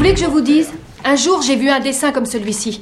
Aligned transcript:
Voulez 0.00 0.14
que 0.14 0.20
je 0.20 0.24
vous 0.24 0.40
dise 0.40 0.70
Un 1.04 1.14
jour, 1.14 1.42
j'ai 1.42 1.56
vu 1.56 1.68
un 1.68 1.78
dessin 1.78 2.10
comme 2.10 2.24
celui-ci. 2.24 2.80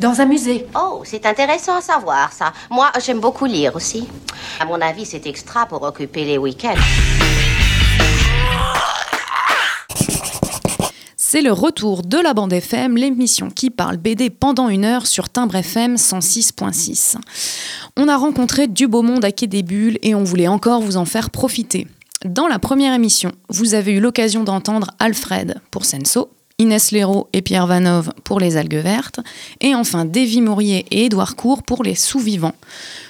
Dans 0.00 0.20
un 0.20 0.24
musée. 0.24 0.66
Oh, 0.74 1.02
c'est 1.04 1.24
intéressant 1.24 1.76
à 1.76 1.80
savoir 1.80 2.32
ça. 2.32 2.52
Moi, 2.72 2.90
j'aime 3.00 3.20
beaucoup 3.20 3.44
lire 3.44 3.76
aussi. 3.76 4.08
À 4.58 4.64
mon 4.64 4.80
avis, 4.80 5.06
c'est 5.06 5.28
extra 5.28 5.66
pour 5.66 5.80
occuper 5.84 6.24
les 6.24 6.38
week-ends. 6.38 6.74
C'est 11.16 11.40
le 11.40 11.52
retour 11.52 12.02
de 12.02 12.18
la 12.18 12.34
bande 12.34 12.52
FM, 12.52 12.96
l'émission 12.96 13.48
qui 13.48 13.70
parle 13.70 13.98
BD 13.98 14.28
pendant 14.28 14.68
une 14.68 14.84
heure 14.84 15.06
sur 15.06 15.28
Timbre 15.28 15.54
FM 15.54 15.94
106.6. 15.94 17.14
On 17.96 18.08
a 18.08 18.16
rencontré 18.16 18.66
du 18.66 18.88
beau 18.88 19.02
monde 19.02 19.24
à 19.24 19.30
Quai 19.30 19.46
des 19.46 19.62
Bulles 19.62 19.98
et 20.02 20.16
on 20.16 20.24
voulait 20.24 20.48
encore 20.48 20.80
vous 20.80 20.96
en 20.96 21.04
faire 21.04 21.30
profiter. 21.30 21.86
Dans 22.24 22.48
la 22.48 22.58
première 22.58 22.92
émission, 22.92 23.30
vous 23.50 23.74
avez 23.74 23.92
eu 23.92 24.00
l'occasion 24.00 24.42
d'entendre 24.42 24.90
Alfred 24.98 25.60
pour 25.70 25.84
Senso, 25.84 26.28
Inès 26.60 26.92
Léraud 26.92 27.26
et 27.32 27.40
Pierre 27.40 27.66
Vanov 27.66 28.10
pour 28.22 28.38
Les 28.38 28.58
Algues 28.58 28.74
Vertes, 28.82 29.20
et 29.62 29.74
enfin 29.74 30.04
Davy 30.04 30.42
Mourier 30.42 30.84
et 30.90 31.06
Édouard 31.06 31.34
Court 31.34 31.62
pour 31.62 31.82
Les 31.82 31.94
Sous-Vivants. 31.94 32.54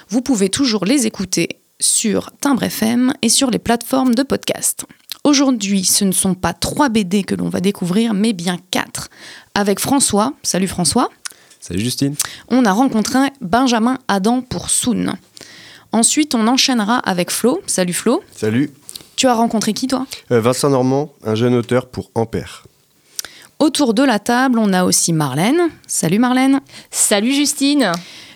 Vous 0.07 0.21
pouvez 0.21 0.47
toujours 0.47 0.85
les 0.85 1.05
écouter 1.05 1.49
sur 1.81 2.31
Timbre 2.39 2.63
FM 2.63 3.13
et 3.21 3.27
sur 3.27 3.51
les 3.51 3.59
plateformes 3.59 4.15
de 4.15 4.23
podcast. 4.23 4.85
Aujourd'hui, 5.25 5.83
ce 5.83 6.05
ne 6.05 6.13
sont 6.13 6.33
pas 6.33 6.53
trois 6.53 6.87
BD 6.87 7.23
que 7.23 7.35
l'on 7.35 7.49
va 7.49 7.59
découvrir, 7.59 8.13
mais 8.13 8.31
bien 8.31 8.57
quatre. 8.71 9.09
Avec 9.53 9.79
François, 9.81 10.31
salut 10.43 10.69
François, 10.69 11.09
Salut 11.59 11.81
Justine. 11.81 12.15
on 12.47 12.63
a 12.65 12.71
rencontré 12.71 13.19
Benjamin 13.41 13.97
Adam 14.07 14.41
pour 14.41 14.69
Soon. 14.69 15.13
Ensuite, 15.91 16.35
on 16.35 16.47
enchaînera 16.47 16.99
avec 16.99 17.29
Flo, 17.31 17.61
salut 17.67 17.93
Flo. 17.93 18.23
Salut. 18.33 18.71
Tu 19.17 19.27
as 19.27 19.33
rencontré 19.33 19.73
qui 19.73 19.87
toi? 19.87 20.07
Euh, 20.31 20.39
Vincent 20.39 20.69
Normand, 20.69 21.11
un 21.25 21.35
jeune 21.35 21.53
auteur 21.53 21.87
pour 21.87 22.11
Ampère. 22.15 22.63
Autour 23.61 23.93
de 23.93 24.01
la 24.01 24.17
table, 24.17 24.57
on 24.57 24.73
a 24.73 24.85
aussi 24.85 25.13
Marlène. 25.13 25.69
Salut 25.85 26.17
Marlène. 26.17 26.61
Salut 26.89 27.31
Justine 27.31 27.91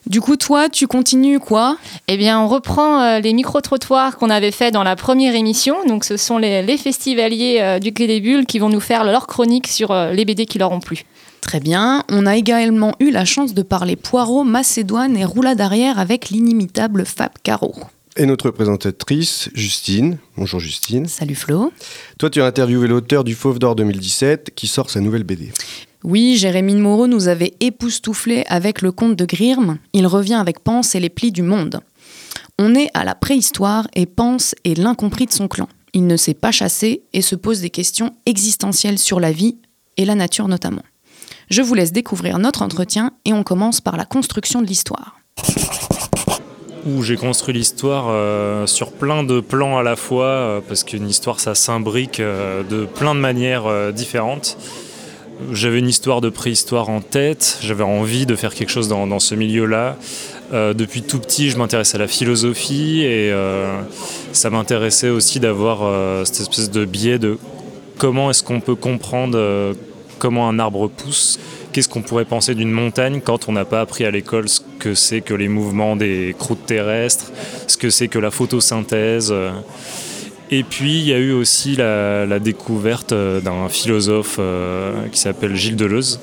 Du 0.05 0.21
coup, 0.21 0.35
toi, 0.35 0.69
tu 0.69 0.85
continues 0.85 1.39
quoi? 1.39 1.77
Eh 2.07 2.15
bien, 2.15 2.39
on 2.39 2.47
reprend 2.47 3.01
euh, 3.01 3.19
les 3.21 3.33
micro-trottoirs 3.33 4.17
qu'on 4.17 4.29
avait 4.29 4.51
fait 4.51 4.69
dans 4.69 4.83
la 4.83 4.95
première 4.95 5.33
émission. 5.33 5.83
Donc, 5.87 6.03
ce 6.03 6.15
sont 6.15 6.37
les, 6.37 6.61
les 6.61 6.77
festivaliers 6.77 7.57
euh, 7.59 7.79
du 7.79 7.91
Quai 7.91 8.05
des 8.05 8.21
Bulles 8.21 8.45
qui 8.45 8.59
vont 8.59 8.69
nous 8.69 8.79
faire 8.79 9.03
leur 9.03 9.25
chronique 9.25 9.65
sur 9.65 9.89
euh, 9.89 10.11
les 10.11 10.25
BD 10.25 10.45
qui 10.45 10.59
leur 10.59 10.71
ont 10.71 10.79
plu. 10.79 11.05
Très 11.41 11.59
bien. 11.59 12.03
On 12.11 12.27
a 12.27 12.35
également 12.35 12.93
eu 12.99 13.09
la 13.09 13.25
chance 13.25 13.55
de 13.55 13.63
parler 13.63 13.95
poireaux, 13.95 14.43
macédoine 14.43 15.17
et 15.17 15.25
roulade 15.25 15.59
arrière 15.59 15.97
avec 15.97 16.29
l'inimitable 16.29 17.03
Fab 17.03 17.31
Caro. 17.41 17.73
Et 18.17 18.25
notre 18.25 18.49
présentatrice, 18.49 19.49
Justine. 19.53 20.19
Bonjour 20.37 20.61
Justine. 20.61 21.05
Salut 21.05 21.35
Flo. 21.35 21.73
Toi, 22.17 22.29
tu 22.29 22.41
as 22.41 22.45
interviewé 22.45 22.87
l'auteur 22.87 23.25
du 23.25 23.35
Fauve 23.35 23.59
d'Or 23.59 23.75
2017 23.75 24.51
qui 24.55 24.67
sort 24.67 24.89
sa 24.89 25.01
nouvelle 25.01 25.25
BD. 25.25 25.51
Oui, 26.05 26.37
Jérémy 26.37 26.75
Moreau 26.75 27.07
nous 27.07 27.27
avait 27.27 27.55
époustouflé 27.59 28.45
avec 28.47 28.81
le 28.81 28.93
conte 28.93 29.17
de 29.17 29.25
Grimm. 29.25 29.79
Il 29.91 30.07
revient 30.07 30.35
avec 30.35 30.61
Pense 30.61 30.95
et 30.95 31.01
les 31.01 31.09
plis 31.09 31.33
du 31.33 31.41
monde. 31.41 31.81
On 32.57 32.73
est 32.73 32.89
à 32.93 33.03
la 33.03 33.15
préhistoire 33.15 33.89
et 33.95 34.05
Pense 34.05 34.55
est 34.63 34.77
l'incompris 34.77 35.25
de 35.25 35.33
son 35.33 35.49
clan. 35.49 35.67
Il 35.91 36.07
ne 36.07 36.15
sait 36.15 36.33
pas 36.33 36.53
chasser 36.53 37.01
et 37.11 37.21
se 37.21 37.35
pose 37.35 37.59
des 37.59 37.69
questions 37.69 38.15
existentielles 38.25 38.99
sur 38.99 39.19
la 39.19 39.33
vie 39.33 39.57
et 39.97 40.05
la 40.05 40.15
nature 40.15 40.47
notamment. 40.47 40.83
Je 41.49 41.61
vous 41.61 41.73
laisse 41.73 41.91
découvrir 41.91 42.39
notre 42.39 42.61
entretien 42.61 43.11
et 43.25 43.33
on 43.33 43.43
commence 43.43 43.81
par 43.81 43.97
la 43.97 44.05
construction 44.05 44.61
de 44.61 44.67
l'histoire. 44.67 45.17
Où 46.85 47.01
j'ai 47.01 47.15
construit 47.15 47.53
l'histoire 47.53 48.05
euh, 48.09 48.67
sur 48.67 48.91
plein 48.91 49.23
de 49.23 49.39
plans 49.39 49.77
à 49.77 49.83
la 49.83 49.95
fois, 49.95 50.25
euh, 50.25 50.61
parce 50.65 50.83
qu'une 50.83 51.09
histoire 51.09 51.39
ça 51.39 51.55
s'imbrique 51.55 52.19
euh, 52.19 52.63
de 52.63 52.85
plein 52.85 53.15
de 53.15 53.19
manières 53.19 53.91
différentes. 53.91 54.57
J'avais 55.51 55.79
une 55.79 55.89
histoire 55.89 56.21
de 56.21 56.29
préhistoire 56.29 56.89
en 56.89 57.01
tête, 57.01 57.57
j'avais 57.61 57.83
envie 57.83 58.25
de 58.25 58.35
faire 58.35 58.53
quelque 58.53 58.69
chose 58.69 58.87
dans, 58.87 59.19
ce 59.19 59.35
milieu-là. 59.35 59.97
Depuis 60.53 61.01
tout 61.01 61.19
petit, 61.19 61.49
je 61.49 61.57
m'intéresse 61.57 61.93
à 61.93 61.97
la 61.97 62.07
philosophie 62.07 63.01
et 63.03 63.33
ça 64.31 64.49
m'intéressait 64.49 65.09
aussi 65.09 65.41
d'avoir 65.41 66.25
cette 66.25 66.39
espèce 66.39 66.71
de 66.71 66.85
biais 66.85 67.19
de 67.19 67.37
comment 67.97 68.29
est-ce 68.29 68.43
qu'on 68.43 68.61
peut 68.61 68.75
comprendre 68.75 69.75
comment 70.19 70.47
un 70.47 70.57
arbre 70.57 70.87
pousse. 70.87 71.37
Qu'est-ce 71.73 71.89
qu'on 71.89 72.01
pourrait 72.01 72.23
penser 72.23 72.55
d'une 72.55 72.71
montagne 72.71 73.19
quand 73.19 73.49
on 73.49 73.51
n'a 73.51 73.65
pas 73.65 73.81
appris 73.81 74.05
à 74.05 74.11
l'école 74.11 74.47
ce 74.47 74.61
que 74.85 74.93
c'est 74.93 75.21
que 75.21 75.33
les 75.33 75.47
mouvements 75.47 75.95
des 75.95 76.35
croûtes 76.37 76.67
terrestres, 76.67 77.31
ce 77.65 77.75
que 77.75 77.89
c'est 77.89 78.07
que 78.07 78.19
la 78.19 78.29
photosynthèse. 78.29 79.33
Et 80.51 80.63
puis 80.63 80.99
il 80.99 81.07
y 81.07 81.13
a 81.13 81.17
eu 81.17 81.31
aussi 81.31 81.75
la, 81.75 82.27
la 82.27 82.37
découverte 82.37 83.11
euh, 83.11 83.41
d'un 83.41 83.67
philosophe 83.67 84.35
euh, 84.37 84.93
qui 85.11 85.19
s'appelle 85.19 85.55
Gilles 85.55 85.75
Deleuze 85.75 86.19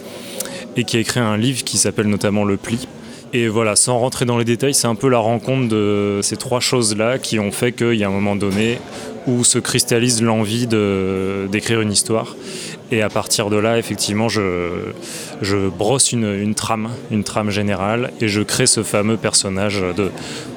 et 0.76 0.84
qui 0.84 0.96
a 0.96 1.00
écrit 1.00 1.18
un 1.18 1.36
livre 1.36 1.64
qui 1.64 1.76
s'appelle 1.76 2.06
notamment 2.06 2.44
Le 2.44 2.56
Pli. 2.56 2.86
Et 3.32 3.48
voilà, 3.48 3.74
sans 3.74 3.98
rentrer 3.98 4.26
dans 4.26 4.38
les 4.38 4.44
détails, 4.44 4.74
c'est 4.74 4.86
un 4.86 4.94
peu 4.94 5.08
la 5.08 5.18
rencontre 5.18 5.66
de 5.66 6.20
ces 6.22 6.36
trois 6.36 6.60
choses-là 6.60 7.18
qui 7.18 7.40
ont 7.40 7.50
fait 7.50 7.72
qu'il 7.72 7.94
y 7.94 8.04
a 8.04 8.06
un 8.06 8.12
moment 8.12 8.36
donné 8.36 8.78
où 9.26 9.44
se 9.44 9.58
cristallise 9.58 10.22
l'envie 10.22 10.66
d'écrire 10.66 11.80
une 11.80 11.92
histoire. 11.92 12.36
Et 12.90 13.00
à 13.02 13.08
partir 13.08 13.48
de 13.48 13.56
là, 13.56 13.78
effectivement, 13.78 14.28
je, 14.28 14.92
je 15.40 15.68
brosse 15.68 16.12
une, 16.12 16.32
une 16.34 16.54
trame, 16.54 16.90
une 17.10 17.24
trame 17.24 17.50
générale, 17.50 18.12
et 18.20 18.28
je 18.28 18.42
crée 18.42 18.66
ce 18.66 18.82
fameux 18.82 19.16
personnage 19.16 19.80
de 19.96 20.10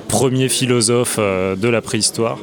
premier 0.08 0.50
philosophe 0.50 1.18
euh, 1.20 1.56
de 1.56 1.68
la 1.68 1.82
préhistoire, 1.82 2.38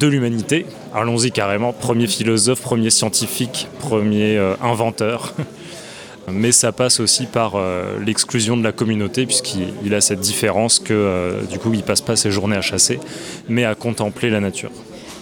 de 0.00 0.06
l'humanité. 0.06 0.66
Allons-y 0.94 1.30
carrément, 1.30 1.72
premier 1.72 2.06
philosophe, 2.06 2.60
premier 2.60 2.90
scientifique, 2.90 3.68
premier 3.78 4.36
euh, 4.36 4.54
inventeur. 4.62 5.34
Mais 6.30 6.52
ça 6.52 6.72
passe 6.72 7.00
aussi 7.00 7.26
par 7.26 7.52
euh, 7.54 7.98
l'exclusion 8.04 8.56
de 8.56 8.64
la 8.64 8.72
communauté, 8.72 9.26
puisqu'il 9.26 9.72
il 9.84 9.94
a 9.94 10.00
cette 10.00 10.20
différence 10.20 10.78
que 10.78 11.38
du 11.50 11.58
coup 11.58 11.72
il 11.72 11.82
passe 11.82 12.02
pas 12.02 12.16
ses 12.16 12.30
journées 12.30 12.56
à 12.56 12.60
chasser, 12.60 13.00
mais 13.48 13.64
à 13.64 13.74
contempler 13.74 14.28
la 14.28 14.40
nature. 14.40 14.70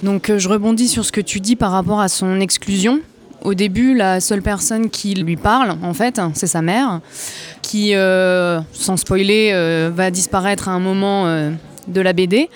Donc 0.03 0.31
euh, 0.31 0.39
je 0.39 0.49
rebondis 0.49 0.89
sur 0.89 1.05
ce 1.05 1.13
que 1.13 1.21
tu 1.21 1.41
dis 1.41 1.57
par 1.57 1.73
rapport 1.73 2.01
à 2.01 2.09
son 2.09 2.41
exclusion. 2.41 3.01
Au 3.43 3.55
début, 3.55 3.95
la 3.95 4.21
seule 4.21 4.43
personne 4.43 4.91
qui 4.91 5.15
lui 5.15 5.37
parle, 5.37 5.77
en 5.83 5.95
fait, 5.95 6.21
c'est 6.35 6.47
sa 6.49 6.63
mère, 6.63 7.01
qui, 7.63 7.95
euh, 7.95 8.61
sans 8.73 8.97
spoiler, 8.97 9.51
euh, 9.53 9.91
va 9.95 10.11
disparaître 10.11 10.69
à 10.69 10.73
un 10.73 10.81
moment 10.81 11.27
de 11.87 12.01
la 12.01 12.13
BD. 12.13 12.49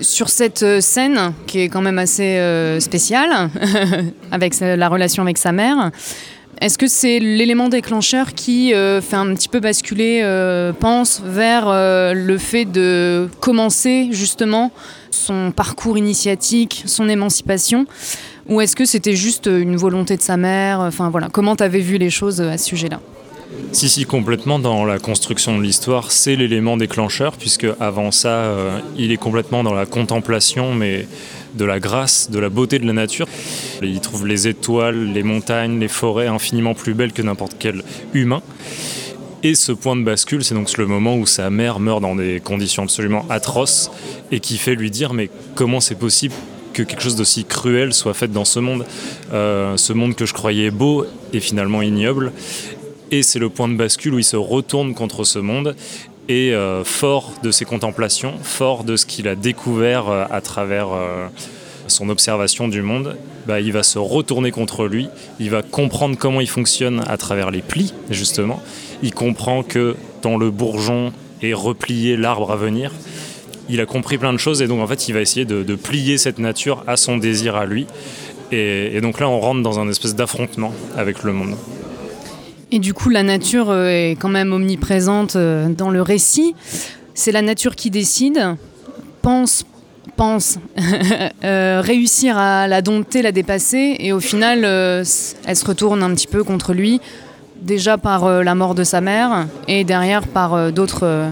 Sur 0.00 0.28
cette 0.28 0.80
scène, 0.80 1.32
qui 1.46 1.60
est 1.60 1.68
quand 1.68 1.80
même 1.80 1.98
assez 1.98 2.38
spéciale, 2.78 3.50
avec 4.30 4.58
la 4.60 4.88
relation 4.88 5.22
avec 5.24 5.36
sa 5.36 5.50
mère, 5.50 5.90
est-ce 6.60 6.76
que 6.76 6.86
c'est 6.86 7.20
l'élément 7.20 7.70
déclencheur 7.70 8.34
qui 8.34 8.74
euh, 8.74 9.00
fait 9.00 9.16
un 9.16 9.34
petit 9.34 9.48
peu 9.48 9.60
basculer 9.60 10.20
euh, 10.22 10.74
Pense 10.74 11.22
vers 11.24 11.68
euh, 11.68 12.12
le 12.12 12.36
fait 12.36 12.66
de 12.66 13.30
commencer 13.40 14.08
justement 14.10 14.70
son 15.10 15.52
parcours 15.52 15.96
initiatique, 15.96 16.82
son 16.84 17.08
émancipation? 17.08 17.86
Ou 18.48 18.60
est-ce 18.60 18.76
que 18.76 18.84
c'était 18.84 19.16
juste 19.16 19.46
une 19.46 19.76
volonté 19.76 20.18
de 20.18 20.22
sa 20.22 20.36
mère? 20.36 20.80
Enfin 20.80 21.08
voilà, 21.08 21.28
comment 21.32 21.56
t'avais 21.56 21.80
vu 21.80 21.96
les 21.96 22.10
choses 22.10 22.42
à 22.42 22.58
ce 22.58 22.66
sujet-là? 22.66 23.00
Si, 23.72 23.88
si, 23.88 24.04
complètement 24.04 24.58
dans 24.58 24.84
la 24.84 24.98
construction 24.98 25.56
de 25.56 25.62
l'histoire, 25.62 26.10
c'est 26.10 26.36
l'élément 26.36 26.76
déclencheur, 26.76 27.36
puisque 27.36 27.66
avant 27.78 28.10
ça, 28.10 28.28
euh, 28.28 28.78
il 28.96 29.12
est 29.12 29.16
complètement 29.16 29.62
dans 29.62 29.74
la 29.74 29.86
contemplation, 29.86 30.74
mais 30.74 31.06
de 31.54 31.64
la 31.64 31.80
grâce, 31.80 32.30
de 32.30 32.38
la 32.38 32.48
beauté 32.48 32.78
de 32.78 32.86
la 32.86 32.92
nature. 32.92 33.26
Il 33.82 34.00
trouve 34.00 34.26
les 34.26 34.48
étoiles, 34.48 35.12
les 35.12 35.22
montagnes, 35.22 35.78
les 35.80 35.88
forêts 35.88 36.26
infiniment 36.26 36.74
plus 36.74 36.94
belles 36.94 37.12
que 37.12 37.22
n'importe 37.22 37.56
quel 37.58 37.82
humain. 38.12 38.42
Et 39.42 39.54
ce 39.54 39.72
point 39.72 39.96
de 39.96 40.02
bascule, 40.02 40.44
c'est 40.44 40.54
donc 40.54 40.76
le 40.76 40.86
moment 40.86 41.16
où 41.16 41.26
sa 41.26 41.48
mère 41.48 41.80
meurt 41.80 42.00
dans 42.02 42.14
des 42.14 42.40
conditions 42.40 42.82
absolument 42.82 43.24
atroces 43.30 43.90
et 44.30 44.38
qui 44.38 44.58
fait 44.58 44.74
lui 44.74 44.90
dire 44.90 45.14
mais 45.14 45.30
comment 45.54 45.80
c'est 45.80 45.94
possible 45.94 46.34
que 46.74 46.82
quelque 46.82 47.02
chose 47.02 47.16
d'aussi 47.16 47.44
cruel 47.44 47.92
soit 47.94 48.14
fait 48.14 48.28
dans 48.28 48.44
ce 48.44 48.60
monde 48.60 48.84
Euh, 49.32 49.76
Ce 49.76 49.92
monde 49.92 50.14
que 50.14 50.26
je 50.26 50.34
croyais 50.34 50.70
beau 50.70 51.06
est 51.32 51.40
finalement 51.40 51.82
ignoble. 51.82 52.32
Et 53.12 53.24
c'est 53.24 53.40
le 53.40 53.48
point 53.48 53.66
de 53.66 53.74
bascule 53.74 54.14
où 54.14 54.18
il 54.18 54.24
se 54.24 54.36
retourne 54.36 54.94
contre 54.94 55.24
ce 55.24 55.40
monde 55.40 55.74
et 56.28 56.54
euh, 56.54 56.84
fort 56.84 57.32
de 57.42 57.50
ses 57.50 57.64
contemplations, 57.64 58.34
fort 58.40 58.84
de 58.84 58.94
ce 58.94 59.04
qu'il 59.04 59.26
a 59.26 59.34
découvert 59.34 60.08
euh, 60.08 60.24
à 60.30 60.40
travers 60.40 60.92
euh, 60.92 61.26
son 61.88 62.08
observation 62.08 62.68
du 62.68 62.82
monde, 62.82 63.16
bah, 63.48 63.60
il 63.60 63.72
va 63.72 63.82
se 63.82 63.98
retourner 63.98 64.52
contre 64.52 64.86
lui, 64.86 65.08
il 65.40 65.50
va 65.50 65.62
comprendre 65.62 66.16
comment 66.16 66.40
il 66.40 66.48
fonctionne 66.48 67.02
à 67.08 67.16
travers 67.16 67.50
les 67.50 67.62
plis, 67.62 67.94
justement. 68.10 68.62
Il 69.02 69.12
comprend 69.12 69.64
que 69.64 69.96
dans 70.22 70.36
le 70.36 70.52
bourgeon 70.52 71.12
est 71.42 71.54
replié 71.54 72.16
l'arbre 72.16 72.52
à 72.52 72.56
venir. 72.56 72.92
Il 73.68 73.80
a 73.80 73.86
compris 73.86 74.18
plein 74.18 74.32
de 74.32 74.38
choses 74.38 74.62
et 74.62 74.68
donc 74.68 74.80
en 74.80 74.86
fait 74.86 75.08
il 75.08 75.14
va 75.14 75.20
essayer 75.20 75.44
de, 75.44 75.74
plier 75.74 76.16
cette 76.16 76.38
nature 76.38 76.84
à 76.86 76.96
son 76.96 77.16
désir 77.16 77.56
à 77.56 77.66
lui. 77.66 77.86
Et, 78.52 78.96
et 78.96 79.00
donc 79.00 79.18
là 79.18 79.28
on 79.28 79.40
rentre 79.40 79.62
dans 79.62 79.80
un 79.80 79.88
espèce 79.88 80.14
d'affrontement 80.14 80.72
avec 80.96 81.24
le 81.24 81.32
monde. 81.32 81.56
Et 82.72 82.78
du 82.78 82.94
coup, 82.94 83.08
la 83.08 83.22
nature 83.22 83.70
euh, 83.70 83.88
est 83.88 84.16
quand 84.16 84.28
même 84.28 84.52
omniprésente 84.52 85.34
euh, 85.34 85.68
dans 85.68 85.90
le 85.90 86.02
récit. 86.02 86.54
C'est 87.14 87.32
la 87.32 87.42
nature 87.42 87.74
qui 87.74 87.90
décide, 87.90 88.56
pense, 89.22 89.64
pense 90.16 90.58
euh, 91.44 91.80
réussir 91.84 92.38
à 92.38 92.68
la 92.68 92.80
dompter, 92.80 93.22
la 93.22 93.32
dépasser, 93.32 93.96
et 93.98 94.12
au 94.12 94.20
final, 94.20 94.64
elle 94.64 95.04
se 95.56 95.64
retourne 95.64 96.02
un 96.02 96.14
petit 96.14 96.28
peu 96.28 96.44
contre 96.44 96.72
lui, 96.72 97.00
déjà 97.60 97.98
par 97.98 98.42
la 98.42 98.54
mort 98.54 98.74
de 98.74 98.84
sa 98.84 99.00
mère, 99.00 99.48
et 99.68 99.84
derrière 99.84 100.26
par 100.26 100.72
d'autres 100.72 101.26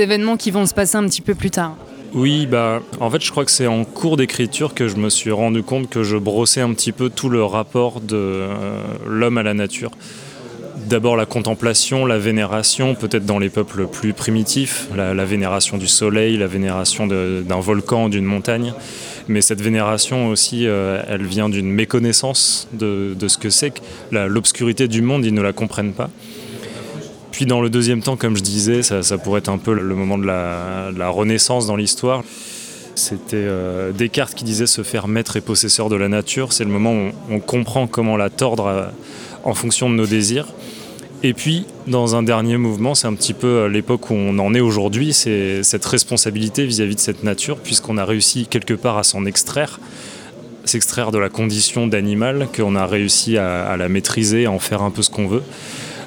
événements 0.00 0.36
qui 0.36 0.50
vont 0.50 0.66
se 0.66 0.74
passer 0.74 0.96
un 0.96 1.04
petit 1.04 1.22
peu 1.22 1.34
plus 1.34 1.50
tard. 1.50 1.76
Oui, 2.14 2.46
bah, 2.46 2.80
en 3.00 3.10
fait, 3.10 3.20
je 3.20 3.30
crois 3.32 3.44
que 3.44 3.50
c'est 3.50 3.66
en 3.66 3.84
cours 3.84 4.16
d'écriture 4.16 4.72
que 4.72 4.86
je 4.86 4.94
me 4.94 5.10
suis 5.10 5.32
rendu 5.32 5.64
compte 5.64 5.90
que 5.90 6.04
je 6.04 6.16
brossais 6.16 6.60
un 6.60 6.72
petit 6.72 6.92
peu 6.92 7.10
tout 7.10 7.28
le 7.28 7.42
rapport 7.42 8.00
de 8.00 8.14
euh, 8.14 8.84
l'homme 9.08 9.36
à 9.36 9.42
la 9.42 9.52
nature. 9.52 9.90
D'abord 10.88 11.16
la 11.16 11.26
contemplation, 11.26 12.06
la 12.06 12.18
vénération, 12.18 12.94
peut-être 12.94 13.26
dans 13.26 13.40
les 13.40 13.48
peuples 13.48 13.88
plus 13.88 14.12
primitifs, 14.12 14.88
la, 14.94 15.24
vénération 15.24 15.76
du 15.76 15.88
soleil, 15.88 16.36
la 16.36 16.46
vénération 16.46 17.08
d'un 17.08 17.60
volcan, 17.60 18.08
d'une 18.08 18.26
montagne. 18.26 18.74
Mais 19.26 19.40
cette 19.40 19.60
vénération 19.60 20.28
aussi, 20.28 20.68
euh, 20.68 21.02
elle 21.08 21.24
vient 21.24 21.48
d'une 21.48 21.70
méconnaissance 21.70 22.68
de, 22.72 23.14
de 23.18 23.28
ce 23.28 23.38
que 23.38 23.50
c'est 23.50 23.70
que 23.70 23.80
l'obscurité 24.12 24.86
du 24.86 25.02
monde, 25.02 25.24
ils 25.24 25.34
ne 25.34 25.42
la 25.42 25.52
comprennent 25.52 25.94
pas. 25.94 26.10
Puis 27.34 27.46
dans 27.46 27.60
le 27.60 27.68
deuxième 27.68 28.00
temps, 28.00 28.16
comme 28.16 28.36
je 28.36 28.44
disais, 28.44 28.84
ça, 28.84 29.18
pourrait 29.18 29.40
être 29.40 29.48
un 29.48 29.58
peu 29.58 29.74
le 29.74 29.94
moment 29.96 30.18
de 30.18 30.24
la, 30.24 31.08
renaissance 31.08 31.66
dans 31.66 31.74
l'histoire. 31.74 32.22
C'était 32.94 33.34
euh, 33.34 33.90
Descartes 33.90 34.36
qui 34.36 34.44
disait 34.44 34.68
se 34.68 34.84
faire 34.84 35.08
maître 35.08 35.36
et 35.36 35.40
possesseur 35.40 35.88
de 35.88 35.96
la 35.96 36.06
nature. 36.06 36.52
C'est 36.52 36.62
le 36.62 36.70
moment 36.70 36.92
où 36.92 37.10
on, 37.28 37.40
comprend 37.40 37.88
comment 37.88 38.16
la 38.16 38.30
tordre 38.30 38.66
euh, 38.66 38.86
en 39.42 39.52
fonction 39.52 39.90
de 39.90 39.96
nos 39.96 40.06
désirs. 40.06 40.46
Et 41.24 41.34
puis, 41.34 41.66
dans 41.88 42.14
un 42.14 42.22
dernier 42.22 42.56
mouvement, 42.56 42.94
c'est 42.94 43.08
un 43.08 43.14
petit 43.14 43.34
peu 43.34 43.48
euh, 43.48 43.68
l'époque 43.68 44.10
où 44.10 44.14
on 44.14 44.38
en 44.38 44.54
est 44.54 44.60
aujourd'hui, 44.60 45.12
c'est 45.12 45.64
cette 45.64 45.84
responsabilité 45.86 46.64
vis-à-vis 46.64 46.94
de 46.94 47.00
cette 47.00 47.24
nature, 47.24 47.56
puisqu'on 47.56 47.98
a 47.98 48.04
réussi 48.04 48.46
quelque 48.46 48.74
part 48.74 48.96
à 48.96 49.02
s'en 49.02 49.26
extraire, 49.26 49.80
s'extraire 50.64 51.10
de 51.10 51.18
la 51.18 51.30
condition 51.30 51.88
d'animal, 51.88 52.46
qu'on 52.56 52.76
a 52.76 52.86
réussi 52.86 53.38
à 53.38 53.76
la 53.76 53.88
maîtriser, 53.88 54.46
à 54.46 54.52
en 54.52 54.60
faire 54.60 54.82
un 54.82 54.92
peu 54.92 55.02
ce 55.02 55.10
qu'on 55.10 55.26
veut 55.26 55.42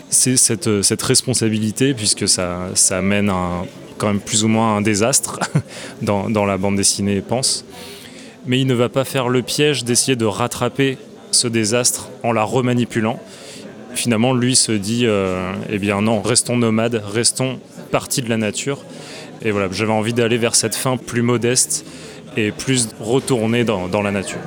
c'est 0.09 0.37
cette, 0.37 0.81
cette 0.81 1.01
responsabilité, 1.01 1.93
puisque 1.93 2.27
ça, 2.27 2.69
ça 2.75 3.01
mène 3.01 3.29
un, 3.29 3.65
quand 3.97 4.07
même 4.07 4.19
plus 4.19 4.43
ou 4.43 4.47
moins 4.47 4.77
un 4.77 4.81
désastre 4.81 5.39
dans, 6.01 6.29
dans 6.29 6.45
la 6.45 6.57
bande 6.57 6.75
dessinée 6.75 7.21
Pense. 7.21 7.65
Mais 8.45 8.59
il 8.61 8.67
ne 8.67 8.73
va 8.73 8.89
pas 8.89 9.03
faire 9.03 9.27
le 9.27 9.41
piège 9.41 9.83
d'essayer 9.83 10.15
de 10.15 10.25
rattraper 10.25 10.97
ce 11.31 11.47
désastre 11.47 12.09
en 12.23 12.31
la 12.31 12.43
remanipulant. 12.43 13.19
Finalement, 13.93 14.33
lui 14.33 14.55
se 14.55 14.71
dit, 14.71 15.05
euh, 15.05 15.51
eh 15.69 15.79
bien 15.79 16.01
non, 16.01 16.21
restons 16.21 16.55
nomades, 16.55 17.01
restons 17.05 17.59
partie 17.91 18.21
de 18.21 18.29
la 18.29 18.37
nature. 18.37 18.83
Et 19.41 19.51
voilà, 19.51 19.67
j'avais 19.71 19.91
envie 19.91 20.13
d'aller 20.13 20.37
vers 20.37 20.55
cette 20.55 20.75
fin 20.75 20.97
plus 20.97 21.21
modeste 21.21 21.85
et 22.37 22.51
plus 22.51 22.89
retournée 22.99 23.63
dans 23.63 24.01
la 24.01 24.11
nature. 24.11 24.39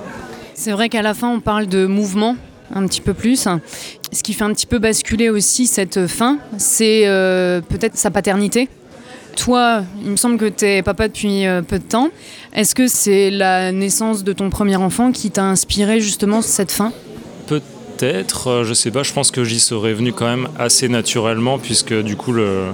C'est 0.54 0.72
vrai 0.72 0.88
qu'à 0.88 1.02
la 1.02 1.14
fin, 1.14 1.28
on 1.28 1.40
parle 1.40 1.66
de 1.66 1.86
mouvement 1.86 2.36
un 2.74 2.86
petit 2.86 3.00
peu 3.00 3.14
plus. 3.14 3.46
Ce 4.12 4.22
qui 4.22 4.32
fait 4.32 4.44
un 4.44 4.52
petit 4.52 4.66
peu 4.66 4.78
basculer 4.78 5.28
aussi 5.28 5.66
cette 5.66 6.06
fin, 6.06 6.38
c'est 6.58 7.06
euh, 7.06 7.60
peut-être 7.60 7.96
sa 7.96 8.10
paternité. 8.10 8.68
Toi, 9.36 9.84
il 10.04 10.10
me 10.10 10.16
semble 10.16 10.38
que 10.38 10.48
tu 10.48 10.64
es 10.64 10.82
papa 10.82 11.08
depuis 11.08 11.46
euh, 11.46 11.62
peu 11.62 11.78
de 11.78 11.84
temps. 11.84 12.10
Est-ce 12.52 12.74
que 12.74 12.88
c'est 12.88 13.30
la 13.30 13.70
naissance 13.72 14.24
de 14.24 14.32
ton 14.32 14.50
premier 14.50 14.76
enfant 14.76 15.12
qui 15.12 15.30
t'a 15.30 15.44
inspiré 15.44 16.00
justement 16.00 16.42
cette 16.42 16.72
fin? 16.72 16.92
Peut-être, 17.46 18.48
euh, 18.48 18.64
je 18.64 18.74
sais 18.74 18.90
pas, 18.90 19.02
je 19.02 19.12
pense 19.12 19.30
que 19.30 19.44
j'y 19.44 19.60
serais 19.60 19.94
venu 19.94 20.12
quand 20.12 20.26
même 20.26 20.48
assez 20.58 20.88
naturellement, 20.88 21.58
puisque 21.58 21.94
du 21.94 22.16
coup 22.16 22.32
le, 22.32 22.72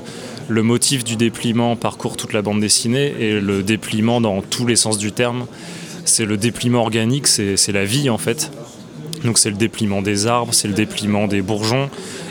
le 0.48 0.62
motif 0.62 1.04
du 1.04 1.16
dépliement 1.16 1.76
parcourt 1.76 2.16
toute 2.16 2.32
la 2.32 2.42
bande 2.42 2.60
dessinée, 2.60 3.14
et 3.18 3.38
le 3.38 3.62
dépliement 3.62 4.20
dans 4.20 4.40
tous 4.40 4.66
les 4.66 4.76
sens 4.76 4.96
du 4.96 5.12
terme, 5.12 5.46
c'est 6.04 6.24
le 6.24 6.36
dépliement 6.36 6.80
organique, 6.80 7.26
c'est 7.26 7.56
c'est 7.56 7.72
la 7.72 7.84
vie 7.84 8.08
en 8.08 8.18
fait. 8.18 8.50
Donc 9.24 9.38
c'est 9.38 9.50
le 9.50 9.56
dépliement 9.56 10.02
des 10.02 10.26
arbres, 10.26 10.52
c'est 10.52 10.68
le 10.68 10.74
dépliement 10.74 11.26
des 11.26 11.42
bourgeons, 11.42 11.88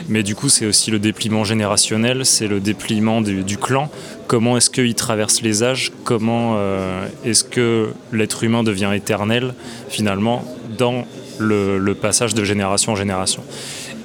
mais 0.08 0.22
du 0.22 0.34
coup 0.34 0.48
c'est 0.48 0.66
aussi 0.66 0.90
le 0.90 0.98
dépliement 0.98 1.44
générationnel, 1.44 2.24
c'est 2.24 2.48
le 2.48 2.60
dépliement 2.60 3.20
du, 3.20 3.58
clan. 3.58 3.90
Comment 4.26 4.56
est-ce 4.56 4.70
qu'il 4.70 4.94
traverse 4.94 5.42
les 5.42 5.62
âges? 5.62 5.92
Comment 6.04 6.54
euh, 6.56 7.06
est-ce 7.24 7.44
que 7.44 7.90
l'être 8.12 8.44
humain 8.44 8.62
devient 8.62 8.90
éternel 8.94 9.54
finalement 9.88 10.44
dans 10.78 11.06
le, 11.38 11.78
le 11.78 11.94
passage 11.94 12.34
de 12.34 12.44
génération 12.44 12.92
en 12.92 12.96
génération? 12.96 13.42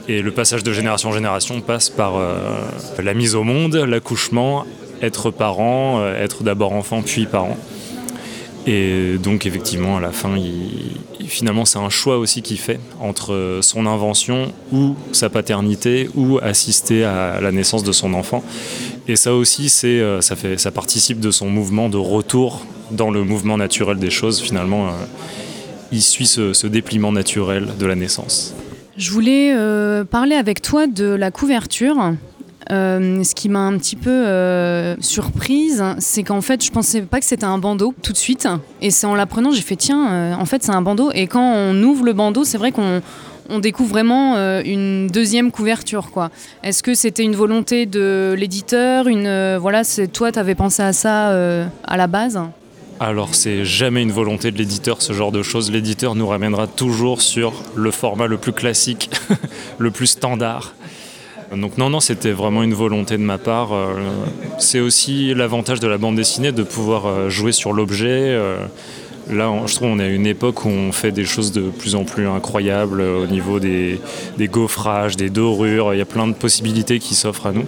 Et 0.08 0.22
le 0.22 0.32
passage 0.32 0.64
de 0.64 0.74
génération 0.74 1.10
en 1.10 1.14
génération 1.14 1.62
passe 1.62 1.90
par 1.90 2.18
euh, 2.18 2.36
la 3.02 3.14
mise 3.14 3.36
au 3.36 3.44
monde, 3.44 3.76
l'accouchement, 3.76 4.66
être 5.02 5.32
parent, 5.32 6.00
euh, 6.00 6.22
être 6.22 6.44
d'abord 6.44 6.74
enfant 6.74 7.02
puis 7.02 7.26
parent. 7.26 7.58
Et 8.68 9.18
donc 9.18 9.46
effectivement, 9.46 9.98
à 9.98 10.02
la 10.02 10.12
fin, 10.12 10.36
finalement, 11.26 11.66
c'est 11.66 11.80
un 11.80 11.90
choix 11.90 12.18
aussi 12.18 12.42
qu'il 12.42 12.60
fait 12.60 12.80
entre 13.00 13.60
son 13.62 13.86
invention 13.86 14.54
ou 14.72 14.96
sa 15.12 15.30
paternité 15.30 16.10
ou 16.16 16.38
assister 16.42 17.04
à 17.04 17.42
la 17.42 17.52
naissance 17.52 17.84
de 17.84 17.92
son 17.92 18.14
enfant. 18.14 18.44
Et 19.08 19.16
ça 19.16 19.34
aussi, 19.34 19.70
c'est, 19.70 20.00
euh, 20.00 20.22
ça, 20.22 20.36
fait, 20.36 20.60
ça 20.60 20.72
participe 20.72 21.20
de 21.20 21.32
son 21.32 21.50
mouvement 21.50 21.90
de 21.90 21.98
retour 21.98 22.66
dans 22.92 23.10
le 23.10 23.24
mouvement 23.24 23.58
naturel 23.58 23.98
des 23.98 24.12
choses. 24.12 24.40
Finalement, 24.42 24.88
euh, 24.88 24.92
il 25.92 26.02
suit 26.02 26.28
ce, 26.28 26.54
ce 26.54 26.68
dépliement 26.68 27.12
naturel 27.12 27.68
de 27.80 27.86
la 27.86 27.96
naissance. 27.96 28.54
Je 28.98 29.10
voulais 29.10 29.54
euh, 29.56 30.04
parler 30.04 30.36
avec 30.36 30.62
toi 30.62 30.86
de 30.86 31.06
la 31.06 31.32
couverture. 31.32 32.14
Euh, 32.72 33.24
ce 33.24 33.36
qui 33.36 33.50
m'a 33.50 33.60
un 33.60 33.78
petit 33.78 33.96
peu 33.96 34.10
euh, 34.10 34.96
surprise, 35.02 35.84
c'est 36.00 36.24
qu'en 36.24 36.42
fait, 36.42 36.64
je 36.64 36.72
pensais 36.72 37.02
pas 37.02 37.20
que 37.20 37.26
c'était 37.26 37.46
un 37.46 37.58
bandeau 37.58 37.94
tout 38.02 38.14
de 38.14 38.18
suite. 38.18 38.48
Et 38.82 38.92
c'est 38.92 39.08
en 39.08 39.16
l'apprenant, 39.16 39.52
j'ai 39.52 39.62
fait 39.62 39.76
tiens, 39.76 40.12
euh, 40.12 40.34
en 40.34 40.46
fait, 40.46 40.64
c'est 40.64 40.72
un 40.72 40.82
bandeau. 40.82 41.12
Et 41.14 41.28
quand 41.28 41.54
on 41.54 41.82
ouvre 41.84 42.06
le 42.06 42.14
bandeau, 42.14 42.44
c'est 42.44 42.58
vrai 42.58 42.72
qu'on 42.72 43.02
on 43.50 43.60
découvre 43.60 43.90
vraiment 43.90 44.38
une 44.62 45.08
deuxième 45.08 45.52
couverture, 45.52 46.12
quoi. 46.12 46.30
Est-ce 46.64 46.82
que 46.84 46.94
c'était 46.94 47.24
une 47.24 47.36
volonté 47.36 47.86
de 47.86 48.34
l'éditeur, 48.38 49.08
une 49.08 49.58
voilà, 49.58 49.84
c'est 49.84 50.08
toi, 50.08 50.32
t'avais 50.32 50.56
pensé 50.56 50.82
à 50.82 50.94
ça 50.94 51.32
à 51.84 51.98
la 51.98 52.08
base? 52.08 52.40
Alors, 53.02 53.36
c'est 53.36 53.66
jamais 53.66 54.04
une 54.04 54.12
volonté 54.12 54.52
de 54.52 54.58
l'éditeur, 54.58 55.02
ce 55.02 55.12
genre 55.12 55.34
de 55.34 55.42
choses. 55.42 55.70
L'éditeur 55.70 56.16
nous 56.16 56.28
ramènera 56.28 56.68
toujours 56.68 57.22
sur 57.22 57.52
le 57.76 57.92
format 57.92 58.28
le 58.28 58.38
plus 58.38 58.54
classique, 58.54 59.10
le 59.80 59.92
plus 59.92 60.06
standard. 60.06 60.74
Donc 61.56 61.78
non, 61.78 61.90
non, 61.90 62.00
c'était 62.00 62.32
vraiment 62.32 62.64
une 62.64 62.74
volonté 62.74 63.18
de 63.18 63.24
ma 63.24 63.38
part. 63.38 63.74
Euh, 63.74 63.94
C'est 64.60 64.80
aussi 64.80 65.34
l'avantage 65.34 65.80
de 65.80 65.88
la 65.88 65.98
bande 65.98 66.16
dessinée 66.16 66.52
de 66.52 66.64
pouvoir 66.64 67.06
euh, 67.08 67.30
jouer 67.30 67.52
sur 67.52 67.74
l'objet. 67.74 68.08
Euh, 68.10 68.58
Là, 69.30 69.52
on- 69.52 69.68
je 69.68 69.76
trouve 69.76 69.90
qu'on 69.90 70.00
est 70.00 70.06
à 70.06 70.10
une 70.10 70.26
époque 70.26 70.66
où 70.66 70.70
on 70.70 70.92
fait 70.92 71.12
des 71.12 71.26
choses 71.26 71.52
de 71.52 71.62
plus 71.62 71.94
en 71.94 72.04
plus 72.06 72.26
incroyables 72.28 73.02
au 73.02 73.28
niveau 73.28 73.60
des, 73.60 74.00
gaufrages, 74.40 75.16
des 75.16 75.30
dorures. 75.30 75.94
Il 75.94 75.98
y 76.00 76.02
a 76.02 76.06
plein 76.06 76.28
de 76.28 76.34
possibilités 76.34 76.98
qui 76.98 77.14
s'offrent 77.14 77.46
à 77.46 77.52
nous. 77.52 77.66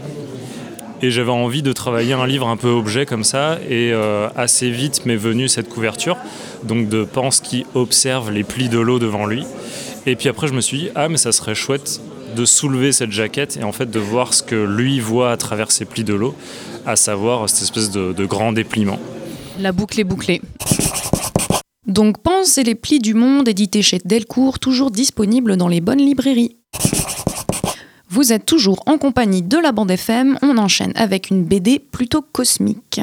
Et 1.04 1.12
j'avais 1.12 1.32
envie 1.32 1.62
de 1.62 1.72
travailler 1.72 2.14
un 2.14 2.26
livre 2.26 2.48
un 2.48 2.58
peu 2.58 2.70
objet 2.70 3.06
comme 3.06 3.24
ça, 3.24 3.60
et 3.70 3.94
assez 4.36 4.72
vite 4.72 5.06
m'est 5.06 5.16
venue 5.16 5.48
cette 5.48 5.70
couverture, 5.70 6.18
donc 6.64 6.90
de 6.90 7.04
Pense 7.04 7.40
qui 7.40 7.66
observe 7.76 8.32
les 8.32 8.44
plis 8.44 8.68
de 8.68 8.80
l'eau 8.80 8.98
devant 8.98 9.28
lui. 9.28 9.46
Et 10.08 10.16
puis 10.16 10.30
après, 10.30 10.48
je 10.48 10.54
me 10.54 10.62
suis 10.62 10.78
dit, 10.80 10.90
ah, 10.96 11.08
mais 11.08 11.18
ça 11.18 11.32
serait 11.32 11.56
chouette 11.56 12.02
de 12.34 12.46
soulever 12.46 12.92
cette 12.92 13.12
jaquette 13.12 13.58
et 13.58 13.64
en 13.64 13.72
fait 13.72 13.90
de 13.90 14.00
voir 14.00 14.34
ce 14.34 14.44
que 14.44 14.56
lui 14.56 15.00
voit 15.00 15.32
à 15.32 15.38
travers 15.38 15.72
ces 15.72 15.86
plis 15.86 16.04
de 16.04 16.14
l'eau, 16.14 16.36
à 16.86 16.96
savoir 16.96 17.50
cette 17.50 17.64
espèce 17.64 17.92
de, 17.92 18.14
de 18.14 18.26
grand 18.26 18.54
dépliement. 18.54 19.00
La 19.60 19.72
boucle 19.72 20.00
est 20.00 20.06
bouclée. 20.06 20.42
Donc 21.88 22.22
Pense 22.24 22.58
et 22.58 22.64
les 22.64 22.76
plis 22.76 23.00
du 23.00 23.14
monde, 23.14 23.48
édité 23.48 23.82
chez 23.82 24.00
Delcourt, 24.04 24.60
toujours 24.60 24.90
disponible 24.90 25.58
dans 25.58 25.68
les 25.68 25.82
bonnes 25.82 26.00
librairies. 26.00 26.58
Vous 28.10 28.32
êtes 28.32 28.46
toujours 28.46 28.84
en 28.86 29.00
compagnie 29.00 29.42
de 29.42 29.58
la 29.58 29.72
bande 29.72 29.90
FM, 29.90 30.38
on 30.44 30.60
enchaîne 30.60 30.94
avec 30.96 31.32
une 31.32 31.46
BD 31.46 31.80
plutôt 31.80 32.22
cosmique. 32.22 33.02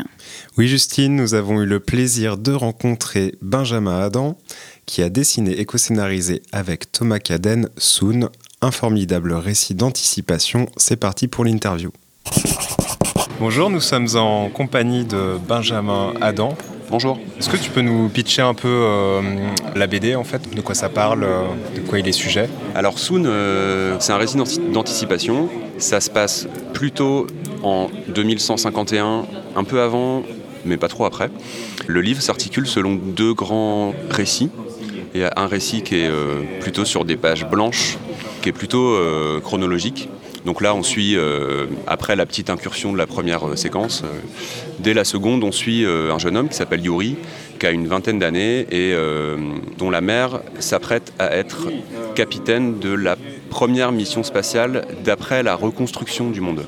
Oui, 0.57 0.69
Justine, 0.69 1.17
nous 1.17 1.35
avons 1.35 1.61
eu 1.63 1.67
le 1.67 1.81
plaisir 1.81 2.39
de 2.39 2.53
rencontrer 2.53 3.35
Benjamin 3.43 4.01
Adam, 4.01 4.39
qui 4.87 5.03
a 5.03 5.09
dessiné 5.09 5.59
et 5.59 5.65
co-scénarisé 5.65 6.43
avec 6.53 6.93
Thomas 6.93 7.19
Caden 7.19 7.69
Soon, 7.77 8.29
un 8.63 8.71
formidable 8.71 9.33
récit 9.33 9.75
d'anticipation. 9.75 10.67
C'est 10.77 10.97
parti 10.97 11.29
pour 11.29 11.45
l'interview. 11.45 11.91
Bonjour, 13.39 13.71
nous 13.71 13.81
sommes 13.81 14.09
en 14.17 14.49
compagnie 14.51 15.05
de 15.05 15.39
Benjamin 15.49 16.13
Adam, 16.21 16.57
Bonjour. 16.91 17.21
Est-ce 17.39 17.49
que 17.49 17.57
tu 17.57 17.71
peux 17.71 17.83
nous 17.83 18.09
pitcher 18.09 18.43
un 18.43 18.53
peu 18.53 18.67
euh, 18.67 19.21
la 19.77 19.87
BD 19.87 20.17
en 20.17 20.25
fait 20.25 20.53
De 20.53 20.61
quoi 20.61 20.75
ça 20.75 20.89
parle 20.89 21.23
euh, 21.23 21.45
De 21.77 21.83
quoi 21.83 22.01
il 22.01 22.09
est 22.09 22.13
sujet? 22.13 22.49
Alors 22.75 22.99
Soon, 22.99 23.27
euh, 23.27 23.95
c'est 24.01 24.13
un 24.13 24.17
récit 24.17 24.37
d'anticipation. 24.73 25.49
Ça 25.79 26.01
se 26.01 26.11
passe 26.11 26.49
plutôt 26.75 27.29
en 27.63 27.91
2151, 28.09 29.25
un 29.55 29.63
peu 29.65 29.81
avant, 29.81 30.25
mais 30.65 30.77
pas 30.79 30.89
trop 30.89 31.05
après. 31.05 31.31
Le 31.87 32.01
livre 32.01 32.21
s'articule 32.21 32.67
selon 32.67 32.97
deux 32.97 33.35
grands 33.35 33.95
récits. 34.11 34.51
Il 35.15 35.21
y 35.21 35.25
a 35.25 35.33
un 35.37 35.47
récit 35.47 35.83
qui 35.83 35.95
est 35.95 36.11
plutôt 36.59 36.85
sur 36.85 37.05
des 37.05 37.17
pages 37.17 37.49
blanches, 37.49 37.99
qui 38.41 38.49
est 38.49 38.53
plutôt 38.53 38.95
euh, 38.95 39.41
chronologique. 39.41 40.09
Donc 40.45 40.63
là, 40.63 40.75
on 40.75 40.83
suit, 40.83 41.17
euh, 41.17 41.67
après 41.87 42.17
la 42.17 42.25
petite 42.25 42.49
incursion 42.49 42.93
de 42.93 42.99
la 42.99 43.07
première 43.07 43.47
euh, 43.47 43.57
séquence, 43.57 44.03
dès 44.79 44.95
la 44.95 45.05
seconde, 45.05 45.45
on 45.45 45.53
suit 45.53 45.85
un 45.85 46.19
jeune 46.19 46.37
homme 46.37 46.49
qui 46.49 46.57
s'appelle 46.57 46.85
Yuri, 46.85 47.17
qui 47.59 47.67
a 47.67 47.71
une 47.71 47.87
vingtaine 47.87 48.19
d'années 48.19 48.67
et 48.71 48.95
dont 49.77 49.91
la 49.91 50.01
mère 50.01 50.41
s'apprête 50.59 51.13
à 51.19 51.37
être 51.37 51.69
capitaine 52.15 52.79
de 52.79 52.91
la 52.95 53.17
première 53.51 53.93
mission 53.93 54.23
spatiale 54.23 54.87
d'après 55.05 55.43
la 55.43 55.55
reconstruction 55.55 56.31
du 56.31 56.41
monde. 56.41 56.65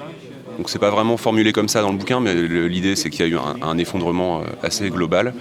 Donc 0.59 0.69
c'est 0.69 0.79
pas 0.79 0.91
vraiment 0.91 1.17
formulé 1.17 1.53
comme 1.53 1.69
ça 1.69 1.81
dans 1.81 1.91
le 1.91 1.97
bouquin, 1.97 2.21
mais 2.21 2.35
l'idée 2.35 2.97
c'est 2.97 3.09
qu'il 3.09 3.27
y 3.27 3.29
a 3.31 3.33
eu 3.33 3.39
un, 3.63 3.79
effondrement 3.79 4.43
assez 4.63 4.91
global. 4.91 5.33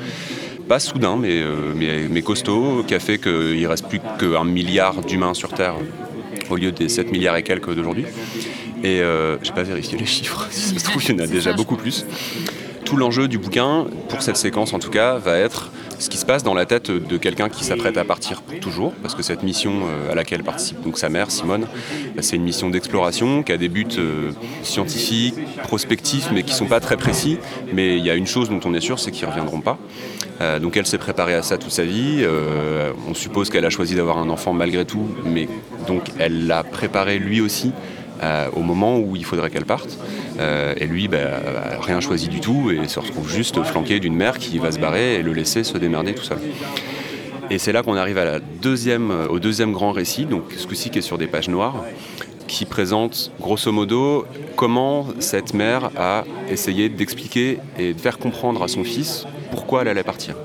Pas 0.69 0.79
soudain, 0.79 1.17
mais, 1.19 1.41
mais, 1.75 2.07
mais 2.09 2.21
costaud, 2.21 2.85
qui 2.87 2.95
a 2.95 2.99
fait 2.99 3.17
qu'il 3.17 3.67
reste 3.67 3.89
plus 3.89 3.99
qu'un 4.17 4.45
milliard 4.45 5.01
d'humains 5.01 5.33
sur 5.33 5.49
Terre 5.49 5.75
au 6.51 6.57
lieu 6.57 6.71
des 6.71 6.89
7 6.89 7.11
milliards 7.11 7.37
et 7.37 7.43
quelques 7.43 7.73
d'aujourd'hui. 7.73 8.05
Et 8.83 9.01
euh, 9.01 9.37
j'ai 9.43 9.51
pas 9.51 9.63
vérifié 9.63 9.97
les 9.97 10.05
chiffres, 10.05 10.47
si 10.51 10.73
ça 10.73 10.79
se 10.79 10.83
trouve, 10.85 11.03
il 11.03 11.15
y 11.15 11.21
en 11.21 11.23
a 11.23 11.27
déjà 11.27 11.53
beaucoup 11.53 11.75
plus. 11.75 12.05
Tout 12.85 12.97
l'enjeu 12.97 13.27
du 13.27 13.37
bouquin, 13.37 13.85
pour 14.09 14.21
cette 14.21 14.37
séquence 14.37 14.73
en 14.73 14.79
tout 14.79 14.89
cas, 14.89 15.17
va 15.17 15.37
être 15.37 15.71
ce 15.99 16.09
qui 16.09 16.17
se 16.17 16.25
passe 16.25 16.41
dans 16.41 16.55
la 16.55 16.65
tête 16.65 16.89
de 16.89 17.17
quelqu'un 17.17 17.47
qui 17.47 17.63
s'apprête 17.63 17.95
à 17.97 18.03
partir 18.03 18.41
pour 18.41 18.59
toujours, 18.59 18.91
parce 19.03 19.13
que 19.13 19.21
cette 19.21 19.43
mission 19.43 19.83
euh, 19.83 20.11
à 20.11 20.15
laquelle 20.15 20.43
participe 20.43 20.81
donc 20.81 20.97
sa 20.97 21.09
mère, 21.09 21.29
Simone, 21.29 21.67
bah, 22.15 22.23
c'est 22.23 22.35
une 22.35 22.43
mission 22.43 22.71
d'exploration 22.71 23.43
qui 23.43 23.51
a 23.51 23.57
des 23.57 23.69
buts 23.69 23.85
euh, 23.99 24.31
scientifiques, 24.63 25.35
prospectifs, 25.63 26.29
mais 26.33 26.41
qui 26.41 26.55
sont 26.55 26.65
pas 26.65 26.79
très 26.79 26.97
précis. 26.97 27.37
Mais 27.71 27.97
il 27.97 28.05
y 28.05 28.09
a 28.09 28.15
une 28.15 28.25
chose 28.25 28.49
dont 28.49 28.59
on 28.65 28.73
est 28.73 28.81
sûr, 28.81 28.99
c'est 28.99 29.11
qu'ils 29.11 29.27
reviendront 29.27 29.61
pas. 29.61 29.77
Euh, 30.41 30.59
donc 30.59 30.75
elle 30.75 30.87
s'est 30.87 30.97
préparée 30.97 31.35
à 31.35 31.43
ça 31.43 31.57
toute 31.57 31.71
sa 31.71 31.83
vie. 31.83 32.21
Euh, 32.21 32.91
on 33.07 33.13
suppose 33.13 33.49
qu'elle 33.49 33.65
a 33.65 33.69
choisi 33.69 33.95
d'avoir 33.95 34.17
un 34.17 34.29
enfant 34.29 34.53
malgré 34.53 34.85
tout, 34.85 35.07
mais 35.23 35.47
donc 35.87 36.09
elle 36.17 36.47
l'a 36.47 36.63
préparé 36.63 37.19
lui 37.19 37.41
aussi 37.41 37.71
euh, 38.23 38.47
au 38.53 38.61
moment 38.61 38.97
où 38.97 39.15
il 39.15 39.23
faudrait 39.23 39.49
qu'elle 39.49 39.65
parte. 39.65 39.97
Et 40.77 40.87
lui, 40.87 41.07
bah, 41.07 41.19
rien 41.81 41.99
choisi 41.99 42.27
du 42.27 42.39
tout 42.39 42.71
et 42.71 42.87
se 42.87 42.99
retrouve 42.99 43.29
juste 43.29 43.61
flanqué 43.61 43.99
d'une 43.99 44.15
mère 44.15 44.39
qui 44.39 44.57
va 44.57 44.71
se 44.71 44.79
barrer 44.79 45.15
et 45.15 45.21
le 45.21 45.33
laisser 45.33 45.63
se 45.63 45.77
démerder 45.77 46.15
tout 46.15 46.23
seul. 46.23 46.39
Et 47.51 47.59
c'est 47.59 47.71
là 47.71 47.83
qu'on 47.83 47.95
arrive 47.95 48.19
au 49.29 49.39
deuxième 49.39 49.71
grand 49.71 49.91
récit, 49.91 50.25
donc 50.25 50.45
ce 50.57 50.65
coup-ci 50.65 50.89
qui 50.89 50.97
est 50.97 51.03
sur 51.03 51.19
des 51.19 51.27
pages 51.27 51.47
noires, 51.47 51.83
qui 52.47 52.65
présente 52.65 53.31
grosso 53.39 53.71
modo 53.71 54.25
comment 54.55 55.05
cette 55.19 55.53
mère 55.53 55.91
a 55.95 56.23
essayé 56.49 56.89
d'expliquer 56.89 57.59
et 57.77 57.93
de 57.93 57.99
faire 57.99 58.17
comprendre 58.17 58.63
à 58.63 58.67
son 58.67 58.83
fils 58.83 59.27
pourquoi 59.51 59.81
elle 59.81 59.89
allait 59.89 60.03
partir. 60.03 60.35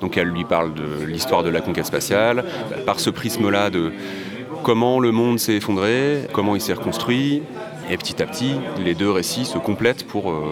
Donc 0.00 0.16
elle 0.16 0.28
lui 0.28 0.44
parle 0.44 0.72
de 0.74 1.04
l'histoire 1.04 1.42
de 1.42 1.50
la 1.50 1.60
conquête 1.60 1.86
spatiale, 1.86 2.44
par 2.86 3.00
ce 3.00 3.10
prisme-là 3.10 3.70
de 3.70 3.92
comment 4.62 5.00
le 5.00 5.10
monde 5.12 5.38
s'est 5.38 5.54
effondré, 5.54 6.28
comment 6.32 6.54
il 6.54 6.60
s'est 6.60 6.72
reconstruit, 6.72 7.42
et 7.90 7.96
petit 7.96 8.22
à 8.22 8.26
petit, 8.26 8.54
les 8.82 8.94
deux 8.94 9.10
récits 9.10 9.44
se 9.44 9.58
complètent 9.58 10.06
pour 10.06 10.30
euh, 10.30 10.42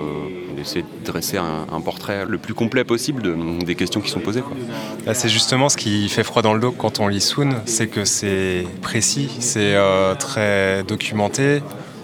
essayer 0.61 0.83
de 0.83 1.05
dresser 1.05 1.39
un, 1.39 1.81
portrait 1.81 2.27
le 2.27 2.39
plus 2.39 2.55
complet 2.55 2.85
possible 2.85 3.23
de- 3.23 3.65
des 3.65 3.75
questions 3.75 4.01
qui 4.01 4.11
sont 4.11 4.21
posées. 4.21 4.43
c'est 5.15 5.29
justement 5.29 5.69
ce 5.69 5.77
qui 5.77 6.09
fait 6.09 6.25
froid 6.25 6.43
dans 6.43 6.53
le 6.55 6.61
dos 6.61 6.73
quand 6.73 7.01
on 7.01 7.09
lit 7.09 7.21
Soon, 7.21 7.55
c'est 7.65 7.87
que 7.87 8.05
c'est 8.05 8.67
précis, 8.83 9.31
c'est 9.39 9.75
euh, 9.75 10.15
très 10.15 10.83
documenté. 10.83 11.63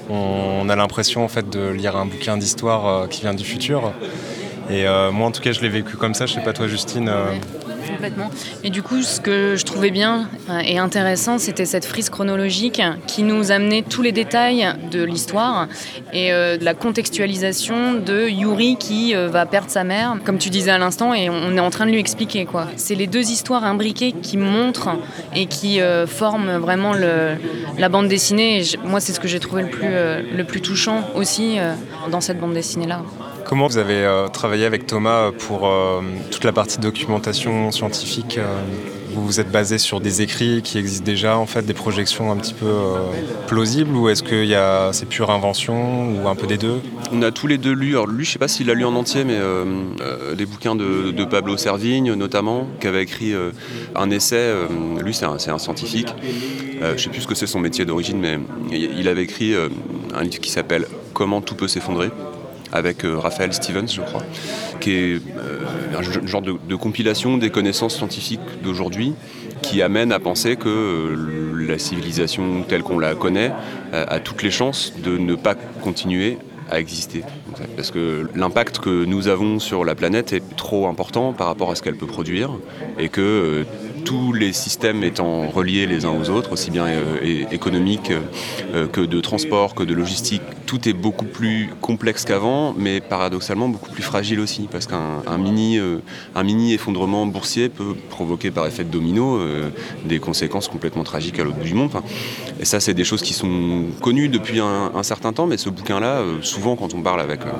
On 0.08 0.68
a 0.68 0.76
l'impression 0.76 1.24
en 1.24 1.28
fait 1.28 1.50
de 1.50 1.68
lire 1.68 1.96
un 1.96 2.06
bouquin 2.06 2.36
d'histoire 2.36 2.86
euh, 2.86 3.06
qui 3.08 3.22
vient 3.22 3.34
du 3.34 3.44
futur. 3.44 3.92
Et 4.68 4.86
euh, 4.86 5.12
moi, 5.12 5.28
en 5.28 5.30
tout 5.30 5.40
cas, 5.42 5.52
je 5.52 5.60
l'ai 5.60 5.68
vécu 5.68 5.96
comme 5.96 6.14
ça. 6.14 6.26
Je 6.26 6.34
sais 6.34 6.40
pas 6.40 6.52
toi, 6.52 6.66
Justine. 6.66 7.08
euh, 7.08 7.26
Complètement. 7.88 8.30
Et 8.64 8.70
du 8.70 8.82
coup, 8.82 9.00
ce 9.02 9.20
que 9.20 9.54
je 9.56 9.64
trouvais 9.64 9.90
bien 9.92 10.28
euh, 10.50 10.58
et 10.58 10.78
intéressant, 10.78 11.38
c'était 11.38 11.64
cette 11.64 11.84
frise 11.84 12.10
chronologique 12.10 12.82
qui 13.06 13.22
nous 13.22 13.52
amenait 13.52 13.82
tous 13.82 14.02
les 14.02 14.10
détails 14.12 14.66
de 14.90 15.04
l'histoire 15.04 15.68
et 16.12 16.32
euh, 16.32 16.56
de 16.56 16.64
la 16.64 16.74
contextualisation 16.74 17.94
de 17.94 18.28
Yuri 18.28 18.76
qui 18.76 19.14
va 19.14 19.46
perdre 19.46 19.70
sa 19.70 19.84
mère, 19.84 20.16
comme 20.24 20.38
tu 20.38 20.50
disais 20.50 20.72
à 20.72 20.78
l'instant, 20.78 21.14
et 21.14 21.30
on 21.30 21.56
est 21.56 21.60
en 21.60 21.70
train 21.70 21.86
de 21.86 21.92
lui 21.92 22.00
expliquer 22.00 22.44
quoi. 22.44 22.66
C'est 22.76 22.94
les 22.96 23.06
deux 23.06 23.30
histoires 23.30 23.64
imbriquées 23.64 24.12
qui 24.12 24.36
montrent 24.36 24.90
et 25.34 25.46
qui 25.46 25.80
forment 26.06 26.56
vraiment 26.56 26.92
la 27.78 27.88
bande 27.88 28.08
dessinée. 28.08 28.62
Moi, 28.84 29.00
c'est 29.00 29.12
ce 29.12 29.20
que 29.20 29.28
j'ai 29.28 29.40
trouvé 29.40 29.62
le 29.62 29.70
plus, 29.70 29.88
le 29.88 30.44
plus 30.44 30.60
touchant 30.60 31.08
aussi 31.14 31.56
dans 32.10 32.20
cette 32.20 32.38
bande 32.40 32.52
dessinée 32.54 32.86
là. 32.86 33.02
Comment 33.48 33.68
vous 33.68 33.78
avez 33.78 34.04
euh, 34.04 34.26
travaillé 34.26 34.64
avec 34.64 34.86
Thomas 34.88 35.30
pour 35.30 35.68
euh, 35.68 36.00
toute 36.32 36.42
la 36.42 36.52
partie 36.52 36.78
documentation 36.78 37.70
scientifique 37.70 38.38
euh, 38.38 38.60
Vous 39.12 39.24
vous 39.24 39.38
êtes 39.38 39.52
basé 39.52 39.78
sur 39.78 40.00
des 40.00 40.20
écrits 40.20 40.62
qui 40.62 40.78
existent 40.78 41.04
déjà, 41.04 41.38
en 41.38 41.46
fait, 41.46 41.62
des 41.62 41.72
projections 41.72 42.32
un 42.32 42.36
petit 42.36 42.54
peu 42.54 42.66
euh, 42.66 42.96
plausibles, 43.46 43.94
ou 43.94 44.08
est-ce 44.08 44.24
que 44.24 44.52
a- 44.52 44.92
c'est 44.92 45.08
pure 45.08 45.30
invention, 45.30 46.10
ou 46.10 46.26
un 46.26 46.34
peu 46.34 46.48
des 46.48 46.58
deux? 46.58 46.80
On 47.12 47.22
a 47.22 47.30
tous 47.30 47.46
les 47.46 47.56
deux 47.56 47.72
lu, 47.72 47.90
alors 47.90 48.08
lui 48.08 48.24
je 48.24 48.32
sais 48.32 48.38
pas 48.40 48.48
s'il 48.48 48.66
l'a 48.66 48.74
lu 48.74 48.84
en 48.84 48.96
entier, 48.96 49.22
mais 49.22 49.36
euh, 49.36 49.64
euh, 50.00 50.34
des 50.34 50.44
bouquins 50.44 50.74
de, 50.74 51.24
Pablo 51.24 51.56
Servigne 51.56 52.14
notamment, 52.14 52.66
qui 52.80 52.88
avait 52.88 53.04
écrit 53.04 53.32
euh, 53.32 53.52
un 53.94 54.10
essai, 54.10 54.36
euh, 54.38 54.66
lui 55.04 55.14
c'est 55.14 55.24
un, 55.24 55.38
scientifique, 55.58 56.08
euh, 56.82 56.94
je 56.96 57.04
sais 57.04 57.10
plus 57.10 57.20
ce 57.22 57.28
que 57.28 57.36
c'est 57.36 57.46
son 57.46 57.60
métier 57.60 57.84
d'origine, 57.84 58.18
mais 58.18 58.40
il 58.72 59.06
avait 59.06 59.22
écrit 59.22 59.54
euh, 59.54 59.68
un 60.14 60.22
livre 60.24 60.40
qui 60.40 60.50
s'appelle 60.50 60.86
Comment 61.14 61.40
tout 61.40 61.54
peut 61.54 61.68
s'effondrer 61.68 62.10
avec 62.72 63.04
euh, 63.04 63.18
Raphaël 63.18 63.52
Stevens, 63.52 63.88
je 63.88 64.00
crois, 64.00 64.22
qui 64.80 64.92
est 64.92 65.14
euh, 65.38 65.60
un 65.96 66.02
ge- 66.02 66.26
genre 66.26 66.42
de, 66.42 66.74
compilation 66.76 67.38
des 67.38 67.50
connaissances 67.50 67.96
scientifiques 67.96 68.40
d'aujourd'hui 68.62 69.14
qui 69.62 69.82
amène 69.82 70.12
à 70.12 70.18
penser 70.18 70.56
que 70.56 70.68
euh, 70.68 71.66
la 71.66 71.78
civilisation 71.78 72.62
telle 72.68 72.82
qu'on 72.82 72.98
la 72.98 73.14
connaît 73.14 73.52
a 73.92 74.20
toutes 74.20 74.42
les 74.42 74.50
chances 74.50 74.92
de 75.02 75.16
ne 75.18 75.34
pas 75.34 75.54
continuer 75.82 76.38
à 76.70 76.78
exister. 76.80 77.22
Parce 77.76 77.90
que 77.90 78.28
l'impact 78.34 78.78
que 78.78 79.04
nous 79.04 79.28
avons 79.28 79.58
sur 79.58 79.84
la 79.84 79.94
planète 79.94 80.32
est 80.32 80.42
trop 80.56 80.86
important 80.86 81.32
par 81.32 81.46
rapport 81.46 81.70
à 81.70 81.74
ce 81.74 81.82
qu'elle 81.82 81.96
peut 81.96 82.06
produire 82.06 82.50
et 82.98 83.08
que 83.08 83.64
tous 84.06 84.32
les 84.32 84.52
systèmes 84.52 85.02
étant 85.02 85.48
reliés 85.48 85.86
les 85.86 86.04
uns 86.04 86.12
aux 86.12 86.30
autres, 86.30 86.52
aussi 86.52 86.70
bien 86.70 86.86
euh, 86.86 87.18
é- 87.22 87.54
économiques 87.54 88.12
euh, 88.72 88.86
que 88.86 89.00
de 89.00 89.20
transport, 89.20 89.74
que 89.74 89.82
de 89.82 89.92
logistique, 89.92 90.42
tout 90.64 90.88
est 90.88 90.92
beaucoup 90.92 91.24
plus 91.24 91.70
complexe 91.80 92.24
qu'avant, 92.24 92.72
mais 92.78 93.00
paradoxalement 93.00 93.68
beaucoup 93.68 93.90
plus 93.90 94.04
fragile 94.04 94.38
aussi, 94.40 94.68
parce 94.70 94.86
qu'un 94.86 95.22
un 95.26 95.38
mini, 95.38 95.78
euh, 95.78 95.98
effondrement 96.72 97.26
boursier 97.26 97.68
peut 97.68 97.94
provoquer 98.10 98.50
par 98.52 98.66
effet 98.66 98.84
de 98.84 98.90
domino 98.90 99.36
euh, 99.36 99.70
des 100.04 100.20
conséquences 100.20 100.68
complètement 100.68 101.02
tragiques 101.02 101.40
à 101.40 101.44
l'autre 101.44 101.58
bout 101.58 101.64
du 101.64 101.74
monde. 101.74 101.90
Et 102.60 102.64
ça, 102.64 102.80
c'est 102.80 102.94
des 102.94 103.04
choses 103.04 103.22
qui 103.22 103.34
sont 103.34 103.86
connues 104.00 104.28
depuis 104.28 104.60
un, 104.60 105.02
certain 105.02 105.32
temps, 105.32 105.46
mais 105.46 105.56
ce 105.56 105.68
bouquin-là, 105.68 106.20
euh, 106.20 106.38
souvent 106.42 106.74
quand 106.76 106.94
on 106.94 107.02
parle 107.02 107.20
avec 107.20 107.42
euh, 107.42 107.50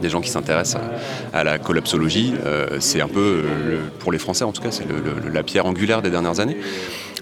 des 0.00 0.08
gens 0.08 0.20
qui 0.20 0.30
s'intéressent 0.30 0.80
à, 1.32 1.44
la 1.44 1.58
collapsologie, 1.58 2.34
euh, 2.44 2.78
c'est 2.80 3.00
un 3.00 3.08
peu, 3.08 3.42
euh, 3.44 3.80
pour 3.98 4.12
les 4.12 4.18
Français 4.18 4.44
en 4.44 4.52
tout 4.52 4.62
cas, 4.62 4.70
c'est 4.70 4.86
la 5.32 5.42
pierre 5.42 5.66
angulaire 5.66 5.93
des 6.02 6.10
dernières 6.10 6.40
années. 6.40 6.56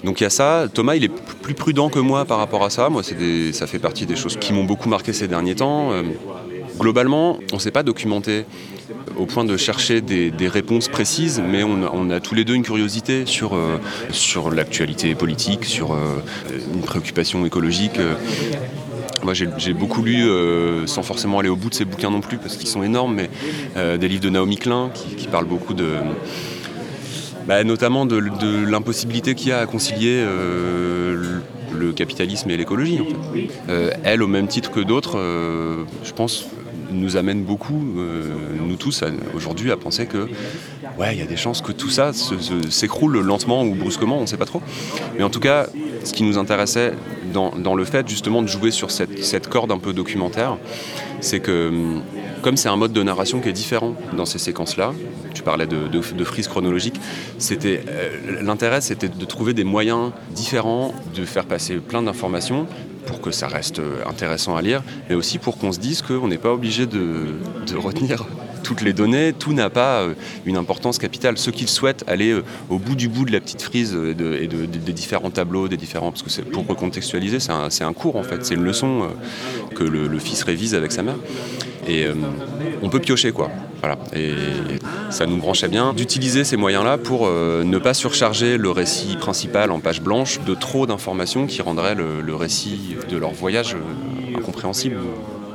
Donc 0.05 0.21
il 0.21 0.25
y 0.25 0.26
a 0.26 0.31
ça. 0.31 0.67
Thomas, 0.73 0.97
il 0.97 1.05
est 1.05 1.12
plus 1.43 1.55
prudent 1.55 1.88
que 1.88 1.99
moi 1.99 2.25
par 2.25 2.38
rapport 2.38 2.64
à 2.64 2.71
ça. 2.71 2.88
Moi, 2.88 3.02
ça 3.02 3.67
fait 3.67 3.79
partie 3.79 4.07
des 4.07 4.17
choses 4.17 4.37
qui 4.37 4.52
m'ont 4.52 4.64
beaucoup 4.64 4.88
marqué 4.88 5.12
ces 5.12 5.29
derniers 5.29 5.55
temps. 5.55 5.93
Euh, 5.93 6.02
globalement, 6.79 7.38
on 7.52 7.57
ne 7.57 7.61
s'est 7.61 7.71
pas 7.71 7.83
documenté 7.83 8.45
au 9.17 9.26
point 9.26 9.45
de 9.45 9.57
chercher 9.57 10.00
des, 10.00 10.33
réponses 10.49 10.88
précises, 10.88 11.43
mais 11.47 11.62
on 11.62 12.11
a, 12.11 12.21
tous 12.21 12.35
les 12.35 12.45
deux 12.45 12.55
une 12.55 12.62
curiosité 12.62 13.26
sur, 13.26 13.55
euh, 13.55 13.79
l'actualité 14.52 15.14
politique, 15.14 15.64
sur 15.64 15.93
euh, 15.93 16.17
une 16.75 16.81
préoccupation 16.81 17.45
écologique. 17.47 17.99
Moi, 19.23 19.35
j'ai 19.35 19.73
beaucoup 19.73 20.02
lu, 20.02 20.26
sans 20.87 21.02
forcément 21.02 21.38
aller 21.38 21.49
au 21.49 21.55
bout 21.55 21.71
de 21.71 21.75
ces 21.75 21.85
bouquins 21.85 22.11
non 22.11 22.21
plus, 22.21 22.38
parce 22.38 22.57
qu'ils 22.57 22.69
sont 22.69 22.83
énormes, 22.83 23.14
mais 23.14 23.99
des 23.99 24.09
livres 24.09 24.23
de 24.23 24.31
Naomi 24.31 24.57
Klein 24.57 24.91
qui, 24.93 25.14
qui 25.14 25.29
parlent 25.29 25.47
beaucoup 25.47 25.75
de, 25.75 25.95
bah, 27.46 27.64
notamment 27.64 28.06
de, 28.06 28.18
l'impossibilité 28.66 29.34
qu'il 29.34 29.49
y 29.49 29.52
a 29.52 29.58
à 29.58 29.66
concilier 29.66 30.22
euh, 30.26 31.40
le, 31.72 31.92
capitalisme 31.92 32.49
et 32.50 32.56
l'écologie. 32.56 33.00
Euh, 33.68 33.90
elle, 34.04 34.22
au 34.22 34.28
même 34.28 34.46
titre 34.46 34.70
que 34.70 34.80
d'autres, 34.80 35.18
euh, 35.18 35.84
je 36.04 36.12
pense, 36.12 36.46
nous 36.92 37.16
amène 37.16 37.42
beaucoup, 37.42 37.82
euh, 37.96 38.30
nous 38.61 38.76
tous, 38.76 39.04
aujourd'hui, 39.34 39.70
à 39.70 39.76
penser 39.76 40.06
que 40.06 40.28
ouais, 40.99 41.14
il 41.14 41.18
y 41.18 41.22
a 41.22 41.26
des 41.26 41.37
chances 41.37 41.61
que 41.61 41.72
tout 41.72 41.90
ça 41.90 42.12
s'écroule 42.70 43.18
lentement 43.20 43.64
ou 43.64 43.75
brusquement, 43.75 44.18
on 44.18 44.22
ne 44.22 44.26
sait 44.26 44.37
pas 44.37 44.46
trop. 44.46 44.62
Mais 45.16 45.25
en 45.25 45.30
tout 45.30 45.40
cas, 45.40 45.66
ce 46.04 46.12
qui 46.12 46.22
nous 46.22 46.38
intéressait 46.38 46.92
dans, 47.32 47.75
le 47.75 47.84
fait 47.84 48.08
justement 48.08 48.42
de 48.42 48.49
jouer 48.49 48.70
sur 48.70 48.90
cette, 48.90 49.49
corde 49.49 49.72
un 49.72 49.78
peu 49.78 49.92
documentaire, 49.92 50.58
c'est 51.20 51.40
que 51.40 51.68
hum, 51.68 52.02
comme 52.42 52.56
c'est 52.56 52.68
un 52.68 52.76
mode 52.76 52.92
de 52.92 53.02
narration 53.02 53.40
qui 53.40 53.49
est 53.49 53.52
différent 53.52 53.94
dans 54.16 54.26
ces 54.26 54.38
séquences-là, 54.38 54.92
tu 55.32 55.42
parlais 55.42 55.66
de 55.66 56.25
frise 56.25 56.49
chronologique, 56.49 57.00
c'était, 57.38 57.84
euh, 57.88 58.42
l'intérêt 58.42 58.80
c'était 58.80 59.08
de 59.08 59.25
trouver 59.25 59.54
des 59.54 59.64
moyens 59.64 60.11
différents 60.30 60.92
de 61.14 61.25
faire 61.25 61.46
passer 61.46 61.76
plein 61.76 62.02
d'informations 62.02 62.66
pour 63.06 63.21
que 63.21 63.30
ça 63.30 63.49
reste 63.49 63.78
euh, 63.78 64.02
intéressant 64.06 64.56
à 64.56 64.62
lire, 64.62 64.82
mais 65.09 65.14
aussi 65.14 65.38
pour 65.38 65.59
qu'on 65.59 65.73
se 65.73 65.78
dise 65.78 66.02
qu'on 66.02 66.28
n'est 66.28 66.38
pas 66.38 66.52
obligé 66.52 66.87
de, 66.87 67.35
retenir 67.76 68.26
toutes 68.62 68.82
les 68.82 68.92
données, 68.92 69.32
tout 69.32 69.52
n'a 69.52 69.71
pas 69.71 70.02
euh, 70.02 70.14
une 70.44 70.56
importance 70.56 70.99
capitale. 70.99 71.38
Ceux 71.38 71.52
qui 71.52 71.66
souhaitent 71.66 72.04
aller 72.06 72.40
au 72.71 72.78
bout 72.78 72.94
du 72.94 73.09
bout 73.09 73.25
de 73.25 73.32
la 73.32 73.40
petite 73.40 73.62
frise 73.62 73.92
et, 73.94 74.14
de, 74.14 74.35
et 74.35 74.47
de, 74.47 74.66
des 74.66 74.92
différents 74.92 75.30
tableaux, 75.30 75.68
des 75.68 75.76
différents, 75.76 76.12
parce 76.12 76.23
que 76.23 76.42
pour 76.42 76.66
recontextualiser, 76.66 77.40
c'est 77.40 77.85
un, 77.85 77.92
cours 77.92 78.16
en 78.16 78.23
fait, 78.23 78.44
c'est 78.44 78.54
une 78.54 78.64
leçon 78.64 79.09
que 79.75 79.85
le, 79.85 80.18
fils 80.18 80.42
révise 80.44 80.75
avec 80.75 80.92
sa 80.92 81.02
mère. 81.02 81.16
Et 81.87 82.06
euh, 82.06 82.14
on 82.82 82.88
peut 82.88 83.00
piocher 83.00 83.32
quoi. 83.32 83.50
Voilà. 83.83 83.99
Et 84.15 84.33
ça 85.11 85.27
nous 85.27 85.39
branchait 85.39 85.67
bien 85.67 85.93
d'utiliser 85.93 86.45
ces 86.45 86.57
moyens-là 86.57 86.99
pour 86.99 87.27
euh, 87.27 87.65
ne 87.65 87.79
pas 87.79 87.95
surcharger 87.95 88.57
le 88.57 88.71
récit 88.71 89.17
principal 89.17 89.73
en 89.73 89.81
page 89.81 90.01
blanche 90.01 90.41
de 90.47 90.55
trop 90.55 90.87
d'informations 90.87 91.47
qui 91.47 91.62
rendraient 91.62 91.97
le, 91.97 92.21
le, 92.21 92.35
récit 92.37 92.97
de 93.11 93.17
leur 93.17 93.33
voyage 93.33 93.75
euh, 93.75 94.39
incompréhensible. 94.39 94.99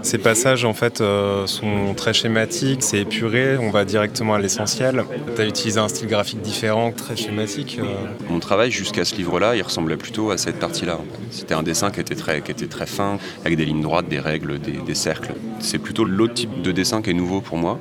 Ces 0.02 0.18
passages 0.18 0.64
en 0.64 0.74
fait 0.74 1.02
euh, 1.02 1.48
sont 1.48 1.94
très 1.96 2.14
schématiques, 2.14 2.84
c'est 2.84 3.00
épuré, 3.00 3.58
on 3.58 3.72
va 3.72 3.84
directement 3.84 4.36
à 4.36 4.40
l'essentiel. 4.40 5.04
Tu 5.36 5.42
as 5.42 5.46
utilisé 5.46 5.80
un 5.80 5.88
style 5.88 6.08
graphique 6.08 6.42
différent, 6.42 6.92
très 6.92 7.16
schématique. 7.16 7.80
Euh... 7.82 7.86
Mon 8.30 8.40
travail 8.40 8.72
jusqu'à 8.72 9.06
ce 9.06 9.16
livre-là, 9.16 9.56
il 9.56 9.62
ressemblait 9.62 9.98
plutôt 9.98 10.32
à 10.32 10.38
cette 10.38 10.60
partie-là. 10.60 11.00
C'était 11.32 11.56
un 11.56 11.64
dessin 11.64 11.92
qui 11.92 12.00
était, 12.00 12.16
très, 12.16 12.42
qui 12.42 12.52
était 12.52 12.68
très 12.68 12.86
fin, 12.86 13.18
avec 13.44 13.58
des 13.58 13.66
lignes 13.66 13.82
droites, 13.82 14.08
des 14.08 14.20
règles, 14.20 14.60
des, 14.60 14.74
des 14.74 14.96
cercles. 14.96 15.34
C'est 15.60 15.80
plutôt 15.80 16.06
l'autre 16.06 16.36
type 16.36 16.62
de 16.62 16.72
dessin 16.72 17.02
qui 17.02 17.10
est 17.10 17.14
nouveau 17.14 17.42
pour 17.42 17.58
moi. 17.58 17.80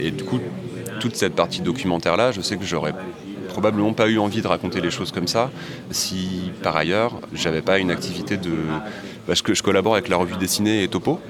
Et 0.00 0.10
du 0.10 0.24
coup, 0.24 0.40
toute 1.00 1.16
cette 1.16 1.34
partie 1.34 1.60
documentaire-là, 1.60 2.32
je 2.32 2.40
sais 2.40 2.56
que 2.56 2.64
j'aurais 2.64 2.94
probablement 3.50 3.92
pas 3.92 4.08
eu 4.08 4.18
envie 4.18 4.42
de 4.42 4.46
raconter 4.46 4.80
les 4.80 4.90
choses 4.90 5.10
comme 5.10 5.26
ça 5.26 5.50
si 5.90 6.52
par 6.62 6.76
ailleurs 6.76 7.20
j'avais 7.34 7.62
pas 7.62 7.78
une 7.78 7.90
activité 7.90 8.36
de 8.36 8.52
parce 9.26 9.42
que 9.42 9.54
je 9.54 9.62
collabore 9.62 9.94
avec 9.94 10.08
la 10.08 10.16
revue 10.16 10.36
dessinée 10.36 10.84
et 10.84 10.88
Topo 10.88 11.20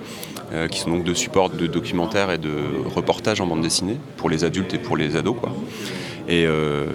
euh, 0.53 0.69
qui 0.69 0.81
sont 0.81 0.91
donc 0.91 1.05
de 1.05 1.15
supports 1.15 1.49
de 1.49 1.67
documentaires 1.67 2.31
et 2.31 2.37
de 2.37 2.53
reportages 2.95 3.41
en 3.41 3.47
bande 3.47 3.62
dessinée 3.62 3.97
pour 4.19 4.29
les 4.29 4.45
adultes 4.45 4.75
et 4.75 4.79
pour 4.79 4.99
les 4.99 5.17
ados 5.17 5.37
quoi. 5.41 5.50
et 6.29 6.45
euh, 6.47 6.87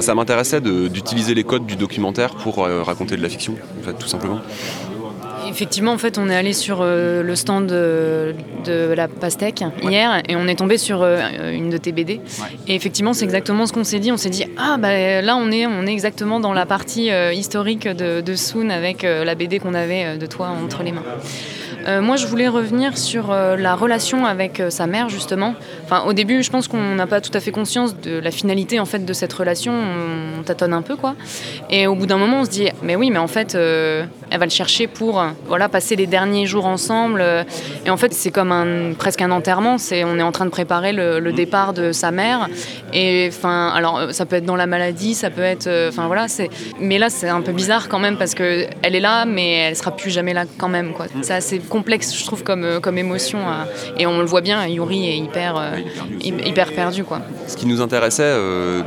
ça 0.00 0.14
m'intéressait 0.14 0.60
d'utiliser 0.60 1.34
les 1.34 1.44
codes 1.44 1.66
du 1.66 1.76
documentaire 1.76 2.34
pour 2.36 2.64
euh, 2.64 2.82
raconter 2.82 3.16
de 3.16 3.22
la 3.22 3.28
fiction 3.28 3.56
en 3.80 3.82
fait 3.84 3.94
tout 3.94 4.08
simplement 4.08 4.40
Effectivement, 5.48 5.92
en 5.92 5.98
fait, 5.98 6.18
on 6.18 6.28
est 6.28 6.36
allé 6.36 6.52
sur 6.52 6.78
euh, 6.80 7.22
le 7.22 7.36
stand 7.36 7.66
de, 7.66 8.34
de 8.64 8.92
la 8.92 9.08
pastèque 9.08 9.62
ouais. 9.82 9.90
hier 9.90 10.22
et 10.28 10.36
on 10.36 10.46
est 10.46 10.54
tombé 10.56 10.78
sur 10.78 11.02
euh, 11.02 11.52
une 11.52 11.70
de 11.70 11.76
tes 11.76 11.92
BD. 11.92 12.14
Ouais. 12.14 12.46
Et 12.68 12.74
effectivement, 12.74 13.12
c'est 13.12 13.24
exactement 13.24 13.66
ce 13.66 13.72
qu'on 13.72 13.84
s'est 13.84 13.98
dit. 13.98 14.12
On 14.12 14.16
s'est 14.16 14.30
dit 14.30 14.44
ah 14.58 14.76
bah 14.78 15.22
là 15.22 15.36
on 15.36 15.50
est 15.50 15.66
on 15.66 15.86
est 15.86 15.92
exactement 15.92 16.40
dans 16.40 16.52
la 16.52 16.66
partie 16.66 17.10
euh, 17.10 17.32
historique 17.32 17.88
de, 17.88 18.20
de 18.20 18.34
Soon 18.34 18.70
avec 18.70 19.02
la 19.02 19.34
BD 19.34 19.58
qu'on 19.58 19.74
avait 19.74 20.16
de 20.16 20.26
toi 20.26 20.48
entre 20.48 20.82
les 20.82 20.92
mains. 20.92 21.04
Euh, 21.86 22.00
moi, 22.00 22.16
je 22.16 22.26
voulais 22.26 22.48
revenir 22.48 22.96
sur 22.96 23.30
euh, 23.30 23.56
la 23.56 23.74
relation 23.74 24.24
avec 24.24 24.60
euh, 24.60 24.70
sa 24.70 24.86
mère, 24.86 25.08
justement. 25.08 25.54
Enfin, 25.84 26.04
au 26.06 26.12
début, 26.12 26.42
je 26.42 26.50
pense 26.50 26.68
qu'on 26.68 26.94
n'a 26.94 27.06
pas 27.06 27.20
tout 27.20 27.30
à 27.34 27.40
fait 27.40 27.50
conscience 27.50 27.98
de 27.98 28.18
la 28.18 28.30
finalité 28.30 28.78
en 28.78 28.84
fait 28.84 29.04
de 29.04 29.12
cette 29.12 29.32
relation. 29.32 29.72
On, 29.72 30.40
on 30.40 30.42
tâtonne 30.42 30.72
un 30.72 30.82
peu, 30.82 30.96
quoi. 30.96 31.14
Et 31.70 31.86
au 31.86 31.94
bout 31.94 32.06
d'un 32.06 32.18
moment, 32.18 32.40
on 32.40 32.44
se 32.44 32.50
dit, 32.50 32.68
mais 32.82 32.96
oui, 32.96 33.10
mais 33.10 33.18
en 33.18 33.26
fait, 33.26 33.54
euh, 33.54 34.04
elle 34.32 34.38
va 34.38 34.46
le 34.46 34.50
chercher 34.50 34.86
pour, 34.86 35.22
voilà, 35.46 35.68
passer 35.68 35.96
les 35.96 36.06
derniers 36.06 36.46
jours 36.46 36.66
ensemble. 36.66 37.24
Et 37.86 37.90
en 37.90 37.96
fait, 37.96 38.12
c'est 38.12 38.30
comme 38.30 38.52
un 38.52 38.94
presque 38.94 39.20
un 39.22 39.30
enterrement. 39.30 39.78
C'est, 39.78 40.04
on 40.04 40.18
est 40.18 40.22
en 40.22 40.32
train 40.32 40.46
de 40.46 40.50
préparer 40.50 40.92
le, 40.92 41.20
le 41.20 41.32
départ 41.32 41.72
de 41.72 41.92
sa 41.92 42.10
mère. 42.10 42.48
Et 42.92 43.28
enfin, 43.28 43.70
alors, 43.74 44.12
ça 44.12 44.26
peut 44.26 44.36
être 44.36 44.44
dans 44.44 44.56
la 44.56 44.66
maladie, 44.66 45.14
ça 45.14 45.30
peut 45.30 45.42
être, 45.42 45.68
enfin 45.88 46.06
voilà. 46.06 46.28
C'est, 46.28 46.50
mais 46.80 46.98
là, 46.98 47.10
c'est 47.10 47.28
un 47.28 47.40
peu 47.40 47.52
bizarre 47.52 47.88
quand 47.88 47.98
même 47.98 48.16
parce 48.16 48.34
que 48.34 48.66
elle 48.82 48.94
est 48.94 49.00
là, 49.00 49.24
mais 49.24 49.52
elle 49.58 49.76
sera 49.76 49.94
plus 49.94 50.10
jamais 50.10 50.32
là 50.32 50.44
quand 50.58 50.68
même, 50.68 50.92
quoi. 50.92 51.06
C'est 51.22 51.34
assez 51.34 51.58
complexe, 51.58 52.16
je 52.16 52.24
trouve, 52.24 52.42
comme, 52.42 52.80
comme 52.80 52.98
émotion. 52.98 53.38
Euh, 53.40 53.64
et 53.98 54.06
on 54.06 54.18
le 54.18 54.26
voit 54.26 54.40
bien, 54.40 54.66
Yuri 54.66 55.08
est 55.08 55.18
hyper, 55.18 55.56
euh, 55.56 55.78
hyper 56.22 56.72
perdu. 56.72 57.04
Quoi. 57.04 57.20
Ce 57.46 57.56
qui 57.56 57.66
nous 57.66 57.80
intéressait, 57.80 58.22
euh, 58.24 58.82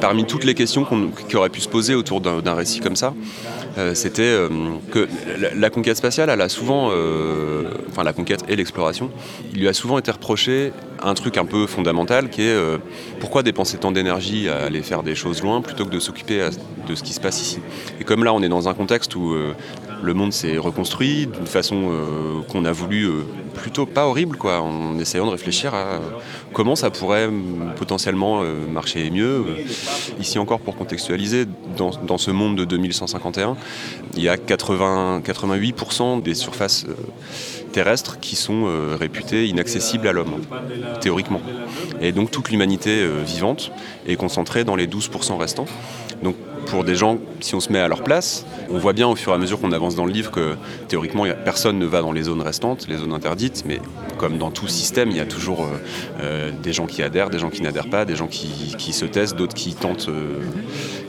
parmi 0.00 0.24
toutes 0.24 0.44
les 0.44 0.54
questions 0.54 0.84
qu'on, 0.84 1.08
qui 1.08 1.36
auraient 1.36 1.48
pu 1.48 1.60
se 1.60 1.68
poser 1.68 1.94
autour 1.94 2.20
d'un, 2.20 2.40
d'un 2.40 2.54
récit 2.54 2.80
comme 2.80 2.96
ça, 2.96 3.08
euh, 3.08 3.65
c'était 3.94 4.22
euh, 4.22 4.48
que 4.90 5.06
la, 5.38 5.54
la, 5.54 5.70
conquête 5.70 5.96
spatiale, 5.96 6.30
elle 6.30 6.40
a 6.40 6.48
souvent, 6.48 6.90
euh, 6.92 7.64
enfin 7.90 8.04
la 8.04 8.12
conquête 8.12 8.44
et 8.48 8.56
l'exploration, 8.56 9.10
il 9.52 9.60
lui 9.60 9.68
a 9.68 9.74
souvent 9.74 9.98
été 9.98 10.10
reproché 10.10 10.72
un 11.02 11.14
truc 11.14 11.36
un 11.36 11.44
peu 11.44 11.66
fondamental 11.66 12.30
qui 12.30 12.42
est 12.42 12.56
pourquoi 13.20 13.42
dépenser 13.42 13.76
tant 13.76 13.92
d'énergie 13.92 14.48
à 14.48 14.64
aller 14.64 14.82
faire 14.82 15.02
des 15.02 15.14
choses 15.14 15.42
loin 15.42 15.60
plutôt 15.60 15.84
que 15.84 15.90
de 15.90 16.00
s'occuper 16.00 16.48
de 16.88 16.94
ce 16.94 17.02
qui 17.02 17.12
se 17.12 17.20
passe 17.20 17.42
ici? 17.42 17.58
Et 18.00 18.04
comme 18.04 18.24
là, 18.24 18.32
on 18.32 18.42
est 18.42 18.48
dans 18.48 18.68
un 18.68 18.74
contexte 18.74 19.14
où 19.14 19.36
le 20.02 20.14
monde 20.14 20.32
s'est 20.32 20.58
reconstruit 20.58 21.26
d'une 21.26 21.46
façon 21.46 21.90
euh, 21.90 22.40
qu'on 22.48 22.64
a 22.64 22.72
voulu 22.72 23.04
euh, 23.04 23.22
plutôt 23.54 23.86
pas 23.86 24.06
horrible, 24.06 24.36
quoi, 24.36 24.60
en 24.60 24.98
essayant 24.98 25.26
de 25.26 25.30
réfléchir 25.30 25.74
à 25.74 26.00
comment 26.52 26.76
ça 26.76 26.90
pourrait 26.90 27.28
potentiellement 27.76 28.42
euh, 28.42 28.66
marcher 28.66 29.10
mieux. 29.10 29.44
Ici 30.20 30.38
encore, 30.38 30.60
pour 30.60 30.76
contextualiser, 30.76 31.46
dans, 31.76 32.18
ce 32.18 32.30
monde 32.30 32.56
de 32.56 32.64
2151, 32.64 33.56
il 34.16 34.22
y 34.22 34.28
a 34.28 34.36
80, 34.36 35.22
88% 35.24 36.22
des 36.22 36.34
surfaces 36.34 36.86
terrestres 37.72 38.18
qui 38.20 38.36
sont 38.36 38.66
réputées 38.98 39.46
inaccessibles 39.46 40.08
à 40.08 40.12
l'homme, 40.12 40.40
théoriquement. 41.00 41.42
Et 42.00 42.12
donc 42.12 42.30
toute 42.30 42.50
l'humanité 42.50 43.06
vivante 43.26 43.70
est 44.06 44.16
concentrée 44.16 44.64
dans 44.64 44.76
les 44.76 44.86
12% 44.86 45.36
restants. 45.36 45.66
Pour 46.66 46.84
des 46.84 46.94
gens, 46.94 47.18
si 47.40 47.54
on 47.54 47.60
se 47.60 47.72
met 47.72 47.78
à 47.78 47.88
leur 47.88 48.02
place, 48.02 48.44
on 48.70 48.78
voit 48.78 48.92
bien 48.92 49.08
au 49.08 49.16
fur 49.16 49.32
et 49.32 49.34
à 49.34 49.38
mesure 49.38 49.60
qu'on 49.60 49.72
avance 49.72 49.94
dans 49.94 50.04
le 50.04 50.12
livre 50.12 50.30
que 50.30 50.56
théoriquement 50.88 51.24
personne 51.44 51.78
ne 51.78 51.86
va 51.86 52.02
dans 52.02 52.12
les 52.12 52.24
zones 52.24 52.42
restantes, 52.42 52.86
les 52.88 52.96
zones 52.96 53.12
interdites, 53.12 53.64
mais 53.66 53.80
comme 54.18 54.38
dans 54.38 54.50
tout 54.50 54.68
système, 54.68 55.10
il 55.10 55.16
y 55.16 55.20
a 55.20 55.26
toujours 55.26 55.62
euh, 55.62 55.68
euh, 56.20 56.50
des 56.62 56.72
gens 56.72 56.86
qui 56.86 57.02
adhèrent, 57.02 57.30
des 57.30 57.38
gens 57.38 57.50
qui 57.50 57.62
n'adhèrent 57.62 57.90
pas, 57.90 58.04
des 58.04 58.16
gens 58.16 58.26
qui, 58.26 58.92
se 58.92 59.04
testent, 59.04 59.36
d'autres 59.36 59.54
qui 59.54 59.74
tentent, 59.74 60.08
euh, 60.08 60.40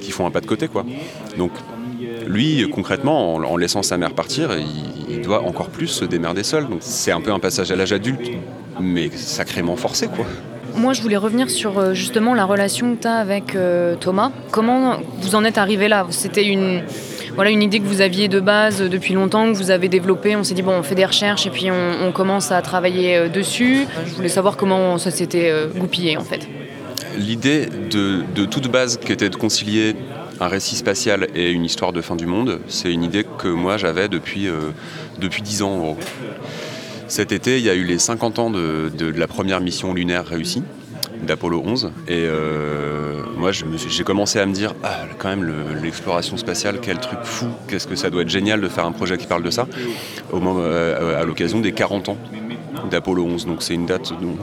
qui 0.02 0.12
font 0.12 0.26
un 0.26 0.32
pas 0.32 0.42
de 0.42 0.46
côté. 0.46 0.68
Quoi. 0.68 0.86
Donc 1.38 1.52
lui, 2.26 2.70
concrètement, 2.70 3.36
en, 3.36 3.58
laissant 3.58 3.84
sa 3.84 3.98
mère 3.98 4.14
partir, 4.14 4.52
il, 4.58 4.66
il, 5.10 5.22
doit 5.22 5.44
encore 5.44 5.70
plus 5.70 5.88
se 5.88 6.06
démerder 6.06 6.44
seul. 6.44 6.68
Donc 6.68 6.80
c'est 6.82 7.12
un 7.12 7.22
peu 7.22 7.32
un 7.32 7.40
passage 7.40 7.72
à 7.72 7.76
l'âge 7.76 7.94
adulte, 7.94 8.30
mais 8.80 9.10
sacrément 9.10 9.76
forcé. 9.76 10.08
quoi. 10.08 10.26
Moi, 10.78 10.94
je 10.94 11.02
voulais 11.02 11.18
revenir 11.18 11.50
sur 11.50 11.80
euh, 11.80 11.94
justement 11.94 12.34
la 12.34 12.46
relation 12.46 12.96
que 12.96 13.02
tu 13.02 13.08
as 13.08 13.16
avec 13.16 13.56
euh, 13.56 13.96
Thomas. 13.96 14.32
Comment 14.52 14.98
vous 15.22 15.36
en 15.36 15.44
êtes 15.44 15.58
arrivé 15.58 15.88
là? 15.88 16.06
C'était 16.12 16.46
une, 16.46 16.84
voilà, 17.36 17.50
une 17.50 17.64
idée 17.64 17.80
que 17.80 17.86
vous 17.86 18.02
aviez 18.02 18.28
de 18.28 18.40
base 18.40 18.82
depuis 18.82 19.16
longtemps, 19.16 19.52
que 19.52 19.58
vous 19.58 19.72
avez 19.72 19.90
développée. 19.90 20.36
On 20.36 20.44
s'est 20.44 20.54
dit, 20.54 20.62
bon, 20.62 20.74
on 20.74 20.84
fait 20.84 20.96
des 20.96 21.06
recherches 21.06 21.48
et 21.48 21.50
puis 21.50 21.70
on, 21.72 22.12
commence 22.12 22.52
à 22.52 22.62
travailler 22.62 23.18
euh, 23.18 23.28
dessus. 23.28 23.86
Je 24.06 24.14
voulais 24.14 24.30
savoir 24.30 24.56
comment 24.56 24.98
ça 24.98 25.12
s'était 25.12 25.52
goupillé 25.76 26.18
en 26.18 26.24
fait. 26.24 26.48
L'idée 27.18 27.66
de, 27.66 28.24
de 28.36 28.46
toute 28.46 28.70
base 28.70 28.98
qui 28.98 29.12
était 29.12 29.30
de 29.30 29.36
concilier 29.36 29.96
un 30.40 30.48
récit 30.48 30.76
spatial 30.76 31.28
et 31.36 31.52
une 31.52 31.66
histoire 31.66 31.94
de 31.94 32.02
fin 32.02 32.16
du 32.16 32.26
monde, 32.26 32.60
c'est 32.68 32.92
une 32.92 33.04
idée 33.04 33.26
que 33.38 33.48
moi 33.48 33.78
j'avais 33.78 34.08
depuis, 34.08 34.48
euh, 34.48 34.72
depuis 35.20 35.42
10 35.42 35.62
ans 35.64 35.72
en 35.72 35.78
gros. 35.78 35.98
Cet 37.08 37.32
été, 37.32 37.58
il 37.58 37.64
y 37.64 37.70
a 37.70 37.74
eu 37.74 37.84
les 37.84 38.00
50 38.00 38.40
ans 38.40 38.50
de, 38.50 38.92
la 39.16 39.28
première 39.28 39.62
mission 39.62 39.94
lunaire 39.94 40.26
réussie 40.26 40.64
d'Apollo 41.24 41.64
11 41.66 41.92
et 42.08 42.12
euh, 42.12 43.24
moi 43.38 43.50
j'ai 43.52 44.04
commencé 44.04 44.38
à 44.38 44.46
me 44.46 44.54
dire 44.54 44.76
ah, 44.84 45.00
quand 45.18 45.30
même 45.30 45.52
l'exploration 45.82 46.36
le, 46.36 46.40
spatiale 46.40 46.80
quel 46.80 47.00
truc 47.00 47.20
fou. 47.24 47.48
Qu'est-ce 47.68 47.88
que 47.88 47.96
ça 47.96 48.12
doit 48.12 48.22
être 48.22 48.30
génial 48.30 48.62
de 48.62 48.68
faire 48.68 48.86
un 48.86 48.92
projet 48.92 49.18
qui 49.18 49.26
parle 49.26 49.42
de 49.42 49.50
ça. 49.50 49.68
Au 50.32 50.40
moment, 50.40 50.60
euh, 50.62 51.20
à 51.20 51.26
l'occasion 51.26 51.60
des 51.60 51.72
40 51.72 52.10
ans 52.10 52.18
d'Apollo 52.92 53.26
11 53.26 53.48
donc 53.48 53.64
c'est 53.64 53.74
une 53.74 53.88
date 53.88 54.14
dont, 54.22 54.36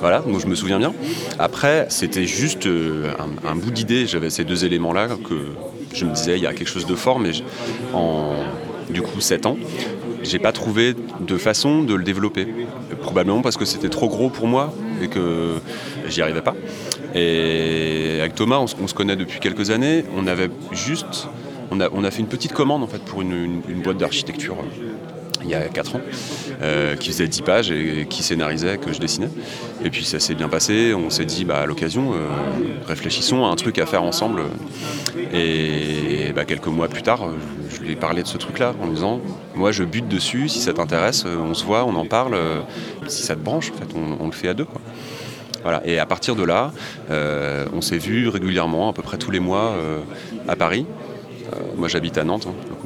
voilà 0.00 0.22
je 0.38 0.46
me 0.46 0.54
souviens 0.54 0.78
bien. 0.78 0.92
Après 1.38 1.86
c'était 1.88 2.26
juste 2.26 2.66
euh, 2.66 3.12
un, 3.48 3.56
bout 3.56 3.70
d'idée. 3.70 4.06
J'avais 4.06 4.30
ces 4.30 4.44
deux 4.44 4.66
éléments 4.66 4.92
là 4.92 5.08
que 5.08 5.46
je 5.94 6.04
me 6.04 6.12
disais 6.12 6.36
il 6.36 6.42
y 6.42 6.46
a 6.46 6.52
quelque 6.52 6.68
chose 6.68 6.86
de 6.86 6.96
fort 6.96 7.18
mais 7.18 7.30
en 7.94 8.34
du 8.90 9.00
coup 9.00 9.20
7 9.20 9.46
ans 9.46 9.56
j'ai 10.22 10.38
pas 10.38 10.52
trouvé 10.52 10.94
de 11.20 11.36
façon 11.36 11.82
de 11.82 11.94
le 11.94 12.04
développer. 12.04 12.46
Probablement 13.00 13.42
parce 13.42 13.56
que 13.56 13.64
c'était 13.64 13.88
trop 13.88 14.08
gros 14.08 14.30
pour 14.30 14.46
moi 14.46 14.72
et 15.02 15.08
que 15.08 15.54
j'y 16.08 16.22
arrivais 16.22 16.42
pas. 16.42 16.54
Et 17.14 18.18
avec 18.20 18.34
Thomas 18.34 18.58
on, 18.58 18.66
se 18.66 18.94
connaît 18.94 19.16
depuis 19.16 19.40
quelques 19.40 19.70
années. 19.70 20.04
On 20.16 20.26
avait 20.26 20.50
juste 20.72 21.28
on 21.70 22.04
a, 22.04 22.10
fait 22.10 22.20
une 22.20 22.28
petite 22.28 22.52
commande 22.52 22.82
en 22.82 22.88
fait 22.88 23.02
pour 23.04 23.22
une, 23.22 23.62
boîte 23.82 23.98
d'architecture 23.98 24.56
il 25.42 25.50
y 25.50 25.54
a 25.54 25.62
4 25.68 25.96
ans, 25.96 26.00
euh, 26.62 26.96
qui 26.96 27.10
faisait 27.10 27.28
10 27.28 27.42
pages 27.42 27.70
et, 27.70 28.06
qui 28.08 28.22
scénarisait 28.22 28.78
que 28.78 28.92
je 28.92 29.00
dessinais. 29.00 29.30
Et 29.84 29.90
puis 29.90 30.04
ça 30.04 30.20
s'est 30.20 30.34
bien 30.34 30.48
passé, 30.48 30.94
on 30.94 31.10
s'est 31.10 31.24
dit 31.24 31.44
bah, 31.44 31.60
à 31.60 31.66
l'occasion, 31.66 32.12
euh, 32.12 32.28
réfléchissons 32.86 33.44
à 33.44 33.48
un 33.48 33.56
truc 33.56 33.78
à 33.78 33.86
faire 33.86 34.02
ensemble. 34.02 34.42
Et 35.32 36.32
bah, 36.34 36.44
quelques 36.44 36.66
mois 36.66 36.88
plus 36.88 37.02
tard, 37.02 37.30
je 37.68 37.80
lui 37.80 37.92
ai 37.92 37.96
parlé 37.96 38.22
de 38.22 38.28
ce 38.28 38.38
truc-là 38.38 38.74
en 38.80 38.86
lui 38.86 38.94
disant 38.94 39.20
Moi, 39.54 39.72
je 39.72 39.84
bute 39.84 40.08
dessus, 40.08 40.48
si 40.48 40.60
ça 40.60 40.72
t'intéresse, 40.72 41.24
euh, 41.26 41.36
on 41.38 41.54
se 41.54 41.64
voit, 41.64 41.84
on 41.84 41.94
en 41.96 42.06
parle. 42.06 42.36
si 43.06 43.22
ça 43.22 43.34
te 43.34 43.40
branche, 43.40 43.70
en 43.74 43.78
fait, 43.78 43.94
on, 44.20 44.26
le 44.26 44.32
fait 44.32 44.48
à 44.48 44.54
deux. 44.54 44.66
Voilà. 45.62 45.82
Et 45.84 45.98
à 45.98 46.06
partir 46.06 46.36
de 46.36 46.44
là, 46.44 46.72
on 47.10 47.80
s'est 47.80 47.98
vu 47.98 48.28
régulièrement, 48.28 48.88
à 48.88 48.92
peu 48.92 49.02
près 49.02 49.18
tous 49.18 49.30
les 49.30 49.40
mois, 49.40 49.76
à 50.48 50.56
Paris. 50.56 50.86
Moi, 51.76 51.88
j'habite 51.88 52.16
à 52.16 52.24
Nantes, 52.24 52.46
hein. 52.48 52.79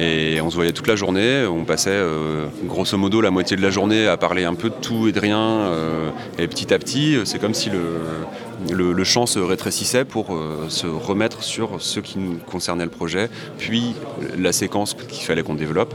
Et 0.00 0.40
on 0.40 0.48
se 0.48 0.54
voyait 0.54 0.72
toute 0.72 0.86
la 0.86 0.94
journée, 0.94 1.44
on 1.44 1.64
passait 1.64 1.90
euh, 1.90 2.46
grosso 2.64 2.96
modo 2.96 3.20
la 3.20 3.32
moitié 3.32 3.56
de 3.56 3.62
la 3.62 3.70
journée 3.70 4.06
à 4.06 4.16
parler 4.16 4.44
un 4.44 4.54
peu 4.54 4.70
de 4.70 4.74
tout 4.74 5.08
et 5.08 5.12
de 5.12 5.18
rien. 5.18 5.38
euh, 5.38 6.10
et 6.38 6.46
petit 6.46 6.72
à 6.72 6.78
petit, 6.78 7.16
c'est 7.24 7.40
comme 7.40 7.54
si 7.54 7.68
le, 7.68 8.92
le, 8.92 9.04
champ 9.04 9.26
se 9.26 9.40
rétrécissait 9.40 10.04
pour 10.04 10.34
euh, 10.34 10.66
se 10.68 10.86
remettre 10.86 11.42
sur 11.42 11.82
ce 11.82 11.98
qui 11.98 12.20
nous 12.20 12.36
concernait 12.36 12.84
le 12.84 12.90
projet, 12.90 13.28
puis 13.58 13.94
la 14.38 14.52
séquence 14.52 14.94
qu'il 14.94 15.24
fallait 15.24 15.42
qu'on 15.42 15.54
développe. 15.54 15.94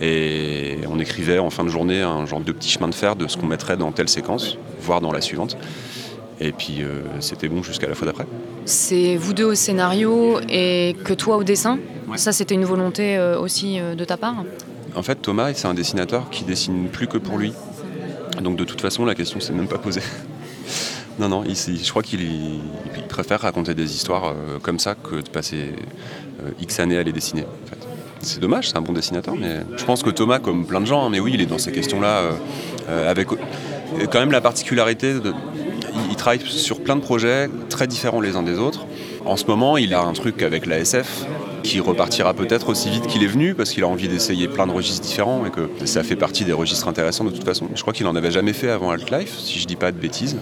Et 0.00 0.78
on 0.88 0.98
écrivait 0.98 1.38
en 1.38 1.50
fin 1.50 1.62
de 1.62 1.68
journée 1.68 2.00
un 2.00 2.24
genre 2.24 2.40
de 2.40 2.52
petit 2.52 2.70
chemin 2.70 2.88
de 2.88 2.94
fer 2.94 3.16
de 3.16 3.28
ce 3.28 3.36
qu'on 3.36 3.46
mettrait 3.46 3.76
dans 3.76 3.92
telle 3.92 4.08
séquence, 4.08 4.56
voire 4.80 5.02
dans 5.02 5.12
la 5.12 5.20
suivante. 5.20 5.58
Et 6.42 6.50
puis 6.50 6.82
euh, 6.82 7.02
c'était 7.20 7.48
bon 7.48 7.62
jusqu'à 7.62 7.86
la 7.86 7.94
fois 7.94 8.06
d'après. 8.06 8.26
C'est 8.64 9.16
vous 9.16 9.32
deux 9.32 9.44
au 9.44 9.54
scénario 9.54 10.40
et 10.48 10.96
que 11.04 11.14
toi 11.14 11.36
au 11.36 11.44
dessin 11.44 11.78
Ça, 12.16 12.32
c'était 12.32 12.56
une 12.56 12.64
volonté 12.64 13.16
euh, 13.16 13.38
aussi 13.38 13.78
euh, 13.78 13.94
de 13.94 14.04
ta 14.04 14.16
part 14.16 14.44
En 14.96 15.04
fait, 15.04 15.14
Thomas, 15.14 15.54
c'est 15.54 15.68
un 15.68 15.74
dessinateur 15.74 16.30
qui 16.30 16.42
dessine 16.42 16.88
plus 16.88 17.06
que 17.06 17.16
pour 17.16 17.38
lui. 17.38 17.52
Donc 18.42 18.56
de 18.56 18.64
toute 18.64 18.80
façon, 18.80 19.04
la 19.04 19.14
question 19.14 19.38
s'est 19.38 19.52
même 19.52 19.68
pas 19.68 19.78
posée. 19.78 20.02
non, 21.20 21.28
non, 21.28 21.44
il, 21.44 21.54
je 21.54 21.90
crois 21.90 22.02
qu'il 22.02 22.22
il 22.22 23.06
préfère 23.08 23.40
raconter 23.40 23.74
des 23.74 23.94
histoires 23.94 24.34
comme 24.62 24.80
ça 24.80 24.96
que 24.96 25.16
de 25.16 25.28
passer 25.28 25.74
X 26.60 26.80
années 26.80 26.98
à 26.98 27.04
les 27.04 27.12
dessiner. 27.12 27.42
en 27.42 27.68
fait. 27.68 27.86
C'est 28.20 28.40
dommage, 28.40 28.70
c'est 28.70 28.76
un 28.76 28.82
bon 28.82 28.92
dessinateur, 28.92 29.34
mais 29.36 29.60
je 29.76 29.84
pense 29.84 30.02
que 30.02 30.10
Thomas, 30.10 30.38
comme 30.38 30.64
plein 30.64 30.80
de 30.80 30.86
gens, 30.86 31.04
hein, 31.04 31.08
mais 31.10 31.20
oui, 31.20 31.32
il 31.34 31.40
est 31.40 31.46
dans 31.46 31.58
ces 31.58 31.72
questions-là, 31.72 32.30
avec 32.88 33.28
quand 33.28 34.20
même 34.20 34.32
la 34.32 34.40
particularité 34.40 35.14
de, 35.14 35.34
il, 35.94 36.10
il 36.10 36.16
travaille 36.16 36.40
sur 36.40 36.80
plein 36.80 36.96
de 36.96 37.00
projets 37.00 37.48
très 37.68 37.86
différents 37.86 38.20
les 38.20 38.36
uns 38.36 38.42
des 38.42 38.58
autres. 38.58 38.86
En 39.24 39.36
ce 39.36 39.44
moment, 39.46 39.76
il 39.76 39.94
a 39.94 40.02
un 40.02 40.12
truc 40.12 40.42
avec 40.42 40.66
la 40.66 40.78
SF 40.78 41.24
qui 41.62 41.80
repartira 41.80 42.34
peut-être 42.34 42.68
aussi 42.68 42.90
vite 42.90 43.06
qu'il 43.06 43.22
est 43.22 43.28
venu 43.28 43.54
parce 43.54 43.70
qu'il 43.70 43.84
a 43.84 43.88
envie 43.88 44.08
d'essayer 44.08 44.48
plein 44.48 44.66
de 44.66 44.72
registres 44.72 45.00
différents 45.00 45.46
et 45.46 45.50
que 45.50 45.70
ça 45.86 46.02
fait 46.02 46.16
partie 46.16 46.44
des 46.44 46.52
registres 46.52 46.88
intéressants 46.88 47.24
de 47.24 47.30
toute 47.30 47.44
façon. 47.44 47.68
Je 47.74 47.80
crois 47.82 47.92
qu'il 47.92 48.06
en 48.06 48.16
avait 48.16 48.30
jamais 48.30 48.52
fait 48.52 48.68
avant 48.68 48.90
Alt-Life, 48.90 49.38
si 49.38 49.58
je 49.58 49.66
dis 49.66 49.76
pas 49.76 49.92
de 49.92 49.98
bêtises. 49.98 50.36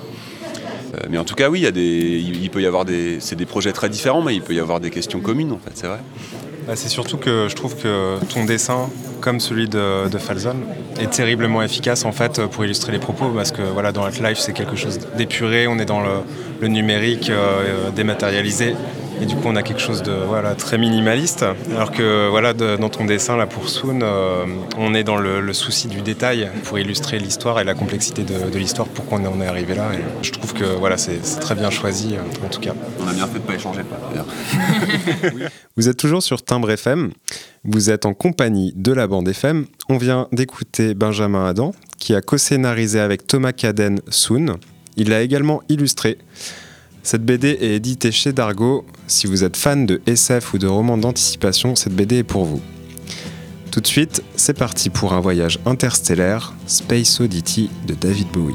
Euh, 0.95 1.07
mais 1.11 1.19
en 1.19 1.25
tout 1.25 1.35
cas, 1.35 1.51
oui, 1.51 1.61
il 1.63 2.51
peut 2.51 2.63
y 2.63 2.67
avoir 2.67 2.85
des, 2.85 3.19
c'est 3.21 3.37
des 3.37 3.47
projets 3.47 3.73
très 3.73 3.89
différents, 3.89 4.23
mais 4.23 4.35
il 4.35 4.43
peut 4.43 4.55
y 4.55 4.61
avoir 4.61 4.81
des 4.81 4.91
questions 4.91 5.21
communes 5.21 5.53
en 5.53 5.59
fait, 5.59 5.73
c'est 5.75 5.87
vrai. 5.87 6.01
Bah, 6.71 6.77
c'est 6.77 6.89
surtout 6.89 7.17
que 7.17 7.49
je 7.49 7.57
trouve 7.57 7.75
que 7.75 8.25
ton 8.33 8.45
dessin, 8.45 8.91
comme 9.21 9.41
celui 9.41 9.69
de, 9.69 10.09
Falzon, 10.21 10.55
est 11.01 11.11
terriblement 11.11 11.63
efficace 11.63 12.05
en 12.05 12.13
fait 12.13 12.47
pour 12.47 12.65
illustrer 12.65 12.93
les 12.93 13.01
propos 13.01 13.29
parce 13.31 13.51
que 13.51 13.63
voilà, 13.63 13.91
dans 13.91 14.07
Life 14.07 14.39
c'est 14.39 14.53
quelque 14.53 14.77
chose 14.77 15.01
d'épuré, 15.19 15.67
on 15.67 15.81
est 15.81 15.85
dans 15.85 16.01
le, 16.01 16.69
numérique 16.69 17.29
euh, 17.29 17.91
dématérialisé 17.91 18.77
et 19.21 19.27
du 19.27 19.35
coup 19.37 19.43
on 19.47 19.57
a 19.57 19.63
quelque 19.63 19.81
chose 19.81 20.03
de 20.03 20.13
voilà, 20.13 20.55
très 20.55 20.79
minimaliste 20.79 21.45
alors 21.75 21.91
que 21.93 22.29
voilà, 22.31 22.53
de- 22.55 22.77
dans 22.77 22.89
ton 22.89 23.05
dessin 23.05 23.37
là 23.37 23.47
pour 23.47 23.69
Soon, 23.69 24.01
euh, 24.03 24.47
on 24.79 24.95
est 24.95 25.05
dans 25.05 25.17
le, 25.17 25.41
le 25.41 25.53
souci 25.53 25.89
du 25.89 26.01
détail 26.03 26.49
pour 26.65 26.79
illustrer 26.79 27.19
l'histoire 27.19 27.61
et 27.61 27.65
la 27.65 27.75
complexité 27.75 28.23
de, 28.23 28.51
de 28.51 28.59
l'histoire 28.59 28.89
pourquoi 28.89 29.19
on 29.21 29.27
en 29.27 29.41
est 29.41 29.47
arrivé 29.47 29.75
là 29.75 29.91
et 29.95 30.03
je 30.25 30.31
trouve 30.33 30.53
que 30.55 30.65
voilà, 30.65 30.97
c'est 30.97 31.21
très 31.41 31.55
bien 31.55 31.71
choisi 31.71 32.15
euh, 32.15 32.47
en 32.47 32.49
tout 32.49 32.61
cas. 32.61 32.73
On 33.01 33.09
a 33.09 33.13
bien 33.13 33.27
fait 33.27 33.39
de 33.39 33.45
pas 33.45 33.55
échanger. 33.55 33.81
d'ailleurs. 34.11 34.27
Vous 35.77 35.89
êtes 35.89 35.97
toujours 35.97 36.23
sur 36.23 36.43
Timbre 36.43 36.71
FM. 36.71 37.11
Vous 37.65 37.91
êtes 37.91 38.07
en 38.07 38.15
compagnie 38.15 38.73
de 38.77 38.93
la 38.93 39.07
bande 39.07 39.29
FM. 39.29 39.67
On 39.89 39.97
vient 39.99 40.29
d'écouter 40.33 40.95
Benjamin 40.95 41.47
Adam, 41.47 41.73
qui 41.99 42.15
a 42.15 42.21
co-scénarisé 42.23 43.01
avec 43.01 43.27
Thomas 43.27 43.53
Caden 43.53 44.01
Soon. 44.09 44.57
Il 44.97 45.11
l'a 45.11 45.23
également 45.23 45.63
illustré. 45.69 46.19
Cette 47.03 47.25
BD 47.25 47.57
est 47.61 47.77
éditée 47.77 48.13
chez 48.13 48.33
Dargo. 48.33 48.85
Si 49.07 49.27
vous 49.27 49.43
êtes 49.43 49.57
fan 49.57 49.87
de 49.87 50.03
SF 50.07 50.55
ou 50.55 50.59
de 50.59 50.67
romans 50.67 50.99
d'anticipation, 50.99 51.75
cette 51.75 51.95
BD 51.95 52.19
est 52.19 52.25
pour 52.25 52.45
vous. 52.45 52.61
Tout 53.71 53.81
de 53.81 53.87
suite, 53.87 54.23
c'est 54.37 54.59
parti 54.59 54.91
pour 54.91 55.13
un 55.13 55.21
voyage 55.21 55.59
interstellaire, 55.65 56.55
Space 56.67 57.21
Oddity 57.21 57.71
de 57.87 57.95
David 57.95 58.29
Bowie. 58.33 58.55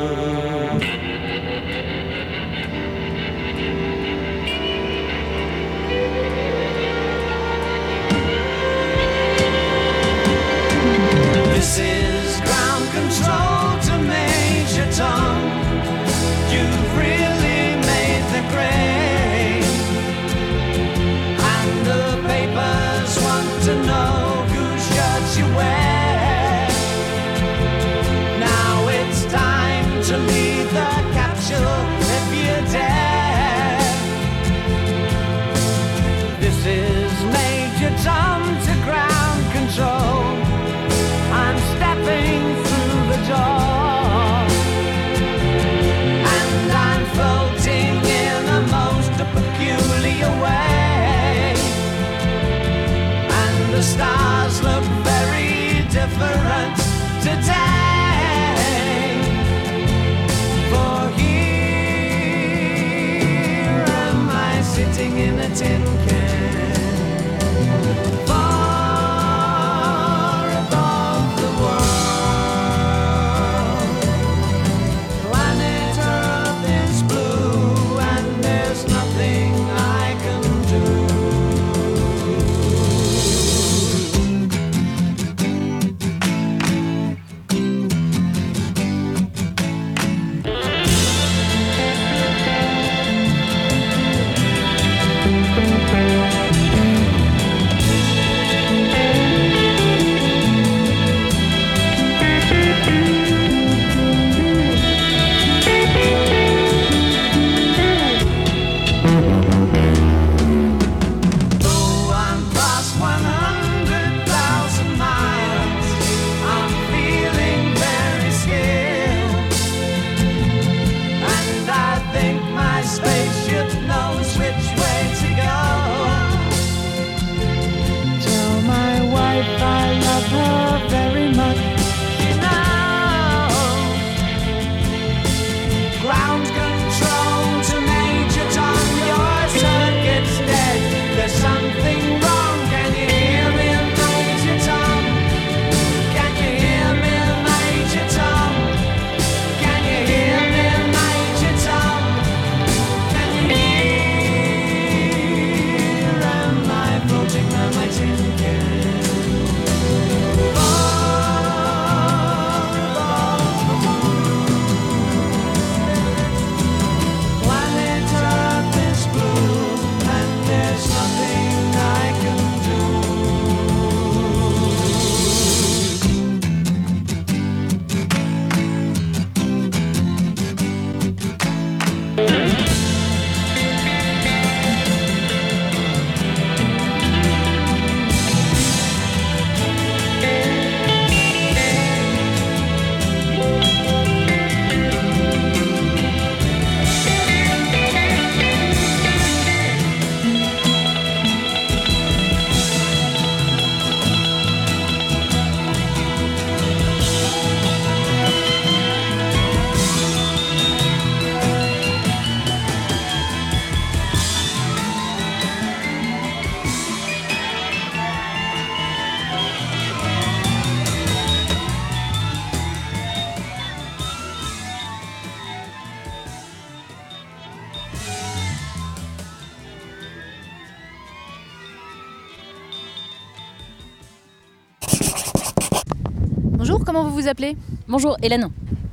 Appelez 237.31 237.55
Bonjour, 237.87 238.17
Hélène. 238.21 238.49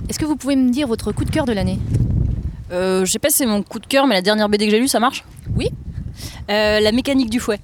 Est-ce 0.08 0.18
que 0.18 0.24
vous 0.24 0.36
pouvez 0.36 0.54
me 0.54 0.70
dire 0.70 0.86
votre 0.86 1.10
coup 1.10 1.24
de 1.24 1.30
cœur 1.30 1.44
de 1.44 1.52
l'année? 1.52 1.80
Euh, 2.70 3.04
je 3.04 3.10
sais 3.10 3.18
pas 3.18 3.30
si 3.30 3.38
c'est 3.38 3.46
mon 3.46 3.62
coup 3.62 3.80
de 3.80 3.86
cœur, 3.86 4.06
mais 4.06 4.14
la 4.14 4.22
dernière 4.22 4.48
BD 4.48 4.66
que 4.66 4.70
j'ai 4.70 4.78
lue, 4.78 4.86
ça 4.86 5.00
marche? 5.00 5.24
Oui. 5.56 5.70
Euh, 6.48 6.78
la 6.78 6.92
mécanique 6.92 7.30
du 7.30 7.40
fouet. 7.40 7.58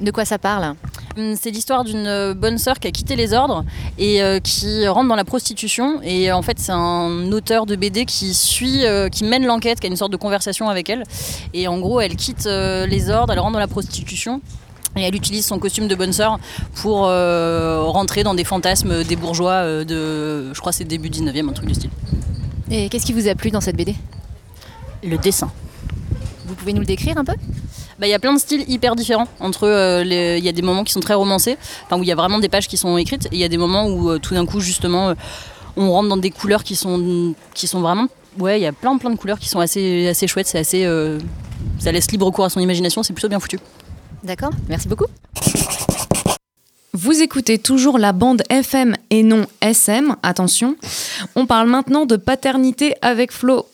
De 0.00 0.12
quoi 0.12 0.24
ça 0.24 0.38
parle? 0.38 0.76
Hum, 1.18 1.34
C'est 1.34 1.50
l'histoire 1.50 1.82
d'une 1.82 2.06
euh, 2.06 2.32
bonne 2.32 2.58
sœur 2.58 2.78
qui 2.78 2.86
a 2.86 2.92
quitté 2.92 3.16
les 3.16 3.32
ordres 3.34 3.64
et 3.98 4.22
euh, 4.22 4.38
qui 4.38 4.86
rentre 4.86 5.08
dans 5.08 5.16
la 5.16 5.24
prostitution. 5.24 6.00
Et 6.04 6.30
euh, 6.30 6.36
en 6.36 6.42
fait, 6.42 6.60
c'est 6.60 6.72
un 6.72 7.32
auteur 7.32 7.66
de 7.66 7.74
BD 7.74 8.04
qui 8.04 8.32
suit, 8.32 8.84
euh, 8.84 9.08
qui 9.08 9.24
mène 9.24 9.44
l'enquête, 9.44 9.80
qui 9.80 9.88
a 9.88 9.90
une 9.90 9.96
sorte 9.96 10.12
de 10.12 10.16
conversation 10.16 10.68
avec 10.68 10.88
elle. 10.88 11.02
Et 11.54 11.66
en 11.66 11.78
gros, 11.80 12.00
elle 12.00 12.14
quitte 12.14 12.44
les 12.46 13.10
ordres, 13.10 13.32
elle 13.32 13.40
rentre 13.40 13.54
dans 13.54 13.58
la 13.58 13.66
prostitution. 13.66 14.40
Et 14.96 15.02
elle 15.02 15.14
utilise 15.14 15.46
son 15.46 15.58
costume 15.58 15.86
de 15.88 15.94
bonne 15.94 16.12
sœur 16.12 16.38
pour 16.74 17.06
euh, 17.06 17.82
rentrer 17.84 18.24
dans 18.24 18.34
des 18.34 18.44
fantasmes 18.44 19.04
des 19.04 19.16
bourgeois 19.16 19.52
euh, 19.52 19.84
de, 19.84 20.52
je 20.52 20.60
crois, 20.60 20.72
c'est 20.72 20.84
début 20.84 21.08
19e, 21.08 21.48
un 21.48 21.52
truc 21.52 21.68
du 21.68 21.74
style. 21.74 21.90
Et 22.70 22.88
qu'est-ce 22.88 23.06
qui 23.06 23.12
vous 23.12 23.28
a 23.28 23.34
plu 23.34 23.50
dans 23.50 23.60
cette 23.60 23.76
BD 23.76 23.94
Le 25.04 25.16
dessin. 25.16 25.50
Vous 26.46 26.54
pouvez 26.54 26.72
nous 26.72 26.80
le 26.80 26.86
décrire 26.86 27.18
un 27.18 27.24
peu? 27.24 27.34
Bah, 28.00 28.06
Il 28.06 28.10
y 28.10 28.14
a 28.14 28.18
plein 28.18 28.34
de 28.34 28.38
styles 28.40 28.64
hyper 28.68 28.96
différents. 28.96 29.28
Entre 29.38 29.64
euh, 29.68 30.02
les- 30.02 30.38
il 30.38 30.44
y 30.44 30.48
a 30.48 30.52
des 30.52 30.62
moments 30.62 30.82
qui 30.82 30.92
sont 30.92 31.00
très 31.00 31.14
romancés, 31.14 31.56
enfin, 31.84 31.96
où 31.98 32.02
il 32.02 32.08
y 32.08 32.12
a 32.12 32.16
vraiment 32.16 32.40
des 32.40 32.48
pages 32.48 32.66
qui 32.66 32.76
sont 32.76 32.96
écrites, 32.96 33.26
et 33.26 33.36
il 33.36 33.38
y 33.38 33.44
a 33.44 33.48
des 33.48 33.58
moments 33.58 33.86
où 33.86 34.10
euh, 34.10 34.18
tout 34.18 34.34
d'un 34.34 34.44
coup, 34.46 34.58
justement, 34.60 35.10
euh, 35.10 35.14
on 35.76 35.90
rentre 35.92 36.08
dans 36.08 36.16
des 36.16 36.30
couleurs 36.30 36.64
qui 36.64 36.74
sont, 36.74 37.34
qui 37.54 37.68
sont 37.68 37.80
vraiment. 37.80 38.06
Ouais, 38.38 38.58
il 38.58 38.62
y 38.62 38.66
a 38.66 38.72
plein 38.72 38.96
plein 38.98 39.10
de 39.10 39.16
couleurs 39.16 39.38
qui 39.38 39.48
sont 39.48 39.60
assez, 39.60 40.08
assez 40.08 40.26
chouettes, 40.26 40.46
c'est 40.48 40.58
assez. 40.58 40.84
ça 41.78 41.90
laisse 41.92 42.10
libre 42.10 42.30
cours 42.30 42.44
à 42.44 42.50
son 42.50 42.60
imagination, 42.60 43.02
c'est 43.02 43.12
plutôt 43.12 43.28
bien 43.28 43.38
foutu. 43.40 43.58
D'accord, 44.24 44.52
merci 44.68 44.88
beaucoup. 44.88 45.06
Vous 46.92 47.22
écoutez 47.22 47.58
toujours 47.58 47.98
la 47.98 48.12
bande 48.12 48.42
FM 48.50 48.96
et 49.10 49.22
non 49.22 49.46
SM, 49.60 50.16
attention. 50.22 50.76
On 51.36 51.46
parle 51.46 51.68
maintenant 51.68 52.04
de 52.04 52.16
paternité 52.16 52.94
avec 53.00 53.32
Flo. 53.32 53.66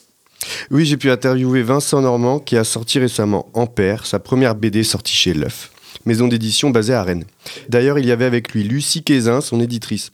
Oui, 0.70 0.84
j'ai 0.84 0.96
pu 0.96 1.10
interviewer 1.10 1.62
Vincent 1.62 2.00
Normand 2.02 2.38
qui 2.38 2.56
a 2.56 2.64
sorti 2.64 2.98
récemment 2.98 3.48
Ampère, 3.54 4.06
sa 4.06 4.18
première 4.18 4.54
BD 4.54 4.84
sortie 4.84 5.14
chez 5.14 5.34
L'œuf, 5.34 5.70
maison 6.04 6.28
d'édition 6.28 6.70
basée 6.70 6.94
à 6.94 7.02
Rennes. 7.02 7.24
D'ailleurs, 7.68 7.98
il 7.98 8.06
y 8.06 8.12
avait 8.12 8.26
avec 8.26 8.52
lui 8.52 8.62
Lucie 8.62 9.02
Quézin, 9.02 9.40
son 9.40 9.60
éditrice. 9.60 10.12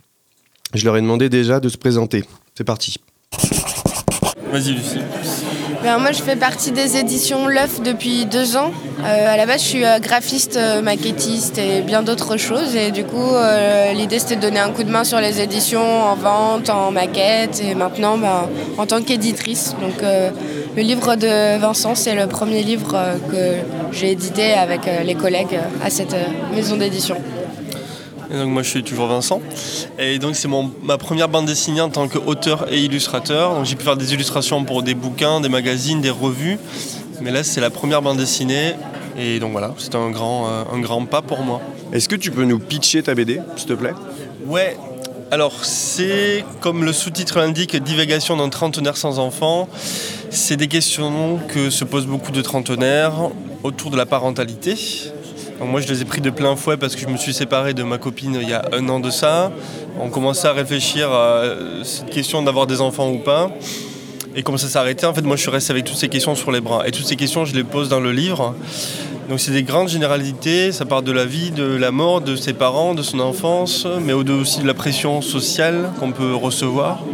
Je 0.75 0.85
leur 0.85 0.97
ai 0.97 1.03
demandé 1.03 1.29
déjà 1.29 1.61
de 1.61 1.69
se 1.69 1.77
présenter. 1.77 2.25
C'est 2.55 2.65
parti. 2.65 2.97
Vas-y, 4.51 4.73
Lucie. 4.73 5.01
Ben, 5.83 5.99
moi, 5.99 6.13
je 6.13 6.23
fais 6.23 6.37
partie 6.37 6.71
des 6.71 6.97
éditions 6.97 7.49
L'œuf 7.49 7.83
depuis 7.83 8.25
deux 8.25 8.57
ans. 8.57 8.71
Euh, 9.05 9.35
à 9.35 9.37
la 9.37 9.47
base, 9.47 9.63
je 9.63 9.67
suis 9.67 9.85
euh, 9.85 9.99
graphiste, 9.99 10.57
euh, 10.57 10.81
maquettiste 10.81 11.59
et 11.59 11.81
bien 11.81 12.05
d'autres 12.05 12.37
choses. 12.37 12.77
Et 12.77 12.93
du 12.93 13.03
coup, 13.03 13.35
euh, 13.35 13.93
l'idée, 13.93 14.21
c'était 14.21 14.37
de 14.37 14.43
donner 14.43 14.61
un 14.61 14.71
coup 14.71 14.85
de 14.85 14.91
main 14.93 15.03
sur 15.03 15.19
les 15.19 15.41
éditions 15.41 15.83
en 15.83 16.15
vente, 16.15 16.71
en 16.71 16.93
maquette 16.93 17.61
et 17.61 17.75
maintenant 17.75 18.17
ben, 18.17 18.49
en 18.79 18.87
tant 18.87 19.03
qu'éditrice. 19.03 19.75
Donc, 19.81 20.03
le 20.77 20.83
livre 20.83 21.17
de 21.17 21.59
Vincent, 21.59 21.97
c'est 21.97 22.15
le 22.15 22.29
premier 22.29 22.63
livre 22.63 22.97
que 23.31 23.57
j'ai 23.91 24.13
édité 24.13 24.53
avec 24.53 24.83
les 25.05 25.15
collègues 25.17 25.59
à 25.85 25.91
cette 25.91 26.15
maison 26.55 26.77
d'édition. 26.77 27.17
Et 28.33 28.37
donc 28.37 28.49
moi 28.49 28.63
je 28.63 28.69
suis 28.69 28.83
toujours 28.83 29.09
Vincent. 29.09 29.43
Et 29.99 30.19
donc 30.19 30.37
c'est 30.37 30.49
ma 30.83 30.97
première 30.97 31.29
bande 31.29 31.47
dessinée 31.47 31.83
en 31.83 31.91
tant 31.91 32.09
qu'auteur 32.09 32.73
et 32.73 32.81
illustrateur. 32.81 33.55
Donc 33.55 33.67
j'ai 33.67 33.77
pu 33.77 33.85
faire 33.85 33.97
des 33.97 34.15
illustrations 34.15 34.65
pour 34.65 34.83
des 34.83 34.95
bouquins, 34.95 35.41
des 35.41 35.51
magazines, 35.51 36.01
des 36.01 36.11
revues. 36.11 36.59
Mais 37.21 37.31
là 37.31 37.45
c'est 37.45 37.61
la 37.61 37.71
première 37.71 38.01
bande 38.01 38.17
dessinée. 38.17 38.75
Et 39.19 39.39
donc 39.39 39.53
voilà, 39.53 39.75
c'est 39.77 39.95
un 39.95 40.11
grand, 40.11 40.49
euh, 40.49 40.65
un 40.73 40.81
grand 40.81 41.05
pas 41.05 41.21
pour 41.21 41.43
moi. 41.43 41.61
Est-ce 41.93 42.09
que 42.09 42.17
tu 42.17 42.31
peux 42.31 42.45
nous 42.45 42.59
pitcher 42.59 43.03
ta 43.03 43.15
BD, 43.15 43.41
s'il 43.57 43.69
te 43.69 43.75
plaît? 43.75 43.93
Ouais, 44.47 44.79
alors 45.31 45.65
c'est 45.67 46.45
comme 46.61 46.85
le 46.85 46.95
sous-titre 46.95 47.39
l'indique, 47.39 47.77
divagation 47.77 48.39
d'un 48.39 48.49
trentenaire 48.49 48.97
sans 48.97 49.19
enfant. 49.19 49.69
C'est 50.31 50.57
des 50.57 50.69
questions 50.69 51.39
que 51.49 51.69
se 51.69 51.85
posent 51.85 52.07
beaucoup 52.07 52.33
de 52.33 52.41
trentenaires 52.41 53.31
autour 53.63 53.91
de 53.91 53.99
la 53.99 54.07
parentalité. 54.07 54.77
Moi 55.65 55.81
je 55.81 55.89
les 55.89 56.03
ai 56.03 56.05
pris 56.05 56.21
de 56.21 56.31
plein 56.31 56.57
fouet 56.57 56.77
parce 56.77 56.95
que 56.97 57.01
je 57.01 57.07
me 57.07 57.17
suis 57.17 57.33
séparé 57.33 57.73
de 57.73 57.83
ma 57.83 57.99
copine 57.99 58.37
il 58.41 58.49
y 58.49 58.53
a 58.53 58.63
un 58.73 58.89
an 58.89 59.01
de 59.01 59.11
ça. 59.11 59.53
On 60.01 60.09
commençait 60.11 60.49
à 60.49 60.53
réfléchir 60.53 61.11
à 61.11 61.43
cette 61.85 62.11
question 62.11 62.43
d'avoir 62.43 62.67
des 62.67 62.81
enfants 62.81 63.11
ou 63.11 63.19
pas. 63.19 63.51
Et 64.35 64.43
comme 64.43 64.59
ça 64.59 64.81
arrêté, 64.81 65.07
en 65.07 65.15
fait 65.15 65.23
moi 65.23 65.37
je 65.37 65.43
suis 65.43 65.51
resté 65.51 65.73
avec 65.73 65.85
toutes 65.85 65.97
ces 65.97 66.09
questions 66.09 66.35
sur 66.35 66.51
les 66.51 66.61
bras. 66.61 66.87
Et 66.87 66.91
toutes 66.91 67.07
ces 67.07 67.17
questions 67.17 67.45
je 67.45 67.55
les 67.55 67.65
pose 67.65 67.89
dans 67.89 68.01
le 68.01 68.13
livre. 68.13 68.55
Donc 69.29 69.41
c'est 69.41 69.53
des 69.53 69.63
grandes 69.63 69.89
généralités, 69.89 70.73
ça 70.73 70.85
part 70.85 71.03
de 71.03 71.13
la 71.13 71.25
vie, 71.25 71.53
de 71.53 71.65
la 71.65 71.93
mort, 71.93 72.21
de 72.21 72.35
ses 72.35 72.53
parents, 72.53 72.95
de 72.95 73.03
son 73.03 73.21
enfance, 73.21 73.87
mais 74.05 74.13
aussi 74.13 74.61
de 74.61 74.67
la 74.67 74.75
pression 74.75 75.23
sociale 75.23 75.91
qu'on 76.01 76.13
peut 76.13 76.35
recevoir, 76.35 77.05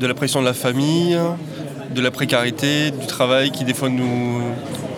de 0.00 0.06
la 0.06 0.14
pression 0.14 0.40
de 0.40 0.46
la 0.46 0.54
famille, 0.54 1.18
de 1.94 2.00
la 2.00 2.10
précarité, 2.10 2.90
du 2.90 3.06
travail 3.06 3.50
qui 3.50 3.64
des 3.64 3.74
fois 3.74 3.88
nous, 3.88 4.40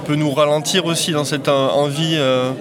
peut 0.07 0.14
nous 0.14 0.31
ralentir 0.31 0.87
aussi 0.87 1.11
dans 1.11 1.25
cette 1.25 1.49
euh, 1.49 1.68
envie 1.68 2.14
euh, 2.14 2.53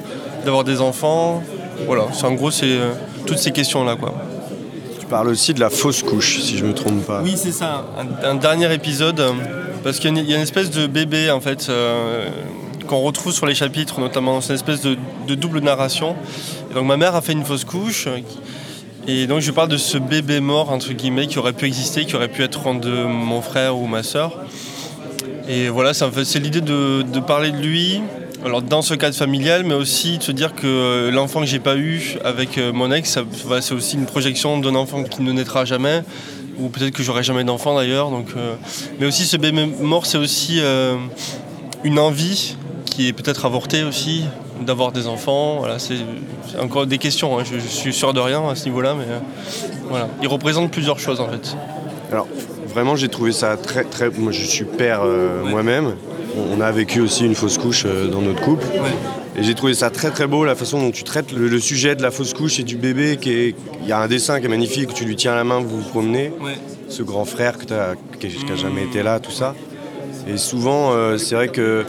d'avoir 0.45 0.63
des 0.63 0.79
enfants. 0.81 1.43
Voilà, 1.85 2.05
c'est 2.13 2.25
en 2.25 2.33
gros 2.33 2.51
c'est 2.51 2.65
euh, 2.71 2.91
toutes 3.25 3.39
ces 3.39 3.51
questions-là 3.51 3.95
quoi. 3.95 4.13
Tu 4.99 5.05
parles 5.07 5.27
aussi 5.27 5.53
de 5.53 5.59
la 5.59 5.69
fausse 5.69 6.01
couche, 6.03 6.39
si 6.41 6.57
je 6.57 6.65
me 6.65 6.73
trompe 6.73 7.05
pas. 7.05 7.21
Oui, 7.23 7.33
c'est 7.35 7.51
ça. 7.51 7.85
Un, 8.23 8.29
un 8.31 8.35
dernier 8.35 8.73
épisode, 8.73 9.19
euh, 9.19 9.31
parce 9.83 9.99
qu'il 9.99 10.09
y, 10.11 10.15
a 10.15 10.19
une- 10.19 10.25
il 10.25 10.31
y 10.31 10.33
a 10.33 10.37
une 10.37 10.43
espèce 10.43 10.71
de 10.71 10.87
bébé, 10.87 11.29
en 11.29 11.39
fait, 11.41 11.67
euh, 11.69 12.27
qu'on 12.87 13.01
retrouve 13.01 13.31
sur 13.31 13.45
les 13.45 13.53
chapitres, 13.53 13.99
notamment. 13.99 14.41
C'est 14.41 14.49
une 14.49 14.55
espèce 14.55 14.81
de, 14.81 14.97
de 15.27 15.35
double 15.35 15.59
narration. 15.59 16.15
Et 16.71 16.73
donc, 16.73 16.85
ma 16.87 16.97
mère 16.97 17.13
a 17.15 17.21
fait 17.21 17.33
une 17.33 17.45
fausse 17.45 17.65
couche. 17.65 18.07
Et 19.07 19.27
donc, 19.27 19.41
je 19.41 19.51
parle 19.51 19.69
de 19.69 19.77
ce 19.77 19.99
bébé 19.99 20.39
mort, 20.39 20.71
entre 20.71 20.91
guillemets, 20.93 21.27
qui 21.27 21.37
aurait 21.37 21.53
pu 21.53 21.65
exister, 21.65 22.05
qui 22.05 22.15
aurait 22.15 22.27
pu 22.27 22.41
être 22.43 22.73
de 22.79 23.03
mon 23.03 23.41
frère 23.43 23.77
ou 23.77 23.85
ma 23.85 24.01
sœur. 24.01 24.39
Et 25.47 25.69
voilà, 25.69 25.93
c'est 25.93 26.05
en 26.05 26.11
fait- 26.11 26.25
c'est 26.25 26.39
l'idée 26.39 26.61
de, 26.61 27.03
de 27.03 27.19
parler 27.19 27.51
de 27.51 27.57
lui, 27.57 28.01
alors 28.45 28.61
dans 28.61 28.81
ce 28.81 28.93
cadre 28.93 29.15
familial, 29.15 29.63
mais 29.63 29.73
aussi 29.73 30.19
de 30.19 30.23
se 30.23 30.31
dire 30.31 30.53
que 30.53 30.67
euh, 30.67 31.11
l'enfant 31.11 31.39
que 31.39 31.47
j'ai 31.47 31.59
pas 31.59 31.75
eu 31.77 32.17
avec 32.23 32.57
euh, 32.57 32.71
mon 32.71 32.91
ex, 32.91 33.17
c'est 33.61 33.73
aussi 33.73 33.95
une 33.95 34.05
projection 34.05 34.59
d'un 34.59 34.75
enfant 34.75 35.03
qui 35.03 35.23
ne 35.23 35.31
naîtra 35.31 35.65
jamais, 35.65 36.03
ou 36.59 36.69
peut-être 36.69 36.93
que 36.93 37.01
j'aurai 37.01 37.23
jamais 37.23 37.43
d'enfant 37.43 37.75
d'ailleurs. 37.75 38.11
Donc, 38.11 38.27
euh, 38.37 38.53
mais 38.99 39.07
aussi 39.07 39.25
ce 39.25 39.37
bébé 39.37 39.65
mort, 39.81 40.05
c'est 40.05 40.19
aussi 40.19 40.59
euh, 40.61 40.95
une 41.83 41.97
envie 41.97 42.55
qui 42.85 43.07
est 43.07 43.13
peut-être 43.13 43.45
avortée 43.45 43.83
aussi, 43.83 44.25
d'avoir 44.61 44.91
des 44.91 45.07
enfants. 45.07 45.57
Voilà, 45.57 45.79
c'est 45.79 45.97
encore 46.61 46.85
des 46.85 46.99
questions. 46.99 47.39
hein. 47.39 47.43
Je, 47.43 47.59
je 47.59 47.67
suis 47.67 47.93
sûr 47.93 48.13
de 48.13 48.19
rien 48.19 48.47
à 48.47 48.55
ce 48.55 48.65
niveau-là, 48.65 48.93
mais 48.97 49.05
euh, 49.05 49.19
voilà, 49.89 50.07
il 50.21 50.27
représente 50.27 50.71
plusieurs 50.71 50.99
choses 50.99 51.19
en 51.19 51.27
fait. 51.29 51.55
Alors, 52.11 52.27
vraiment, 52.67 52.95
j'ai 52.95 53.09
trouvé 53.09 53.31
ça 53.31 53.57
très, 53.57 53.83
très. 53.83 54.09
Moi, 54.11 54.31
je 54.31 54.45
suis 54.45 54.65
père 54.65 55.01
moi-même. 55.43 55.95
On 56.37 56.61
a 56.61 56.71
vécu 56.71 56.99
aussi 57.01 57.25
une 57.25 57.35
fausse 57.35 57.57
couche 57.57 57.83
euh, 57.85 58.07
dans 58.07 58.21
notre 58.21 58.41
couple. 58.41 58.65
Et 59.37 59.43
j'ai 59.43 59.53
trouvé 59.53 59.73
ça 59.73 59.89
très 59.89 60.11
très 60.11 60.27
beau 60.27 60.45
la 60.45 60.55
façon 60.55 60.79
dont 60.79 60.91
tu 60.91 61.03
traites 61.03 61.31
le, 61.31 61.47
le 61.47 61.59
sujet 61.59 61.95
de 61.95 62.01
la 62.01 62.11
fausse 62.11 62.33
couche 62.33 62.59
et 62.59 62.63
du 62.63 62.75
bébé. 62.77 63.17
Qui 63.19 63.31
est... 63.31 63.55
Il 63.81 63.87
y 63.87 63.91
a 63.91 63.99
un 63.99 64.07
dessin 64.07 64.39
qui 64.39 64.45
est 64.45 64.49
magnifique, 64.49 64.93
tu 64.93 65.05
lui 65.05 65.15
tiens 65.15 65.35
la 65.35 65.43
main, 65.43 65.59
vous 65.59 65.81
vous 65.81 65.89
promenez. 65.89 66.31
Ouais. 66.41 66.55
Ce 66.89 67.03
grand 67.03 67.25
frère 67.25 67.57
que 67.57 67.65
t'as- 67.65 67.95
qui 68.19 68.27
n'a 68.45 68.55
jamais 68.55 68.83
été 68.83 69.03
là, 69.03 69.19
tout 69.19 69.31
ça. 69.31 69.55
Et 70.27 70.37
souvent, 70.37 70.91
euh, 70.93 71.17
c'est 71.17 71.35
vrai 71.35 71.47
que 71.49 71.85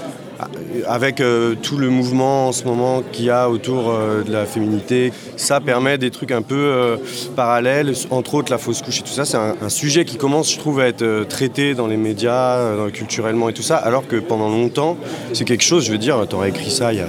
avec 0.86 1.20
euh, 1.20 1.54
tout 1.54 1.78
le 1.78 1.88
mouvement 1.88 2.48
en 2.48 2.52
ce 2.52 2.64
moment 2.64 3.02
qu'il 3.12 3.26
y 3.26 3.30
a 3.30 3.48
autour 3.48 3.90
euh, 3.90 4.22
de 4.22 4.32
la 4.32 4.46
féminité, 4.46 5.12
ça 5.36 5.60
permet 5.60 5.98
des 5.98 6.10
trucs 6.10 6.32
un 6.32 6.42
peu 6.42 6.54
euh, 6.56 6.96
parallèles, 7.34 7.94
entre 8.10 8.34
autres 8.34 8.52
la 8.52 8.58
fausse 8.58 8.82
couche 8.82 9.00
et 9.00 9.02
tout 9.02 9.12
ça. 9.12 9.24
C'est 9.24 9.36
un, 9.36 9.54
un 9.60 9.68
sujet 9.68 10.04
qui 10.04 10.16
commence, 10.16 10.52
je 10.52 10.58
trouve, 10.58 10.80
à 10.80 10.88
être 10.88 11.24
traité 11.28 11.74
dans 11.74 11.86
les 11.86 11.96
médias, 11.96 12.90
culturellement 12.92 13.48
et 13.48 13.52
tout 13.52 13.62
ça, 13.62 13.76
alors 13.76 14.06
que 14.06 14.16
pendant 14.16 14.48
longtemps, 14.48 14.96
c'est 15.32 15.44
quelque 15.44 15.64
chose, 15.64 15.84
je 15.84 15.92
veux 15.92 15.98
dire, 15.98 16.26
t'aurais 16.28 16.50
écrit 16.50 16.70
ça 16.70 16.92
il 16.92 16.98
y 16.98 17.02
a, 17.02 17.08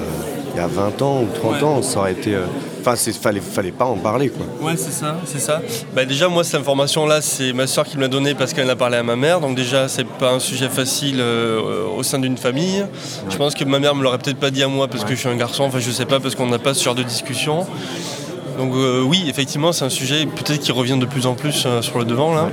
il 0.54 0.58
y 0.58 0.64
a 0.64 0.68
20 0.68 1.02
ans 1.02 1.22
ou 1.22 1.28
30 1.34 1.64
ans, 1.64 1.82
ça 1.82 2.00
aurait 2.00 2.14
été... 2.14 2.36
Enfin, 2.88 3.02
il 3.08 3.14
fallait, 3.14 3.42
fallait 3.42 3.72
pas 3.72 3.86
en 3.86 3.98
parler, 3.98 4.30
quoi. 4.30 4.46
Ouais, 4.62 4.78
c'est 4.78 4.92
ça, 4.92 5.18
c'est 5.26 5.40
ça. 5.40 5.62
Bah, 5.94 6.06
déjà, 6.06 6.30
moi, 6.30 6.44
cette 6.44 6.62
information-là, 6.62 7.22
c'est 7.22 7.52
ma 7.52 7.68
soeur 7.68 7.86
qui 7.86 7.98
me 7.98 8.02
l'a 8.02 8.08
donnée 8.08 8.34
parce 8.34 8.54
qu'elle 8.54 8.68
en 8.68 8.70
a 8.70 8.76
parlé 8.76 8.98
à 8.98 9.04
ma 9.04 9.16
mère. 9.16 9.42
Donc 9.42 9.56
déjà, 9.56 9.88
c'est 9.88 10.08
pas 10.08 10.32
un 10.32 10.40
sujet 10.40 10.70
facile 10.70 11.18
euh, 11.20 11.86
au 11.98 12.04
sein 12.04 12.20
d'une 12.20 12.38
famille. 12.38 12.86
Je 13.30 13.36
pense 13.36 13.56
que 13.56 13.66
ma 13.66 13.80
mère 13.80 13.94
me 13.94 14.04
l'aurait 14.04 14.20
peut-être 14.20 14.40
pas 14.40 14.52
dit 14.52 14.64
à 14.64 14.68
moi 14.68 14.88
parce 14.88 15.04
que 15.04 15.16
je 15.16 15.20
suis 15.20 15.30
un 15.30 15.36
garçon. 15.36 15.64
Enfin, 15.64 15.80
je 15.80 15.92
sais 15.92 16.06
pas 16.06 16.20
parce 16.20 16.36
qu'on 16.36 16.48
n'a 16.48 16.60
pas 16.60 16.74
ce 16.74 16.84
genre 16.84 16.96
de 16.96 17.04
discussion. 17.04 17.66
Donc 18.58 18.74
euh, 18.74 19.02
oui, 19.02 19.26
effectivement, 19.28 19.72
c'est 19.72 19.86
un 19.86 19.90
sujet 19.90 20.26
peut-être 20.26 20.62
qui 20.62 20.72
revient 20.72 20.98
de 20.98 21.06
plus 21.06 21.28
en 21.28 21.36
plus 21.36 21.64
euh, 21.66 21.82
sur 21.82 22.00
le 22.00 22.06
devant 22.06 22.34
là. 22.34 22.50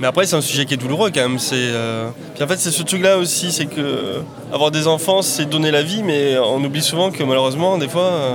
Mais 0.00 0.06
après, 0.06 0.26
c'est 0.26 0.36
un 0.36 0.40
sujet 0.40 0.64
qui 0.64 0.74
est 0.74 0.78
douloureux 0.78 1.10
quand 1.14 1.20
même. 1.20 1.38
C'est, 1.38 1.56
euh, 1.56 2.08
Puis 2.34 2.42
en 2.42 2.46
fait, 2.46 2.56
c'est 2.58 2.70
ce 2.70 2.82
truc-là 2.82 3.18
aussi, 3.18 3.52
c'est 3.52 3.66
que 3.66 4.22
avoir 4.50 4.70
des 4.70 4.86
enfants, 4.86 5.20
c'est 5.20 5.44
donner 5.44 5.70
la 5.70 5.82
vie, 5.82 6.02
mais 6.02 6.38
on 6.38 6.64
oublie 6.64 6.80
souvent 6.82 7.10
que 7.10 7.22
malheureusement, 7.22 7.76
des 7.76 7.88
fois, 7.88 8.04
euh, 8.04 8.34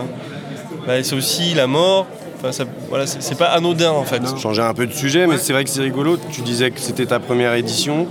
bah, 0.88 1.04
c'est 1.04 1.16
aussi 1.16 1.54
la 1.54 1.68
mort. 1.68 2.08
Enfin, 2.44 2.66
voilà, 2.90 3.08
c'est 3.08 3.22
c'est 3.22 3.38
pas 3.38 3.48
anodin 3.48 3.92
en 3.92 4.04
fait. 4.04 4.22
Changer 4.38 4.62
un 4.62 4.74
peu 4.74 4.86
de 4.86 4.94
sujet, 4.94 5.26
mais 5.26 5.38
c'est 5.38 5.54
vrai 5.54 5.64
que 5.64 5.70
c'est 5.70 5.82
rigolo. 5.82 6.18
Tu 6.32 6.42
disais 6.42 6.72
que 6.72 6.80
c'était 6.80 7.06
ta 7.06 7.20
première 7.20 7.54
édition. 7.54 8.08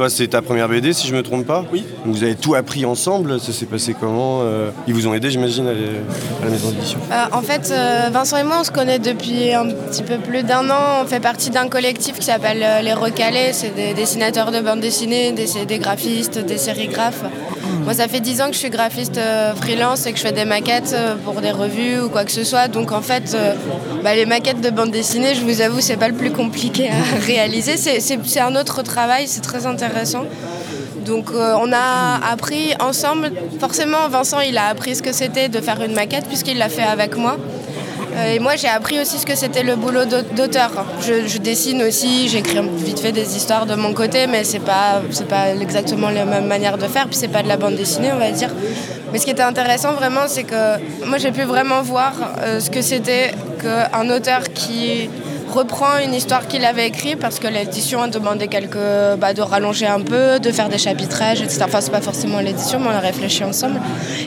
Toi, 0.00 0.08
c'est 0.08 0.28
ta 0.28 0.40
première 0.40 0.66
BD, 0.66 0.94
si 0.94 1.06
je 1.08 1.14
me 1.14 1.22
trompe 1.22 1.44
pas 1.46 1.62
Oui. 1.70 1.84
Vous 2.06 2.22
avez 2.22 2.34
tout 2.34 2.54
appris 2.54 2.86
ensemble, 2.86 3.38
ça 3.38 3.52
s'est 3.52 3.66
passé 3.66 3.94
comment 4.00 4.40
euh, 4.44 4.70
Ils 4.86 4.94
vous 4.94 5.06
ont 5.06 5.12
aidé, 5.12 5.28
j'imagine, 5.30 5.68
à, 5.68 5.74
les- 5.74 6.00
à 6.40 6.44
la 6.46 6.50
maison 6.50 6.70
d'édition 6.70 6.98
Euh, 7.12 7.24
en 7.36 7.42
fait, 7.42 7.70
euh, 7.70 8.08
Vincent 8.10 8.38
et 8.38 8.42
moi, 8.44 8.56
on 8.62 8.64
se 8.64 8.70
connaît 8.70 8.98
depuis 8.98 9.52
un 9.52 9.66
petit 9.68 10.02
peu 10.02 10.16
plus 10.16 10.42
d'un 10.42 10.70
an. 10.70 11.02
On 11.02 11.06
fait 11.06 11.20
partie 11.20 11.50
d'un 11.50 11.68
collectif 11.68 12.18
qui 12.18 12.24
s'appelle 12.24 12.62
euh, 12.62 12.80
Les 12.80 12.94
Recalés. 12.94 13.50
C'est 13.52 13.74
des 13.74 13.92
dessinateurs 13.92 14.52
de 14.52 14.60
bande 14.60 14.80
dessinée, 14.80 15.32
des, 15.32 15.66
des 15.66 15.78
graphistes, 15.78 16.38
des 16.38 16.56
sérigraphes. 16.56 17.22
Moi, 17.84 17.92
ça 17.94 18.08
fait 18.08 18.20
dix 18.20 18.40
ans 18.40 18.46
que 18.48 18.54
je 18.54 18.58
suis 18.58 18.70
graphiste 18.70 19.18
euh, 19.18 19.54
freelance 19.54 20.06
et 20.06 20.12
que 20.12 20.18
je 20.18 20.22
fais 20.22 20.32
des 20.32 20.44
maquettes 20.46 20.92
euh, 20.94 21.14
pour 21.24 21.40
des 21.42 21.50
revues 21.50 22.00
ou 22.00 22.08
quoi 22.08 22.24
que 22.24 22.32
ce 22.32 22.42
soit. 22.44 22.68
Donc, 22.68 22.90
en 22.92 23.00
fait, 23.02 23.34
euh, 23.34 23.54
bah, 24.02 24.14
les 24.14 24.26
maquettes 24.26 24.60
de 24.62 24.70
bande 24.70 24.90
dessinée, 24.90 25.34
je 25.34 25.42
vous 25.42 25.60
avoue, 25.60 25.80
c'est 25.80 25.96
pas 25.96 26.08
le 26.08 26.14
plus 26.14 26.30
compliqué 26.30 26.88
à 26.88 27.18
réaliser. 27.26 27.76
C'est 27.76 28.40
un 28.40 28.56
autre 28.56 28.82
travail, 28.82 29.28
c'est 29.28 29.40
très 29.42 29.66
intéressant. 29.66 29.89
Donc 31.04 31.30
euh, 31.30 31.54
on 31.60 31.72
a 31.72 32.20
appris 32.32 32.74
ensemble, 32.80 33.32
forcément 33.58 34.08
Vincent 34.08 34.40
il 34.40 34.56
a 34.58 34.66
appris 34.66 34.94
ce 34.96 35.02
que 35.02 35.12
c'était 35.12 35.48
de 35.48 35.60
faire 35.60 35.80
une 35.82 35.94
maquette 35.94 36.26
puisqu'il 36.26 36.58
l'a 36.58 36.68
fait 36.68 36.82
avec 36.82 37.16
moi. 37.16 37.36
Euh, 38.16 38.34
et 38.34 38.38
moi 38.40 38.56
j'ai 38.56 38.68
appris 38.68 39.00
aussi 39.00 39.18
ce 39.18 39.24
que 39.26 39.36
c'était 39.36 39.62
le 39.62 39.76
boulot 39.76 40.04
d'aut- 40.04 40.22
d'auteur. 40.36 40.70
Je, 41.00 41.38
dessine 41.38 41.82
aussi, 41.82 42.28
j'écris 42.28 42.58
vite 42.76 42.98
fait 43.00 43.12
des 43.12 43.36
histoires 43.36 43.66
de 43.66 43.76
mon 43.76 43.92
côté, 43.94 44.26
mais 44.26 44.42
c'est 44.44 44.58
pas, 44.58 45.00
pas 45.28 45.54
exactement 45.54 46.10
la 46.10 46.24
même 46.24 46.46
manière 46.46 46.76
de 46.76 46.86
faire, 46.86 47.06
puis 47.06 47.16
c'est 47.16 47.28
pas 47.28 47.42
de 47.42 47.48
la 47.48 47.56
bande 47.56 47.76
dessinée 47.76 48.10
on 48.12 48.18
va 48.18 48.30
dire. 48.32 48.50
Mais 49.12 49.18
ce 49.18 49.24
qui 49.24 49.30
était 49.30 49.42
intéressant 49.42 49.92
vraiment 49.92 50.26
c'est 50.26 50.44
que 50.44 50.76
moi 51.06 51.18
j'ai 51.18 51.32
pu 51.32 51.42
vraiment 51.42 51.82
voir 51.82 52.12
euh, 52.42 52.60
ce 52.60 52.68
que 52.70 52.82
c'était 52.82 53.30
qu'un 53.62 54.10
auteur 54.10 54.42
qui 54.52 55.08
reprend 55.50 55.98
une 55.98 56.14
histoire 56.14 56.46
qu'il 56.46 56.64
avait 56.64 56.86
écrite 56.86 57.18
parce 57.18 57.38
que 57.38 57.48
l'édition 57.48 58.02
a 58.02 58.08
demandé 58.08 58.48
quelques, 58.48 58.76
bah, 59.18 59.34
de 59.34 59.42
rallonger 59.42 59.86
un 59.86 60.00
peu, 60.00 60.38
de 60.40 60.50
faire 60.50 60.68
des 60.68 60.78
chapitrages, 60.78 61.42
etc. 61.42 61.62
Enfin, 61.64 61.80
c'est 61.80 61.90
pas 61.90 62.00
forcément 62.00 62.40
l'édition, 62.40 62.78
mais 62.80 62.88
on 62.88 62.96
a 62.96 63.00
réfléchi 63.00 63.44
ensemble. 63.44 63.80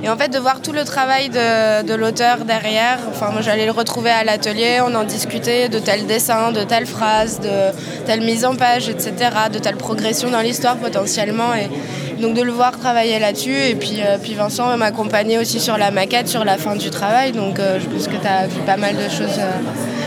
Et 0.03 0.09
en 0.09 0.17
fait, 0.17 0.29
de 0.29 0.39
voir 0.39 0.61
tout 0.61 0.71
le 0.71 0.83
travail 0.83 1.29
de, 1.29 1.83
de 1.83 1.93
l'auteur 1.93 2.45
derrière, 2.45 2.99
enfin, 3.09 3.29
moi 3.31 3.41
j'allais 3.41 3.65
le 3.65 3.71
retrouver 3.71 4.11
à 4.11 4.23
l'atelier, 4.23 4.81
on 4.85 4.93
en 4.95 5.03
discutait 5.03 5.69
de 5.69 5.79
tel 5.79 6.05
dessin, 6.05 6.51
de 6.51 6.63
telle 6.63 6.85
phrase, 6.85 7.39
de 7.39 7.71
telle 8.05 8.21
mise 8.21 8.45
en 8.45 8.55
page, 8.55 8.89
etc., 8.89 9.13
de 9.51 9.59
telle 9.59 9.77
progression 9.77 10.29
dans 10.29 10.41
l'histoire 10.41 10.77
potentiellement. 10.77 11.53
Et 11.55 11.69
donc 12.23 12.35
de 12.35 12.41
le 12.41 12.53
voir 12.53 12.79
travailler 12.79 13.19
là-dessus. 13.19 13.55
Et 13.55 13.75
puis, 13.75 13.97
euh, 13.99 14.17
puis 14.17 14.33
Vincent 14.33 14.75
m'accompagnait 14.77 15.37
aussi 15.37 15.59
sur 15.59 15.77
la 15.77 15.91
maquette, 15.91 16.29
sur 16.29 16.45
la 16.45 16.57
fin 16.57 16.75
du 16.75 16.89
travail. 16.89 17.33
Donc 17.33 17.59
euh, 17.59 17.79
je 17.79 17.85
pense 17.85 18.07
que 18.07 18.15
tu 18.15 18.27
as 18.27 18.47
vu 18.47 18.59
pas 18.65 18.77
mal 18.77 18.95
de 18.95 19.09
choses 19.09 19.37
euh, 19.39 19.51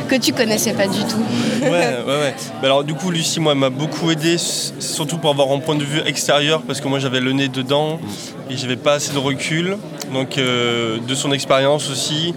que 0.09 0.17
tu 0.17 0.33
connaissais 0.33 0.73
pas 0.73 0.89
du 0.89 1.01
tout. 1.01 1.23
Ouais, 1.63 1.71
ouais, 1.71 2.07
ouais. 2.07 2.35
Alors 2.63 2.85
du 2.85 2.95
coup, 2.95 3.11
Lucie, 3.11 3.39
moi, 3.39 3.55
m'a 3.55 3.71
beaucoup 3.71 4.11
aidé, 4.11 4.37
surtout 4.39 5.19
pour 5.19 5.31
avoir 5.31 5.53
un 5.53 5.59
point 5.59 5.77
de 5.77 5.85
vue 5.85 6.01
extérieur, 6.07 6.63
parce 6.63 6.81
que 6.81 6.89
moi, 6.89 6.99
j'avais 6.99 7.21
le 7.21 7.33
nez 7.33 7.49
dedans 7.49 8.01
et 8.49 8.57
j'avais 8.57 8.77
pas 8.77 8.95
assez 8.95 9.13
de 9.13 9.19
recul. 9.19 9.77
Donc, 10.13 10.37
de 10.37 11.15
son 11.15 11.33
expérience 11.33 11.91
aussi, 11.91 12.33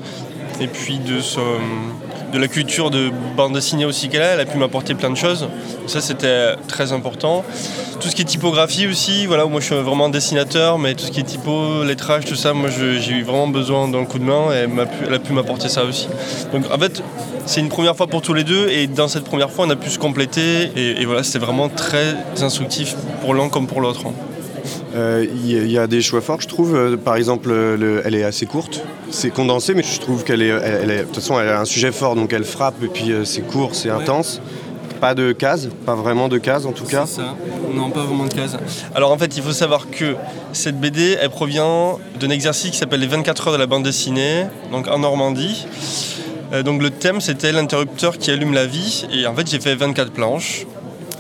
et 0.59 0.67
puis 0.67 0.97
de 0.97 1.21
son, 1.21 1.41
de 2.31 2.37
la 2.37 2.47
culture 2.47 2.89
de 2.89 3.11
bande 3.35 3.53
dessinée 3.53 3.85
aussi 3.85 4.09
qu'elle 4.09 4.21
a, 4.21 4.33
elle 4.33 4.39
a 4.39 4.45
pu 4.45 4.57
m'apporter 4.57 4.93
plein 4.93 5.09
de 5.09 5.17
choses. 5.17 5.47
Ça, 5.87 6.01
c'était 6.01 6.55
très 6.67 6.93
important. 6.93 7.43
Tout 7.99 8.07
ce 8.07 8.15
qui 8.15 8.21
est 8.21 8.25
typographie 8.25 8.87
aussi, 8.87 9.25
voilà, 9.25 9.45
moi, 9.45 9.59
je 9.59 9.65
suis 9.65 9.75
vraiment 9.75 10.09
dessinateur, 10.09 10.77
mais 10.77 10.95
tout 10.95 11.05
ce 11.05 11.11
qui 11.11 11.19
est 11.19 11.23
typo, 11.23 11.83
lettrage, 11.83 12.25
tout 12.25 12.35
ça, 12.35 12.53
moi, 12.53 12.69
j'ai 12.69 13.13
eu 13.13 13.23
vraiment 13.23 13.47
besoin 13.47 13.87
d'un 13.87 14.05
coup 14.05 14.19
de 14.19 14.23
main 14.23 14.51
et 14.53 14.67
elle 15.07 15.13
a 15.13 15.19
pu 15.19 15.33
m'apporter 15.33 15.69
ça 15.69 15.83
aussi. 15.83 16.07
Donc, 16.53 16.65
en 16.71 16.77
fait, 16.77 17.03
c'est 17.45 17.61
une 17.61 17.69
première 17.69 17.95
fois 17.95 18.07
pour 18.07 18.21
tous 18.21 18.33
les 18.33 18.43
deux 18.43 18.69
et 18.69 18.85
dans 18.85 19.07
cette 19.07 19.23
première 19.23 19.49
fois 19.49 19.65
on 19.65 19.69
a 19.71 19.75
pu 19.75 19.89
se 19.89 19.97
compléter 19.97 20.69
et, 20.75 21.01
et 21.01 21.05
voilà 21.05 21.23
c'était 21.23 21.39
vraiment 21.39 21.67
très 21.67 22.15
instructif 22.41 22.95
pour 23.21 23.33
l'un 23.33 23.49
comme 23.49 23.65
pour 23.65 23.81
l'autre. 23.81 24.03
Euh, 24.95 25.25
Il 25.45 25.71
y, 25.71 25.77
a- 25.77 25.87
des 25.87 26.01
choix 26.01 26.21
forts, 26.21 26.41
je 26.41 26.47
trouve. 26.47 26.75
Euh, 26.75 26.97
Par 26.97 27.15
exemple, 27.15 27.49
euh, 27.51 27.77
le- 27.77 28.01
elle 28.05 28.15
est 28.15 28.23
assez 28.23 28.45
courte. 28.45 28.81
C'est 29.11 29.29
condensé, 29.29 29.73
mais 29.73 29.83
je 29.83 29.99
trouve 29.99 30.23
qu'elle 30.23 30.41
est, 30.41 30.47
elle- 30.47 30.79
elle 30.83 30.91
est- 30.91 30.97
De 30.99 31.03
toute 31.03 31.15
façon, 31.15 31.39
elle 31.39 31.49
a 31.49 31.59
un 31.59 31.65
sujet 31.65 31.91
fort, 31.91 32.15
donc 32.15 32.33
elle 32.33 32.43
frappe, 32.43 32.81
et 32.83 32.87
puis 32.87 33.11
c'est 33.23 33.41
court, 33.41 33.75
c'est 33.75 33.89
intense. 33.89 34.41
Pas 34.99 35.15
de 35.15 35.31
cases, 35.31 35.69
pas 35.85 35.95
vraiment 35.95 36.27
de 36.27 36.37
cases 36.39 36.65
en 36.65 36.73
tout 36.73 36.83
cas. 36.83 37.05
C'est 37.05 37.17
ça. 37.21 37.33
Non, 37.73 37.89
pas 37.89 38.01
vraiment 38.03 38.25
de 38.25 38.33
cases. 38.33 38.57
Alors 38.93 39.11
en 39.13 39.17
fait, 39.17 39.37
il 39.37 39.41
faut 39.43 39.53
savoir 39.53 39.89
que 39.89 40.15
cette 40.51 40.77
BD, 40.79 41.15
elle 41.21 41.29
provient 41.29 41.97
d'un 42.19 42.29
exercice 42.29 42.71
qui 42.71 42.77
s'appelle 42.77 42.99
les 42.99 43.07
24 43.07 43.47
heures 43.47 43.53
de 43.53 43.59
la 43.59 43.65
bande 43.67 43.83
dessinée, 43.83 44.45
donc 44.73 44.87
en 44.89 44.99
Normandie. 44.99 45.65
Euh, 46.51 46.63
donc 46.63 46.81
le 46.81 46.89
thème, 46.89 47.21
c'était 47.21 47.51
l'interrupteur 47.53 48.17
qui 48.17 48.29
allume 48.31 48.53
la 48.53 48.65
vie. 48.65 49.05
Et 49.13 49.25
en 49.25 49.33
fait, 49.35 49.49
j'ai 49.49 49.59
fait 49.61 49.75
24 49.75 50.11
planches. 50.11 50.65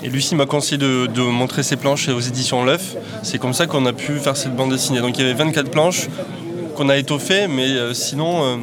Et 0.01 0.07
Lucie 0.09 0.35
m'a 0.35 0.45
conseillé 0.45 0.77
de, 0.77 1.21
montrer 1.21 1.61
ses 1.61 1.75
planches 1.75 2.07
aux 2.07 2.19
éditions 2.19 2.63
L'œuf. 2.63 2.95
C'est 3.21 3.37
comme 3.37 3.53
ça 3.53 3.67
qu'on 3.67 3.85
a 3.85 3.93
pu 3.93 4.17
faire 4.17 4.37
cette 4.37 4.55
bande 4.55 4.71
dessinée. 4.71 5.01
Donc 5.01 5.17
il 5.17 5.25
y 5.25 5.29
avait 5.29 5.37
24 5.37 5.69
planches 5.69 6.07
qu'on 6.75 6.87
a 6.87 6.95
étoffées, 6.95 7.47
mais 7.47 7.67
euh, 7.67 7.93
sinon, 7.93 8.43
euh, 8.43 8.55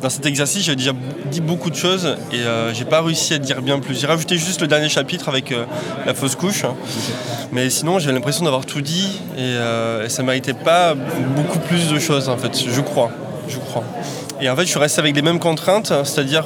dans 0.00 0.08
cet 0.08 0.24
exercice, 0.24 0.64
j'avais 0.64 0.76
déjà 0.76 0.92
dit 1.30 1.42
beaucoup 1.42 1.68
de 1.68 1.74
choses 1.74 2.16
et 2.32 2.36
euh, 2.36 2.72
j'ai 2.72 2.86
pas 2.86 3.02
réussi 3.02 3.34
à 3.34 3.38
dire 3.38 3.60
bien 3.60 3.78
plus. 3.80 4.00
J'ai 4.00 4.06
rajouté 4.06 4.38
juste 4.38 4.62
le 4.62 4.66
dernier 4.66 4.88
chapitre 4.88 5.28
avec 5.28 5.52
la 6.06 6.14
fausse 6.14 6.36
couche. 6.36 6.64
Mais 7.52 7.68
sinon, 7.68 7.98
j'ai 7.98 8.10
l'impression 8.10 8.44
d'avoir 8.44 8.64
tout 8.64 8.80
dit 8.80 9.20
et, 9.36 9.56
et 10.04 10.08
ça 10.08 10.22
méritait 10.22 10.54
pas 10.54 10.94
beaucoup 10.94 11.58
plus 11.58 11.88
de 11.88 11.98
choses 11.98 12.30
en 12.30 12.38
fait, 12.38 12.52
je 12.66 12.80
crois. 12.80 13.10
Je 13.48 13.58
crois. 13.58 13.84
Et 14.40 14.48
en 14.48 14.56
fait, 14.56 14.62
je 14.62 14.68
suis 14.68 14.78
resté 14.78 15.00
avec 15.00 15.16
les 15.16 15.22
mêmes 15.22 15.38
contraintes, 15.38 15.92
c'est-à-dire 16.04 16.44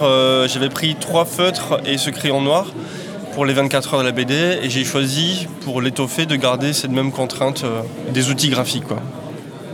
j'avais 0.48 0.68
pris 0.68 0.96
trois 0.96 1.24
feutres 1.24 1.80
et 1.84 1.98
ce 1.98 2.10
crayon 2.10 2.40
noir 2.40 2.66
pour 3.34 3.44
les 3.46 3.54
24 3.54 3.94
heures 3.94 4.00
de 4.00 4.06
la 4.06 4.12
BD 4.12 4.34
et 4.62 4.70
j'ai 4.70 4.84
choisi 4.84 5.46
pour 5.64 5.80
l'étoffer 5.80 6.26
de 6.26 6.36
garder 6.36 6.72
cette 6.72 6.90
même 6.90 7.12
contrainte 7.12 7.64
euh, 7.64 7.82
des 8.12 8.30
outils 8.30 8.50
graphiques. 8.50 8.86
Quoi. 8.86 8.98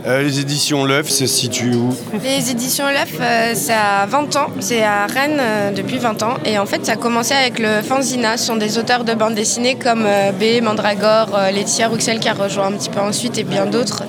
Euh, 0.05 0.23
les 0.23 0.39
éditions 0.39 0.85
L'œuf, 0.85 1.09
ça 1.09 1.19
se 1.19 1.27
situe 1.27 1.73
où? 1.75 1.93
Les 2.23 2.51
éditions 2.51 2.85
L'œuf, 2.87 3.13
euh, 3.19 3.51
c'est 3.53 3.73
à 3.73 4.05
20 4.05 4.35
ans, 4.37 4.47
c'est 4.59 4.81
à 4.81 5.05
Rennes 5.07 5.39
euh, 5.39 5.71
depuis 5.71 5.97
20 5.97 6.23
ans. 6.23 6.35
Et 6.45 6.57
en 6.57 6.65
fait, 6.65 6.85
ça 6.85 6.93
a 6.93 6.95
commencé 6.95 7.33
avec 7.33 7.59
le 7.59 7.81
Fanzina. 7.81 8.37
Ce 8.37 8.45
sont 8.47 8.55
des 8.55 8.77
auteurs 8.77 9.03
de 9.03 9.13
bande 9.13 9.35
dessinée 9.35 9.75
comme 9.75 10.05
euh, 10.05 10.31
B, 10.31 10.63
Mandragore, 10.63 11.35
euh, 11.35 11.51
Laetitia 11.51 11.89
Ruxel 11.89 12.19
qui 12.19 12.29
a 12.29 12.33
rejoint 12.33 12.67
un 12.67 12.71
petit 12.73 12.89
peu 12.89 13.01
ensuite 13.01 13.37
et 13.37 13.43
bien 13.43 13.65
d'autres 13.65 14.03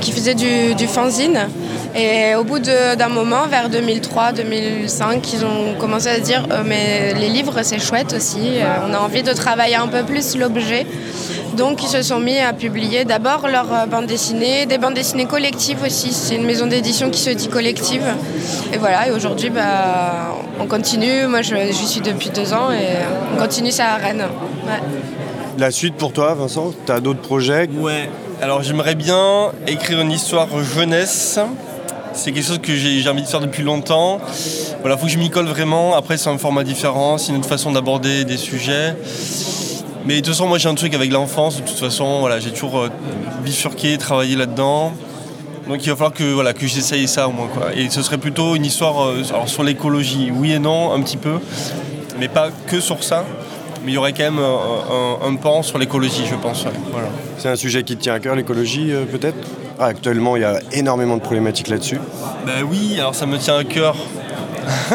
qui 0.00 0.12
faisaient 0.12 0.34
du, 0.34 0.74
du 0.74 0.86
fanzine. 0.86 1.48
Et 1.96 2.34
au 2.34 2.42
bout 2.42 2.58
d'un 2.58 3.08
moment, 3.08 3.46
vers 3.46 3.70
2003-2005, 3.70 5.30
ils 5.32 5.44
ont 5.44 5.74
commencé 5.78 6.08
à 6.08 6.16
se 6.16 6.20
dire 6.22 6.44
euh, 6.50 6.62
mais 6.66 7.14
les 7.14 7.28
livres 7.28 7.60
c'est 7.62 7.78
chouette 7.78 8.14
aussi, 8.16 8.58
euh, 8.58 8.64
on 8.88 8.92
a 8.92 8.98
envie 8.98 9.22
de 9.22 9.32
travailler 9.32 9.76
un 9.76 9.86
peu 9.86 10.02
plus 10.02 10.36
l'objet. 10.36 10.86
Donc 11.56 11.84
ils 11.84 11.88
se 11.88 12.02
sont 12.02 12.18
mis 12.18 12.38
à 12.40 12.52
publier 12.52 13.04
d'abord 13.04 13.46
leurs 13.46 13.72
euh, 13.72 13.86
bandes 13.86 14.06
dessinées, 14.06 14.66
des 14.66 14.76
bandes 14.78 14.94
dessinées 14.94 15.26
collectives 15.26 15.82
aussi. 15.86 16.12
C'est 16.12 16.34
une 16.34 16.44
maison 16.46 16.66
d'édition 16.66 17.10
qui 17.10 17.20
se 17.20 17.30
dit 17.30 17.46
collective. 17.48 18.02
Et 18.72 18.76
voilà, 18.78 19.06
et 19.06 19.12
aujourd'hui 19.12 19.50
bah, 19.50 20.34
on 20.58 20.66
continue. 20.66 21.28
Moi 21.28 21.42
je- 21.42 21.54
j'y 21.70 21.86
suis 21.86 22.00
depuis 22.00 22.30
deux 22.30 22.52
ans 22.52 22.72
et 22.72 22.88
on 23.32 23.40
continue 23.40 23.70
ça 23.70 23.90
à 23.90 23.96
Rennes. 23.98 24.24
Ouais. 24.66 24.80
La 25.58 25.70
suite 25.70 25.94
pour 25.94 26.12
toi, 26.12 26.34
Vincent? 26.34 26.72
T'as 26.86 26.98
d'autres 26.98 27.20
projets? 27.22 27.68
Ouais. 27.78 28.10
Alors 28.42 28.64
j'aimerais 28.64 28.96
bien 28.96 29.52
écrire 29.68 30.00
une 30.00 30.10
histoire 30.10 30.48
jeunesse. 30.74 31.38
C'est 32.14 32.32
quelque 32.32 32.46
chose 32.46 32.60
que 32.62 32.74
j'ai 32.74 33.06
envie 33.08 33.22
de 33.22 33.26
faire 33.26 33.40
depuis 33.40 33.62
longtemps. 33.62 34.20
Voilà, 34.80 34.96
faut 34.96 35.06
que 35.06 35.12
je 35.12 35.18
m'y 35.18 35.30
colle 35.30 35.46
vraiment. 35.46 35.94
Après, 35.94 36.16
c'est 36.16 36.30
un 36.30 36.38
format 36.38 36.64
différent, 36.64 37.18
c'est 37.18 37.32
une 37.32 37.38
autre 37.38 37.48
façon 37.48 37.72
d'aborder 37.72 38.24
des 38.24 38.36
sujets. 38.36 38.94
Mais 40.06 40.16
de 40.16 40.20
toute 40.20 40.28
façon, 40.34 40.46
moi 40.46 40.58
j'ai 40.58 40.68
un 40.68 40.74
truc 40.74 40.94
avec 40.94 41.10
l'enfance. 41.10 41.56
De 41.56 41.62
toute 41.62 41.78
façon, 41.78 42.20
voilà, 42.20 42.38
j'ai 42.38 42.50
toujours 42.50 42.78
euh, 42.78 42.88
bifurqué, 43.44 43.98
travaillé 43.98 44.36
là-dedans. 44.36 44.92
Donc 45.68 45.84
il 45.84 45.88
va 45.88 45.96
falloir 45.96 46.12
que, 46.12 46.24
voilà, 46.24 46.52
que 46.52 46.66
j'essaye 46.66 47.08
ça 47.08 47.26
au 47.26 47.32
moins. 47.32 47.48
Et 47.74 47.88
ce 47.90 48.02
serait 48.02 48.18
plutôt 48.18 48.54
une 48.54 48.64
histoire 48.66 49.04
euh, 49.06 49.22
sur 49.46 49.62
l'écologie, 49.62 50.30
oui 50.32 50.52
et 50.52 50.58
non, 50.58 50.92
un 50.92 51.00
petit 51.00 51.16
peu. 51.16 51.38
Mais 52.20 52.28
pas 52.28 52.50
que 52.68 52.80
sur 52.80 53.02
ça. 53.02 53.24
Mais 53.84 53.92
il 53.92 53.94
y 53.94 53.98
aurait 53.98 54.12
quand 54.12 54.24
même 54.24 54.38
un, 54.38 55.26
un- 55.28 55.34
pan 55.36 55.62
sur 55.62 55.78
l'écologie, 55.78 56.24
je 56.30 56.36
pense. 56.36 56.64
Voilà. 56.92 57.08
C'est 57.38 57.48
un 57.48 57.56
sujet 57.56 57.82
qui 57.82 57.96
te 57.96 58.02
tient 58.02 58.14
à 58.14 58.20
cœur, 58.20 58.34
l'écologie 58.34 58.92
euh, 58.92 59.04
peut-être? 59.04 59.36
Actuellement, 59.78 60.36
il 60.36 60.42
y 60.42 60.44
a 60.44 60.60
énormément 60.72 61.16
de 61.16 61.22
problématiques 61.22 61.68
là-dessus. 61.68 61.98
Ben 62.46 62.62
oui, 62.68 62.94
alors 62.98 63.14
ça 63.14 63.26
me 63.26 63.38
tient 63.38 63.56
à 63.56 63.64
cœur. 63.64 63.96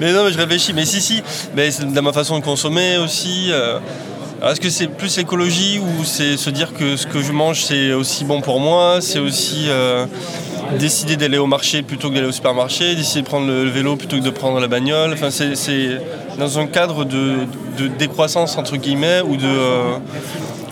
mais 0.00 0.12
non, 0.12 0.24
mais 0.24 0.32
je 0.32 0.38
réfléchis. 0.38 0.72
Mais 0.74 0.84
si, 0.84 1.00
si. 1.00 1.22
Mais 1.54 1.70
c'est 1.70 1.90
dans 1.92 2.02
ma 2.02 2.12
façon 2.12 2.38
de 2.38 2.44
consommer 2.44 2.98
aussi. 2.98 3.48
euh, 3.50 3.78
Est-ce 4.44 4.60
que 4.60 4.68
c'est 4.70 4.88
plus 4.88 5.16
l'écologie 5.16 5.78
ou 5.78 6.04
c'est 6.04 6.36
se 6.36 6.50
dire 6.50 6.72
que 6.74 6.96
ce 6.96 7.06
que 7.06 7.22
je 7.22 7.32
mange 7.32 7.62
c'est 7.64 7.92
aussi 7.92 8.24
bon 8.24 8.40
pour 8.42 8.60
moi 8.60 8.98
C'est 9.00 9.18
aussi 9.18 9.66
euh, 9.68 10.04
décider 10.78 11.16
d'aller 11.16 11.38
au 11.38 11.46
marché 11.46 11.82
plutôt 11.82 12.10
que 12.10 12.14
d'aller 12.16 12.26
au 12.26 12.32
supermarché, 12.32 12.94
décider 12.94 13.22
de 13.22 13.26
prendre 13.26 13.46
le 13.46 13.68
vélo 13.70 13.96
plutôt 13.96 14.16
que 14.18 14.22
de 14.24 14.30
prendre 14.30 14.60
la 14.60 14.68
bagnole? 14.68 15.12
Enfin, 15.14 15.30
c'est- 15.30 15.54
c'est 15.56 16.00
dans 16.38 16.58
un 16.58 16.66
cadre 16.66 17.04
de, 17.04 17.36
de 17.78 17.86
décroissance 17.88 18.58
entre 18.58 18.76
guillemets 18.76 19.22
ou 19.22 19.36
de 19.36 19.46
euh, 19.46 19.96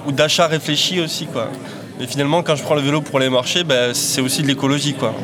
ou 0.07 0.13
d'achat 0.13 0.47
réfléchi 0.47 1.01
aussi 1.01 1.25
quoi. 1.27 1.49
Mais 1.99 2.07
finalement, 2.07 2.43
quand 2.43 2.57
je 2.57 2.63
prends 2.63 2.75
le 2.75 2.81
vélo 2.83 3.01
pour 3.01 3.19
aller 3.19 3.31
marcher, 3.31 3.65
ben, 3.65 3.95
c'est 3.95 4.21
aussi 4.21 4.43
de 4.43 4.49
l'écologie 4.49 4.95
quoi. 4.95 5.15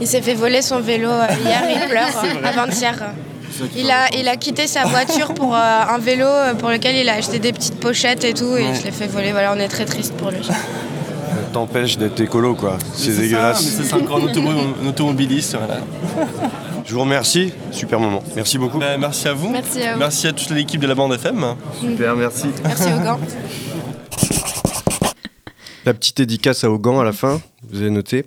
Il 0.00 0.06
s'est 0.06 0.22
fait 0.22 0.34
voler 0.34 0.60
son 0.60 0.80
vélo 0.80 1.08
euh, 1.08 1.26
hier, 1.44 1.62
il 1.70 1.88
pleure 1.88 2.08
avant-hier. 2.44 2.94
Il 3.76 3.88
a, 3.90 4.08
il 4.18 4.26
a 4.28 4.36
quitté 4.36 4.66
sa 4.66 4.84
voiture 4.84 5.32
pour 5.32 5.54
euh, 5.54 5.58
un 5.88 5.98
vélo 5.98 6.26
euh, 6.26 6.54
pour 6.54 6.70
lequel 6.70 6.96
il 6.96 7.08
a 7.08 7.14
acheté 7.14 7.38
des 7.38 7.52
petites 7.52 7.78
pochettes 7.78 8.24
et 8.24 8.34
tout, 8.34 8.56
et 8.56 8.64
Ouais. 8.64 8.74
je 8.74 8.82
l'ai 8.84 8.90
fait 8.90 9.06
voler. 9.06 9.30
Voilà, 9.30 9.52
on 9.54 9.58
est 9.60 9.68
très 9.68 9.84
triste 9.84 10.14
pour 10.14 10.30
lui. 10.32 10.40
T'empêche 11.52 11.96
d'être 11.96 12.18
écolo, 12.20 12.56
quoi. 12.56 12.78
C'est 12.94 13.16
dégueulasse. 13.16 13.62
c'est 13.62 13.94
encore 13.94 14.16
un, 14.16 14.22
automo- 14.26 14.50
un 14.82 14.88
automobiliste. 14.88 15.56
Voilà. 15.56 15.80
Je 16.84 16.92
vous 16.92 17.00
remercie. 17.02 17.52
Super 17.70 18.00
moment. 18.00 18.24
Merci 18.34 18.58
beaucoup. 18.58 18.78
Ben, 18.78 18.98
merci 18.98 19.28
à 19.28 19.32
vous. 19.34 19.50
Merci 19.50 19.82
à 19.84 19.92
vous. 19.92 19.98
Merci 20.00 20.26
à 20.26 20.32
toute 20.32 20.50
l'équipe 20.50 20.80
de 20.80 20.88
la 20.88 20.96
bande 20.96 21.12
FM. 21.14 21.54
Super, 21.80 22.16
merci. 22.16 22.46
Merci 22.64 22.88
au 22.92 22.98
gant. 23.04 23.20
La 25.86 25.92
petite 25.92 26.16
dédicace 26.16 26.64
à 26.64 26.70
Hogan 26.70 26.98
à 26.98 27.04
la 27.04 27.12
fin, 27.12 27.42
vous 27.70 27.80
avez 27.80 27.90
noté. 27.90 28.24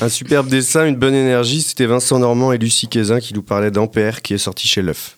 Un 0.00 0.08
superbe 0.08 0.48
dessin, 0.48 0.86
une 0.86 0.96
bonne 0.96 1.14
énergie, 1.14 1.62
c'était 1.62 1.86
Vincent 1.86 2.18
Normand 2.18 2.52
et 2.52 2.58
Lucie 2.58 2.88
Quézin 2.88 3.20
qui 3.20 3.32
nous 3.32 3.42
parlaient 3.42 3.70
d'Ampère 3.70 4.22
qui 4.22 4.34
est 4.34 4.38
sorti 4.38 4.66
chez 4.66 4.82
l'œuf. 4.82 5.16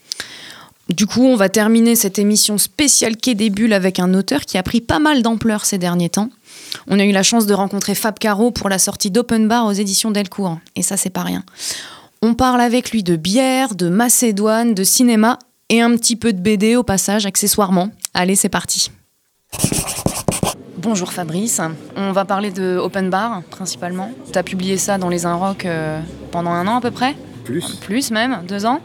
Du 0.90 1.06
coup, 1.06 1.24
on 1.24 1.36
va 1.36 1.48
terminer 1.48 1.96
cette 1.96 2.18
émission 2.18 2.58
spéciale 2.58 3.16
Quai 3.16 3.34
des 3.34 3.48
Bulles 3.48 3.72
avec 3.72 3.98
un 3.98 4.12
auteur 4.12 4.42
qui 4.42 4.58
a 4.58 4.62
pris 4.62 4.82
pas 4.82 4.98
mal 4.98 5.22
d'ampleur 5.22 5.64
ces 5.64 5.78
derniers 5.78 6.10
temps. 6.10 6.28
On 6.88 6.98
a 6.98 7.04
eu 7.04 7.12
la 7.12 7.22
chance 7.22 7.46
de 7.46 7.54
rencontrer 7.54 7.94
Fab 7.94 8.18
Caro 8.18 8.50
pour 8.50 8.68
la 8.68 8.78
sortie 8.78 9.10
d'Open 9.10 9.48
Bar 9.48 9.64
aux 9.64 9.72
éditions 9.72 10.10
Delcourt. 10.10 10.58
Et 10.76 10.82
ça, 10.82 10.98
c'est 10.98 11.10
pas 11.10 11.22
rien. 11.22 11.44
On 12.20 12.34
parle 12.34 12.60
avec 12.60 12.90
lui 12.90 13.02
de 13.02 13.16
bière, 13.16 13.74
de 13.74 13.88
Macédoine, 13.88 14.74
de 14.74 14.84
cinéma 14.84 15.38
et 15.70 15.80
un 15.80 15.96
petit 15.96 16.16
peu 16.16 16.34
de 16.34 16.40
BD 16.40 16.76
au 16.76 16.82
passage, 16.82 17.24
accessoirement. 17.24 17.90
Allez, 18.12 18.36
c'est 18.36 18.50
parti. 18.50 18.90
Bonjour 20.82 21.12
Fabrice, 21.12 21.60
on 21.96 22.12
va 22.12 22.24
parler 22.24 22.50
de 22.50 22.76
Open 22.76 23.08
Bar 23.08 23.42
principalement. 23.50 24.10
Tu 24.32 24.38
as 24.38 24.42
publié 24.42 24.76
ça 24.76 24.98
dans 24.98 25.08
les 25.08 25.26
Inrocks 25.26 25.64
euh, 25.64 26.00
pendant 26.32 26.50
un 26.50 26.66
an 26.66 26.78
à 26.78 26.80
peu 26.80 26.90
près 26.90 27.14
Plus. 27.44 27.76
Plus 27.82 28.10
même, 28.10 28.40
deux 28.48 28.66
ans. 28.66 28.80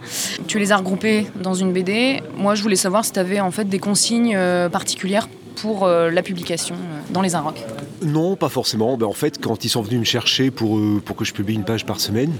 Tu 0.47 0.59
les 0.59 0.71
as 0.71 0.77
regroupés 0.77 1.25
dans 1.41 1.55
une 1.55 1.73
BD. 1.73 2.21
Moi 2.37 2.53
je 2.53 2.61
voulais 2.61 2.75
savoir 2.75 3.03
si 3.03 3.13
tu 3.13 3.19
avais 3.19 3.39
en 3.39 3.49
fait 3.49 3.65
des 3.65 3.79
consignes 3.79 4.35
euh, 4.35 4.69
particulières 4.69 5.27
pour 5.61 5.85
euh, 5.85 6.11
la 6.11 6.21
publication 6.21 6.75
euh, 6.75 6.99
dans 7.09 7.21
les 7.21 7.33
Inrocks. 7.33 7.63
Non, 8.03 8.35
pas 8.35 8.49
forcément. 8.49 8.95
Ben, 8.97 9.07
en 9.07 9.13
fait, 9.13 9.41
quand 9.41 9.65
ils 9.65 9.69
sont 9.69 9.81
venus 9.81 9.99
me 9.99 10.05
chercher 10.05 10.51
pour, 10.51 10.77
euh, 10.77 11.01
pour 11.03 11.15
que 11.15 11.25
je 11.25 11.33
publie 11.33 11.55
une 11.55 11.63
page 11.65 11.85
par 11.85 11.99
semaine, 11.99 12.31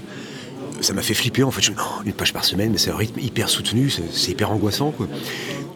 ça 0.80 0.92
m'a 0.92 1.02
fait 1.02 1.14
flipper. 1.14 1.42
En 1.42 1.50
fait, 1.50 1.62
je 1.62 1.72
me 1.72 1.76
une 2.06 2.12
page 2.12 2.32
par 2.32 2.44
semaine, 2.44 2.70
mais 2.70 2.78
c'est 2.78 2.90
un 2.90 2.96
rythme 2.96 3.18
hyper 3.18 3.48
soutenu, 3.48 3.90
c'est 3.90 4.30
hyper 4.30 4.52
angoissant. 4.52 4.92
Quoi. 4.92 5.08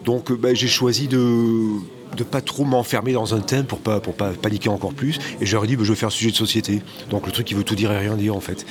Donc, 0.05 0.31
euh, 0.31 0.35
ben, 0.35 0.55
j'ai 0.55 0.67
choisi 0.67 1.07
de 1.07 1.67
de 2.15 2.23
pas 2.23 2.41
trop 2.41 2.65
m'enfermer 2.65 3.13
dans 3.13 3.35
un 3.35 3.39
thème 3.39 3.65
pour 3.65 3.79
pas 3.79 3.99
pour 3.99 4.15
pas 4.15 4.31
paniquer 4.31 4.69
encore 4.69 4.93
plus. 4.93 5.19
Et 5.41 5.43
ai 5.43 5.67
dit 5.67 5.75
ben, 5.75 5.83
je 5.83 5.89
veux 5.89 5.95
faire 5.95 6.07
un 6.07 6.11
sujet 6.11 6.31
de 6.31 6.35
société. 6.35 6.81
Donc 7.09 7.25
le 7.25 7.31
truc 7.31 7.45
qui 7.45 7.53
veut 7.53 7.63
tout 7.63 7.75
dire 7.75 7.91
et 7.91 7.97
rien 7.97 8.15
dire 8.15 8.35
en 8.35 8.39
fait. 8.39 8.65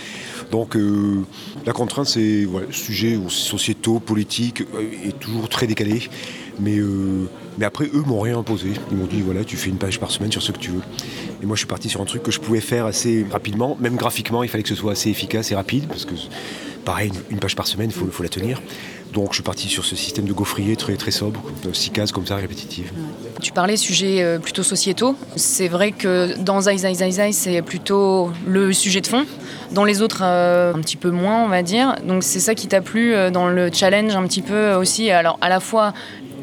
Donc 0.51 0.77
euh, 0.77 1.23
la 1.67 1.73
contrainte 1.73 2.07
c'est 2.07 2.45
voilà, 2.45 2.67
sujet 2.71 3.19
sociétaux 3.29 4.01
politiques 4.01 4.63
euh, 4.75 5.09
est 5.09 5.19
toujours 5.19 5.49
très 5.49 5.67
décalé. 5.67 6.03
Mais 6.61 6.79
euh, 6.79 7.29
mais 7.59 7.65
après 7.65 7.87
eux 7.87 8.03
m'ont 8.07 8.21
rien 8.21 8.39
imposé. 8.39 8.71
Ils 8.91 8.97
m'ont 8.97 9.07
dit 9.07 9.23
voilà 9.23 9.45
tu 9.45 9.57
fais 9.57 9.71
une 9.71 9.79
page 9.79 9.99
par 9.99 10.11
semaine 10.11 10.33
sur 10.33 10.43
ce 10.43 10.53
que 10.53 10.59
tu 10.59 10.71
veux. 10.71 10.83
Et 11.43 11.47
moi 11.47 11.57
je 11.57 11.61
suis 11.61 11.69
parti 11.69 11.89
sur 11.89 12.01
un 12.01 12.05
truc 12.05 12.23
que 12.23 12.31
je 12.31 12.41
pouvais 12.41 12.61
faire 12.61 12.87
assez 12.87 13.27
rapidement. 13.31 13.77
Même 13.81 13.97
graphiquement 13.97 14.43
il 14.43 14.49
fallait 14.49 14.63
que 14.63 14.69
ce 14.69 14.75
soit 14.75 14.93
assez 14.93 15.11
efficace 15.11 15.51
et 15.53 15.55
rapide 15.55 15.87
parce 15.89 16.05
que 16.05 16.15
pareil 16.85 17.13
une, 17.31 17.39
page 17.39 17.57
par 17.57 17.67
semaine 17.67 17.91
il 17.91 18.11
faut, 18.11 18.23
la 18.23 18.29
tenir 18.29 18.61
donc 19.13 19.29
je 19.31 19.35
suis 19.35 19.43
parti 19.43 19.69
sur 19.69 19.85
ce 19.85 19.97
système 19.97 20.25
de 20.25 20.33
gaufrier 20.33 20.77
très 20.77 20.97
très 20.97 21.11
sobre 21.11 21.43
de 21.65 21.73
six 21.73 21.91
cases 21.91 22.13
comme 22.13 22.27
ça 22.27 22.37
répétitives 22.37 22.93
Tu 23.41 23.53
parlais 23.53 23.77
sujets 23.77 24.23
euh, 24.23 24.39
plutôt 24.39 24.63
sociétaux. 24.63 25.17
C'est 25.37 25.69
vrai 25.69 25.93
que 25.93 26.39
dans 26.39 26.63
Zai 26.63 26.79
Zai 26.79 26.95
Zai, 26.95 27.33
c'est 27.33 27.61
plutôt 27.61 28.31
le 28.47 28.73
sujet 28.73 29.03
de 29.03 29.07
fond. 29.07 29.27
Dans 29.73 29.85
les 29.85 30.01
autres, 30.01 30.23
euh, 30.23 30.73
un 30.73 30.81
petit 30.81 30.97
peu 30.97 31.11
moins, 31.11 31.45
on 31.45 31.49
va 31.49 31.63
dire. 31.63 31.97
Donc 32.07 32.23
c'est 32.23 32.41
ça 32.41 32.55
qui 32.55 32.69
t'a 32.69 32.81
plu 32.81 33.13
euh, 33.13 33.31
dans 33.31 33.49
le 33.49 33.71
challenge 33.71 34.17
un 34.17 34.27
petit 34.27 34.41
peu 34.41 34.73
aussi. 34.73 35.11
Alors 35.11 35.39
à 35.43 35.51
la 35.51 35.61
fois 35.61 35.93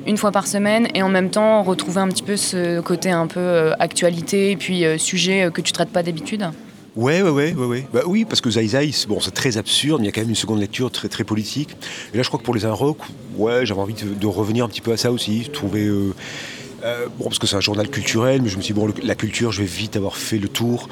une 0.09 0.17
fois 0.17 0.31
par 0.31 0.47
semaine 0.47 0.87
et 0.95 1.03
en 1.03 1.09
même 1.09 1.29
temps 1.29 1.63
retrouver 1.63 2.01
un 2.01 2.07
petit 2.07 2.23
peu 2.23 2.35
ce 2.35 2.79
côté 2.81 3.11
un 3.11 3.27
peu 3.27 3.39
euh, 3.39 3.73
actualité 3.79 4.51
et 4.51 4.57
puis 4.57 4.85
euh, 4.85 4.97
sujet 4.97 5.43
euh, 5.43 5.51
que 5.51 5.61
tu 5.61 5.71
traites 5.71 5.89
pas 5.89 6.03
d'habitude. 6.03 6.49
Ouais, 6.99 7.21
ouais, 7.21 7.29
ouais, 7.29 7.53
ouais, 7.53 7.65
ouais. 7.65 7.87
Bah 7.93 8.01
oui, 8.05 8.25
parce 8.25 8.41
que 8.41 8.51
Zai 8.51 8.67
Zai, 8.67 8.91
bon, 9.07 9.21
c'est 9.21 9.31
très 9.31 9.55
absurde, 9.55 10.01
mais 10.01 10.07
il 10.07 10.09
y 10.09 10.09
a 10.09 10.11
quand 10.11 10.19
même 10.19 10.31
une 10.31 10.35
seconde 10.35 10.59
lecture 10.59 10.91
très, 10.91 11.07
très 11.07 11.23
politique. 11.23 11.69
Et 12.13 12.17
là, 12.17 12.23
je 12.23 12.27
crois 12.27 12.41
que 12.41 12.43
pour 12.43 12.53
les 12.53 12.65
Inrocks, 12.65 12.99
ouais, 13.37 13.65
j'avais 13.65 13.79
envie 13.79 13.93
de, 13.93 14.27
revenir 14.27 14.65
un 14.65 14.67
petit 14.67 14.81
peu 14.81 14.91
à 14.91 14.97
ça 14.97 15.09
aussi, 15.09 15.49
trouver. 15.53 15.85
euh, 15.85 16.13
euh, 16.83 17.07
bon, 17.17 17.23
parce 17.23 17.39
que 17.39 17.47
c'est 17.47 17.55
un 17.55 17.61
journal 17.61 17.87
culturel, 17.87 18.41
mais 18.41 18.49
je 18.49 18.57
me 18.57 18.61
suis 18.61 18.73
dit, 18.73 18.79
bon, 18.81 18.93
la 19.01 19.15
culture, 19.15 19.53
je 19.53 19.61
vais 19.61 19.67
vite 19.67 19.95
avoir 19.95 20.17
fait 20.17 20.39
le 20.39 20.49
tour. 20.49 20.89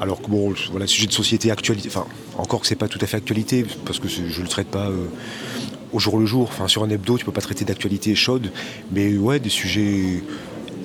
Alors 0.00 0.20
que 0.20 0.26
bon, 0.26 0.52
voilà, 0.72 0.88
sujet 0.88 1.06
de 1.06 1.12
société, 1.12 1.52
actualité, 1.52 1.88
enfin, 1.88 2.06
encore 2.36 2.60
que 2.60 2.66
c'est 2.66 2.74
pas 2.74 2.88
tout 2.88 2.98
à 3.00 3.06
fait 3.06 3.18
actualité, 3.18 3.64
parce 3.86 4.00
que 4.00 4.08
je 4.08 4.42
le 4.42 4.48
traite 4.48 4.66
pas 4.66 4.88
euh, 4.88 5.06
au 5.92 6.00
jour 6.00 6.18
le 6.18 6.26
jour. 6.26 6.48
Enfin, 6.50 6.66
sur 6.66 6.82
un 6.82 6.90
hebdo, 6.90 7.16
tu 7.16 7.24
peux 7.24 7.30
pas 7.30 7.40
traiter 7.40 7.64
d'actualité 7.64 8.16
chaude, 8.16 8.50
mais 8.90 9.16
ouais, 9.16 9.38
des 9.38 9.50
sujets 9.50 10.20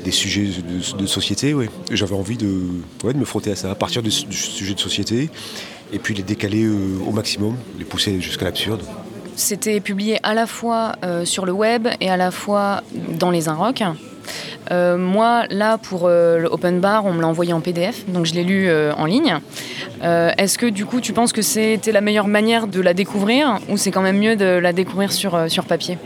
des 0.03 0.11
sujets 0.11 0.45
de, 0.45 0.97
de 0.97 1.05
société, 1.05 1.53
ouais. 1.53 1.69
Et 1.91 1.95
J'avais 1.95 2.15
envie 2.15 2.37
de, 2.37 2.49
ouais, 3.03 3.13
de 3.13 3.17
me 3.17 3.25
frotter 3.25 3.51
à 3.51 3.55
ça, 3.55 3.71
à 3.71 3.75
partir 3.75 4.01
du, 4.01 4.09
du 4.09 4.35
sujet 4.37 4.73
de 4.73 4.79
société, 4.79 5.29
et 5.93 5.99
puis 5.99 6.13
les 6.13 6.23
décaler 6.23 6.63
euh, 6.63 6.75
au 7.07 7.11
maximum, 7.11 7.55
les 7.77 7.85
pousser 7.85 8.19
jusqu'à 8.21 8.45
l'absurde. 8.45 8.81
C'était 9.35 9.79
publié 9.79 10.19
à 10.23 10.33
la 10.33 10.45
fois 10.47 10.93
euh, 11.03 11.23
sur 11.25 11.45
le 11.45 11.53
web 11.53 11.87
et 12.01 12.09
à 12.09 12.17
la 12.17 12.29
fois 12.31 12.81
dans 13.17 13.31
les 13.31 13.47
Inrocks. 13.47 13.83
Euh, 14.71 14.97
moi, 14.97 15.45
là, 15.49 15.77
pour 15.79 16.03
euh, 16.05 16.37
le 16.37 16.47
Open 16.47 16.79
Bar, 16.79 17.05
on 17.05 17.13
me 17.13 17.21
l'a 17.21 17.27
envoyé 17.27 17.53
en 17.53 17.61
PDF, 17.61 18.05
donc 18.07 18.25
je 18.25 18.33
l'ai 18.35 18.43
lu 18.43 18.67
euh, 18.67 18.93
en 18.95 19.05
ligne. 19.05 19.37
Euh, 20.03 20.31
Est-ce 20.37 20.59
que 20.59 20.67
du 20.67 20.85
coup, 20.85 21.01
tu 21.01 21.13
penses 21.13 21.31
que 21.33 21.41
c'était 21.41 21.91
la 21.91 22.01
meilleure 22.01 22.27
manière 22.27 22.67
de 22.67 22.79
la 22.79 22.93
découvrir 22.93 23.59
ou 23.69 23.77
c'est 23.77 23.91
quand 23.91 24.01
même 24.01 24.19
mieux 24.19 24.35
de 24.35 24.45
la 24.45 24.71
découvrir 24.73 25.11
sur, 25.11 25.33
euh, 25.33 25.47
sur 25.47 25.65
papier? 25.65 25.97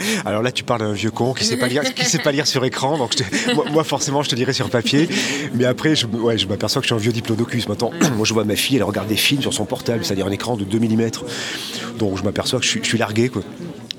Alors 0.24 0.42
là, 0.42 0.52
tu 0.52 0.64
parles 0.64 0.80
d'un 0.80 0.92
vieux 0.92 1.10
con 1.10 1.32
qui 1.34 1.44
sait 1.44 1.56
pas 1.56 1.68
lire, 1.68 1.82
qui 1.94 2.04
sait 2.04 2.18
pas 2.18 2.32
lire 2.32 2.46
sur 2.46 2.64
écran. 2.64 2.98
Donc 2.98 3.14
te- 3.16 3.22
moi, 3.54 3.64
moi, 3.70 3.84
forcément, 3.84 4.22
je 4.22 4.28
te 4.30 4.34
dirais 4.34 4.52
sur 4.52 4.70
papier. 4.70 5.08
Mais 5.54 5.64
après, 5.64 5.94
je, 5.96 6.06
ouais, 6.06 6.38
je 6.38 6.46
m'aperçois 6.46 6.80
que 6.82 6.86
je 6.88 6.94
suis 6.94 6.98
un 6.98 7.02
vieux 7.02 7.12
diplodocus. 7.12 7.68
Maintenant, 7.68 7.90
moi, 8.16 8.24
je 8.24 8.34
vois 8.34 8.44
ma 8.44 8.56
fille, 8.56 8.76
elle 8.76 8.82
regarde 8.84 9.08
des 9.08 9.16
films 9.16 9.42
sur 9.42 9.52
son 9.54 9.64
portable, 9.64 10.04
c'est-à-dire 10.04 10.26
un 10.26 10.30
écran 10.32 10.56
de 10.56 10.64
2 10.64 10.78
mm. 10.78 11.10
Donc 11.98 12.18
je 12.18 12.22
m'aperçois 12.22 12.58
que 12.58 12.64
je 12.64 12.70
suis, 12.70 12.80
je 12.82 12.88
suis 12.88 12.98
largué, 12.98 13.28
quoi. 13.28 13.42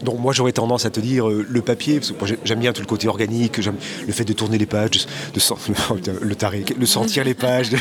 Donc 0.04 0.18
moi 0.20 0.34
j'aurais 0.34 0.52
tendance 0.52 0.88
à 0.88 0.90
te 0.90 1.00
dire 1.00 1.30
euh, 1.30 1.46
le 1.48 1.62
papier, 1.62 2.00
parce 2.00 2.10
que 2.12 2.18
moi, 2.18 2.28
j'ai- 2.28 2.40
j'aime 2.44 2.60
bien 2.60 2.74
tout 2.74 2.82
le 2.82 2.88
côté 2.88 3.08
organique, 3.08 3.62
j'aime 3.62 3.76
le 4.08 4.12
fait 4.12 4.26
de 4.26 4.34
tourner 4.34 4.58
les 4.58 4.66
pages, 4.66 5.06
de, 5.32 5.40
sen- 5.40 5.56
oh, 5.92 5.98
le 6.24 6.36
taré, 6.36 6.64
de 6.76 6.86
sentir 6.88 7.24
les 7.24 7.36
pages. 7.36 7.70
de- 7.70 7.78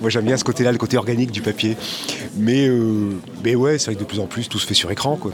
moi 0.00 0.10
j'aime 0.10 0.24
bien 0.24 0.36
ce 0.36 0.42
côté-là, 0.42 0.72
le 0.72 0.78
côté 0.78 0.96
organique 0.96 1.30
du 1.30 1.42
papier. 1.42 1.76
Mais, 2.36 2.66
euh, 2.66 3.10
mais 3.44 3.54
ouais, 3.54 3.78
c'est 3.78 3.84
vrai 3.86 3.94
que 3.94 4.00
de 4.00 4.04
plus 4.04 4.18
en 4.18 4.26
plus 4.26 4.48
tout 4.48 4.58
se 4.58 4.66
fait 4.66 4.74
sur 4.74 4.90
écran, 4.90 5.14
quoi. 5.14 5.30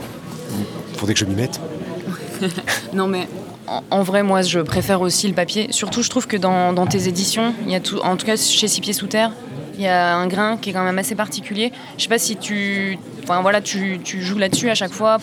Faudrait 0.99 1.15
que 1.15 1.21
je 1.21 1.25
m'y 1.25 1.35
mette. 1.35 1.59
Non, 2.93 3.07
mais 3.07 3.29
en, 3.91 4.03
vrai, 4.03 4.23
moi, 4.23 4.43
je 4.43 4.61
préfère 4.61 5.01
aussi 5.01 5.29
le 5.29 5.35
papier. 5.35 5.69
Surtout, 5.71 6.03
je 6.03 6.11
trouve 6.11 6.27
que 6.27 6.37
dans, 6.37 6.87
tes 6.87 7.09
éditions, 7.09 7.55
il 7.65 7.73
y 7.73 7.75
a 7.75 7.81
tout, 7.81 7.99
en 7.99 8.17
tout 8.17 8.27
cas 8.27 8.37
chez 8.37 8.69
Six 8.69 8.81
Pieds 8.81 8.93
Sous 8.93 9.07
Terre, 9.07 9.33
il 9.77 9.83
y 9.83 9.89
a 9.89 10.17
un 10.17 10.27
grain 10.27 10.57
qui 10.57 10.71
est 10.71 10.73
quand 10.73 10.85
même 10.85 10.99
assez 10.99 11.15
particulier. 11.15 11.73
Je 11.99 12.05
sais 12.05 12.09
pas 12.09 12.19
si 12.19 12.37
tu, 12.37 12.99
enfin 13.23 13.43
voilà, 13.43 13.61
tu, 13.61 14.01
tu 14.03 14.23
joues 14.23 14.39
là-dessus 14.39 14.71
à 14.71 14.75
chaque 14.75 14.93
fois 14.93 15.19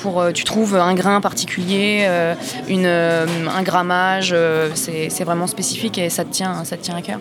pour, 0.00 0.20
euh, 0.20 0.32
tu 0.32 0.44
trouves 0.44 0.76
un 0.76 0.94
grain 0.94 1.20
particulier, 1.20 2.04
euh, 2.08 2.34
une, 2.68 2.86
euh, 2.86 3.26
un 3.54 3.62
grammage. 3.62 4.34
c'est 4.74 5.10
c'est 5.10 5.24
vraiment 5.24 5.46
spécifique 5.46 5.98
et 5.98 6.08
ça 6.08 6.24
te 6.24 6.30
tient, 6.30 6.64
ça 6.64 6.76
te 6.76 6.82
tient 6.82 6.96
à 6.96 7.02
cœur. 7.02 7.20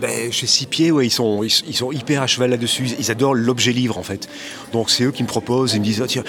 Ben, 0.00 0.32
chez 0.32 0.46
Six 0.46 0.66
Pieds, 0.66 0.90
ouais, 0.90 1.06
ils, 1.06 1.10
sont, 1.10 1.42
ils, 1.42 1.50
sont 1.50 1.92
hyper 1.92 2.22
à 2.22 2.26
cheval 2.26 2.50
là-dessus. 2.50 2.86
Ils 2.98 3.10
adorent 3.10 3.34
l'objet 3.34 3.72
livre, 3.72 3.98
en 3.98 4.02
fait. 4.02 4.28
Donc, 4.72 4.88
c'est 4.90 5.04
eux 5.04 5.10
qui 5.12 5.22
me 5.22 5.28
proposent. 5.28 5.74
Ils 5.74 5.80
me 5.80 5.84
disent, 5.84 6.00
Ah, 6.02 6.06
tiens, 6.08 6.24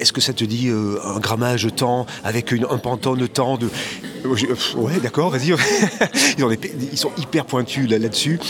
est-ce 0.00 0.12
que 0.12 0.20
ça 0.20 0.32
te 0.32 0.44
dit 0.44 0.68
euh, 0.68 0.98
un 1.04 1.20
grammage 1.20 1.64
de 1.64 1.70
temps 1.70 2.06
avec 2.24 2.50
une, 2.50 2.64
un 2.68 2.78
pantone 2.78 3.18
de 3.18 3.26
temps 3.26 3.56
de... 3.56 3.68
Pff, 3.68 4.74
Ouais, 4.76 4.98
d'accord, 5.00 5.30
vas-y. 5.30 5.52
ils, 6.38 6.98
sont 6.98 7.12
hyper 7.18 7.44
pointus 7.44 7.88
là- 7.88 7.98
là-dessus. 7.98 8.40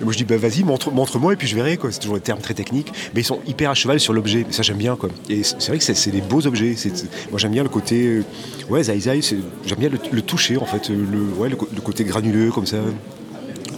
Moi, 0.00 0.12
je 0.12 0.18
dis, 0.18 0.24
bah, 0.24 0.36
vas-y, 0.36 0.62
montre- 0.62 0.92
montre-moi 0.92 1.32
et 1.32 1.36
puis 1.36 1.48
je 1.48 1.56
verrai. 1.56 1.78
C'est 1.90 1.98
toujours 1.98 2.16
des 2.16 2.22
termes 2.22 2.40
très 2.40 2.54
techniques. 2.54 2.92
Mais 3.14 3.22
ils 3.22 3.24
sont 3.24 3.40
hyper 3.46 3.70
à 3.70 3.74
cheval 3.74 3.98
sur 3.98 4.12
l'objet. 4.12 4.46
Et 4.48 4.52
ça, 4.52 4.62
j'aime 4.62 4.78
bien. 4.78 4.96
Et 5.28 5.42
c'est 5.42 5.66
vrai 5.68 5.78
que 5.78 5.84
c'est, 5.84 6.10
des 6.10 6.20
beaux 6.20 6.46
objets. 6.46 6.76
Moi, 7.30 7.38
j'aime 7.38 7.52
bien 7.52 7.64
le 7.64 7.68
côté... 7.68 8.06
euh, 8.06 8.24
ouais, 8.70 8.84
Zai 8.84 9.00
Zai, 9.00 9.20
j'aime 9.20 9.78
bien 9.78 9.88
le, 9.88 10.22
toucher, 10.22 10.56
en 10.58 10.66
fait. 10.66 10.90
Le, 10.90 11.24
ouais, 11.38 11.48
le 11.48 11.56
côté 11.56 12.04
granuleux, 12.04 12.52
comme 12.52 12.66
ça. 12.66 12.76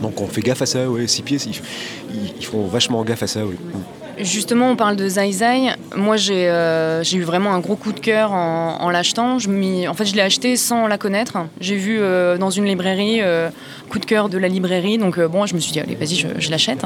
Donc 0.03 0.21
on 0.21 0.27
fait 0.27 0.41
gaffe 0.41 0.63
à 0.63 0.67
ça, 0.67 0.89
ouais. 0.89 1.07
Six 1.07 1.23
pieds, 1.23 1.39
ils, 2.39 2.45
font 2.45 2.67
vachement 2.67 3.03
gaffe 3.05 3.23
à 3.23 3.27
ça, 3.27 3.45
ouais. 3.45 3.57
Justement, 4.21 4.71
on 4.71 4.77
parle 4.77 4.97
de 4.97 5.09
Zai 5.09 5.31
Zai. 5.31 5.71
Moi, 5.95 6.17
j'ai 6.17 6.49
euh, 6.49 7.05
j'ai 7.05 7.19
eu 7.19 7.23
vraiment 7.23 7.55
un 7.55 7.61
gros 7.61 7.77
coup 7.77 7.93
de 7.93 8.01
cœur 8.01 8.33
en, 8.33 8.91
l'achetant. 8.91 9.37
En 9.37 9.95
fait, 9.95 10.05
je 10.07 10.15
l'ai 10.15 10.23
acheté 10.23 10.57
sans 10.57 10.89
la 10.89 10.99
connaître. 10.99 11.39
J'ai 11.61 11.77
vu 11.77 11.99
euh, 12.01 12.37
dans 12.37 12.51
une 12.51 12.65
librairie, 12.65 13.21
euh, 13.21 13.49
coup 13.89 14.01
de 14.01 14.05
cœur 14.05 14.29
de 14.29 14.37
la 14.37 14.49
librairie. 14.49 14.99
Donc, 14.99 15.21
bon, 15.21 15.47
je 15.47 15.55
me 15.55 15.61
suis 15.61 15.71
dit, 15.71 15.79
allez, 15.79 15.95
vas-y, 15.95 16.17
je, 16.17 16.27
je 16.39 16.51
l'achète. 16.51 16.85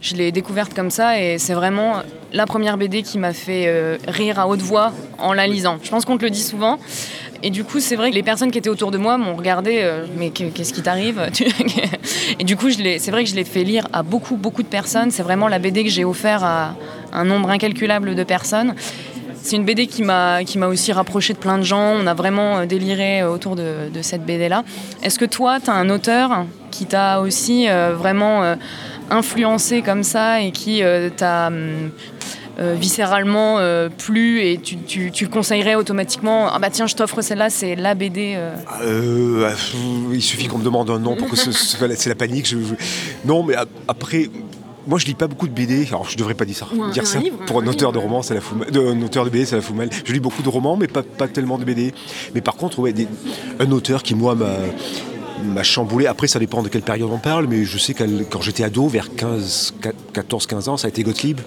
Je 0.00 0.14
l'ai 0.14 0.30
découverte 0.30 0.72
comme 0.72 0.90
ça 0.90 1.20
et 1.20 1.38
c'est 1.38 1.54
vraiment 1.54 2.02
la 2.32 2.46
première 2.46 2.76
BD 2.76 3.02
qui 3.02 3.18
m'a 3.18 3.32
fait 3.32 3.98
rire 4.06 4.38
à 4.38 4.46
haute 4.46 4.62
voix 4.62 4.92
en 5.18 5.32
la 5.32 5.48
lisant. 5.48 5.78
Je 5.82 5.90
pense 5.90 6.04
qu'on 6.04 6.18
te 6.18 6.22
le 6.24 6.30
dit 6.30 6.42
souvent. 6.42 6.78
Et 7.42 7.50
du 7.50 7.64
coup, 7.64 7.80
c'est 7.80 7.96
vrai 7.96 8.10
que 8.10 8.14
les 8.14 8.22
personnes 8.22 8.50
qui 8.50 8.58
étaient 8.58 8.68
autour 8.68 8.90
de 8.90 8.98
moi 8.98 9.16
m'ont 9.16 9.34
regardé, 9.34 9.80
euh, 9.82 10.04
mais 10.16 10.30
qu'est- 10.30 10.50
qu'est-ce 10.50 10.74
qui 10.74 10.82
t'arrive 10.82 11.20
Et 12.38 12.44
du 12.44 12.56
coup, 12.56 12.70
c'est 12.70 13.10
vrai 13.10 13.24
que 13.24 13.30
je 13.30 13.34
l'ai 13.34 13.44
fait 13.44 13.64
lire 13.64 13.88
à 13.92 14.02
beaucoup, 14.02 14.36
beaucoup 14.36 14.62
de 14.62 14.68
personnes. 14.68 15.10
C'est 15.10 15.22
vraiment 15.22 15.48
la 15.48 15.58
BD 15.58 15.84
que 15.84 15.90
j'ai 15.90 16.04
offert 16.04 16.44
à 16.44 16.74
un 17.12 17.24
nombre 17.24 17.50
incalculable 17.50 18.14
de 18.14 18.24
personnes. 18.24 18.74
C'est 19.42 19.56
une 19.56 19.64
BD 19.64 19.86
qui 19.86 20.02
m'a 20.02 20.42
aussi 20.68 20.92
rapproché 20.92 21.32
de 21.32 21.38
plein 21.38 21.56
de 21.56 21.62
gens. 21.62 21.94
On 21.98 22.06
a 22.06 22.12
vraiment 22.12 22.58
euh, 22.58 22.66
déliré 22.66 23.22
euh, 23.22 23.30
autour 23.30 23.56
de, 23.56 23.88
cette 24.02 24.26
BD-là. 24.26 24.62
Est-ce 25.02 25.18
que 25.18 25.24
toi, 25.24 25.60
tu 25.60 25.70
as 25.70 25.74
un 25.74 25.88
auteur 25.88 26.44
qui 26.70 26.84
t'a 26.84 27.20
aussi 27.20 27.66
vraiment 27.68 28.54
influencé 29.10 29.82
comme 29.82 30.02
ça 30.02 30.40
et 30.40 30.50
qui 30.52 30.82
t'a 31.16 31.48
hum, 31.48 31.90
viscéralement 32.60 33.58
euh, 33.58 33.88
plu 33.88 34.42
et 34.42 34.58
tu, 34.58 34.76
tu- 34.78 35.10
tu 35.10 35.24
le 35.24 35.30
conseillerais 35.30 35.74
automatiquement 35.76 36.48
Ah 36.52 36.58
bah 36.58 36.68
tiens, 36.70 36.86
je 36.86 36.94
t'offre 36.94 37.22
celle-là, 37.22 37.50
c'est 37.50 37.74
la 37.76 37.94
BD. 37.94 38.34
euh. 38.36 38.54
Euh, 38.82 39.44
euh, 39.48 39.54
il 40.12 40.22
suffit 40.22 40.46
qu'on 40.46 40.58
me 40.58 40.64
demande 40.64 40.90
un 40.90 40.98
nom 40.98 41.16
pour 41.16 41.28
que 41.28 41.36
ce- 41.36 41.52
ce- 41.52 41.76
c'est 41.96 42.08
la 42.08 42.14
panique. 42.14 42.46
je- 42.46 42.58
je- 42.58 42.74
Non, 43.24 43.42
mais 43.42 43.54
a- 43.54 43.66
après, 43.88 44.28
moi 44.86 44.98
je 44.98 45.06
lis 45.06 45.14
pas 45.14 45.26
beaucoup 45.26 45.48
de 45.48 45.52
BD. 45.54 45.86
Alors 45.88 46.08
je 46.08 46.16
devrais 46.16 46.34
pas 46.34 46.44
dire 46.44 46.56
ça. 46.56 46.66
Ou 46.74 46.82
un- 46.82 46.90
dire 46.90 47.02
un 47.02 47.06
ça 47.06 47.18
livre, 47.18 47.36
pour 47.46 47.60
un, 47.60 47.64
un 47.64 47.66
auteur 47.68 47.90
livre. 47.92 48.00
de 48.02 48.06
roman, 48.06 48.22
ça 48.22 48.34
la 48.34 48.40
fout 48.40 48.58
mal. 48.58 48.70
de- 48.70 48.80
un 48.80 49.00
auteur 49.02 49.24
de 49.24 49.30
BD, 49.30 49.46
ça 49.46 49.56
la 49.56 49.62
fout 49.62 49.76
mal. 49.76 49.88
Je 50.04 50.12
lis 50.12 50.20
beaucoup 50.20 50.42
de 50.42 50.48
romans, 50.48 50.76
mais 50.76 50.86
pas, 50.88 51.02
pas 51.02 51.28
tellement 51.28 51.58
de 51.58 51.64
BD. 51.64 51.92
Mais 52.34 52.40
par 52.40 52.56
contre, 52.56 52.78
ouais, 52.80 52.92
des- 52.92 53.08
un 53.58 53.70
auteur 53.70 54.02
qui 54.02 54.14
moi 54.14 54.34
m'a 54.34 54.50
m'a 55.42 55.62
chamboulé. 55.62 56.06
Après, 56.06 56.26
ça 56.26 56.38
dépend 56.38 56.62
de 56.62 56.68
quelle 56.68 56.82
période 56.82 57.08
on 57.10 57.16
parle, 57.18 57.46
mais 57.46 57.64
je 57.64 57.78
sais 57.78 57.94
que 57.94 58.04
quand 58.28 58.42
j'étais 58.42 58.62
ado, 58.62 58.86
vers 58.88 59.08
15, 59.14 59.72
14-15 60.12 60.68
ans, 60.68 60.76
ça 60.76 60.86
a 60.86 60.90
été 60.90 61.02
Gottlieb. 61.02 61.40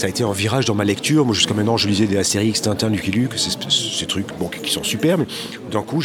Ça 0.00 0.06
a 0.06 0.08
été 0.08 0.24
un 0.24 0.32
virage 0.32 0.64
dans 0.64 0.74
ma 0.74 0.84
lecture. 0.84 1.26
Moi, 1.26 1.34
jusqu'à 1.34 1.52
maintenant, 1.52 1.76
je 1.76 1.86
lisais 1.86 2.06
des 2.06 2.16
Astérix, 2.16 2.62
Tintin, 2.62 2.88
Lucky 2.88 3.10
Luke, 3.10 3.34
ces, 3.36 4.06
trucs 4.06 4.28
bon, 4.38 4.48
qui 4.48 4.72
sont 4.72 4.82
super. 4.82 5.18
Mais 5.18 5.26
d'un 5.70 5.82
coup, 5.82 6.02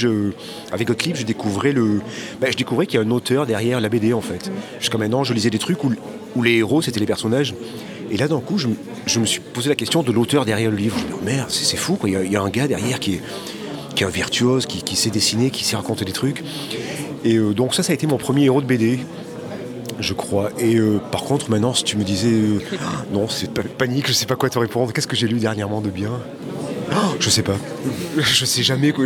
avec 0.74 0.90
Gottlieb, 0.90 1.16
je 1.16 1.24
découvrais, 1.24 1.72
le, 1.72 2.02
ben, 2.42 2.52
je 2.52 2.58
découvrais 2.58 2.88
qu'il 2.88 3.00
y 3.00 3.02
a 3.02 3.06
un 3.06 3.12
auteur 3.12 3.46
derrière 3.46 3.80
la 3.80 3.88
BD, 3.88 4.12
en 4.12 4.20
fait. 4.20 4.52
Jusqu'à 4.82 4.98
maintenant, 4.98 5.24
je 5.24 5.34
lisais 5.34 5.50
des 5.50 5.60
trucs 5.60 5.82
où, 5.86 6.44
les 6.44 6.56
héros, 6.56 6.82
c'était 6.82 7.00
les 7.00 7.06
personnages. 7.06 7.56
Et 8.12 8.18
là, 8.18 8.28
d'un 8.28 8.42
coup, 8.42 8.58
je, 8.58 8.68
me- 8.68 9.26
suis 9.26 9.40
posé 9.40 9.70
la 9.70 9.76
question 9.76 10.04
de 10.04 10.12
l'auteur 10.12 10.44
derrière 10.44 10.72
le 10.72 10.76
livre. 10.76 10.98
Je 11.00 11.04
me 11.06 11.08
dis, 11.08 11.16
oh, 11.18 11.24
merde, 11.24 11.50
c'est 11.50 11.78
fou. 11.78 11.98
Il 12.04 12.30
y, 12.30 12.36
a, 12.36 12.42
un 12.42 12.50
gars 12.50 12.68
derrière 12.68 13.00
qui 13.00 13.14
est, 13.14 13.22
qui 13.96 14.04
est 14.04 14.08
un 14.08 14.10
virtuose, 14.10 14.66
qui, 14.66 14.84
qui 14.84 14.98
sait 14.98 15.10
dessiner, 15.10 15.52
qui 15.52 15.64
sait 15.64 15.78
raconter 15.78 16.04
des 16.04 16.12
trucs. 16.12 16.44
Et 17.24 17.38
euh, 17.38 17.54
donc 17.54 17.74
ça, 17.74 17.82
ça 17.82 17.92
a 17.92 17.96
été 17.96 18.08
mon 18.08 18.18
premier 18.18 18.44
héros 18.44 18.62
de 18.62 18.68
BD, 18.68 19.00
je 20.00 20.14
crois. 20.14 20.50
Et 20.60 20.76
euh, 20.76 21.00
par 21.12 21.24
contre, 21.24 21.50
maintenant, 21.50 21.74
si 21.74 21.84
tu 21.84 21.98
me 21.98 22.04
disais, 22.04 22.30
euh, 22.32 22.60
non, 23.14 23.28
c'est 23.28 23.52
pa- 23.52 23.62
panique, 23.78 24.08
je 24.08 24.14
sais 24.14 24.26
pas 24.26 24.36
quoi 24.36 24.50
te 24.50 24.60
répondre. 24.60 24.92
Qu'est-ce 24.94 25.08
que 25.08 25.16
j'ai 25.16 25.28
lu 25.28 25.40
dernièrement 25.40 25.82
de 25.82 25.90
bien? 25.90 26.12
Oh, 26.92 27.16
je 27.20 27.30
sais 27.32 27.42
pas. 27.42 27.56
Je 28.18 28.46
sais 28.46 28.62
jamais. 28.62 28.92
Quoi. 28.92 29.06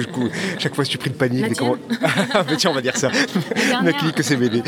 Chaque 0.57 0.75
fois, 0.75 0.83
je 0.83 0.89
suis 0.89 0.97
pris 0.99 1.09
de 1.09 1.15
panique. 1.15 1.45
Mais 1.47 1.55
comment- 1.55 1.75
Ah, 2.33 2.43
mais 2.47 2.57
tiens, 2.57 2.71
on 2.71 2.73
va 2.73 2.81
dire 2.81 2.95
ça. 2.97 3.09
clique 3.99 4.15
que 4.15 4.23
c'est 4.23 4.35
BD. 4.35 4.61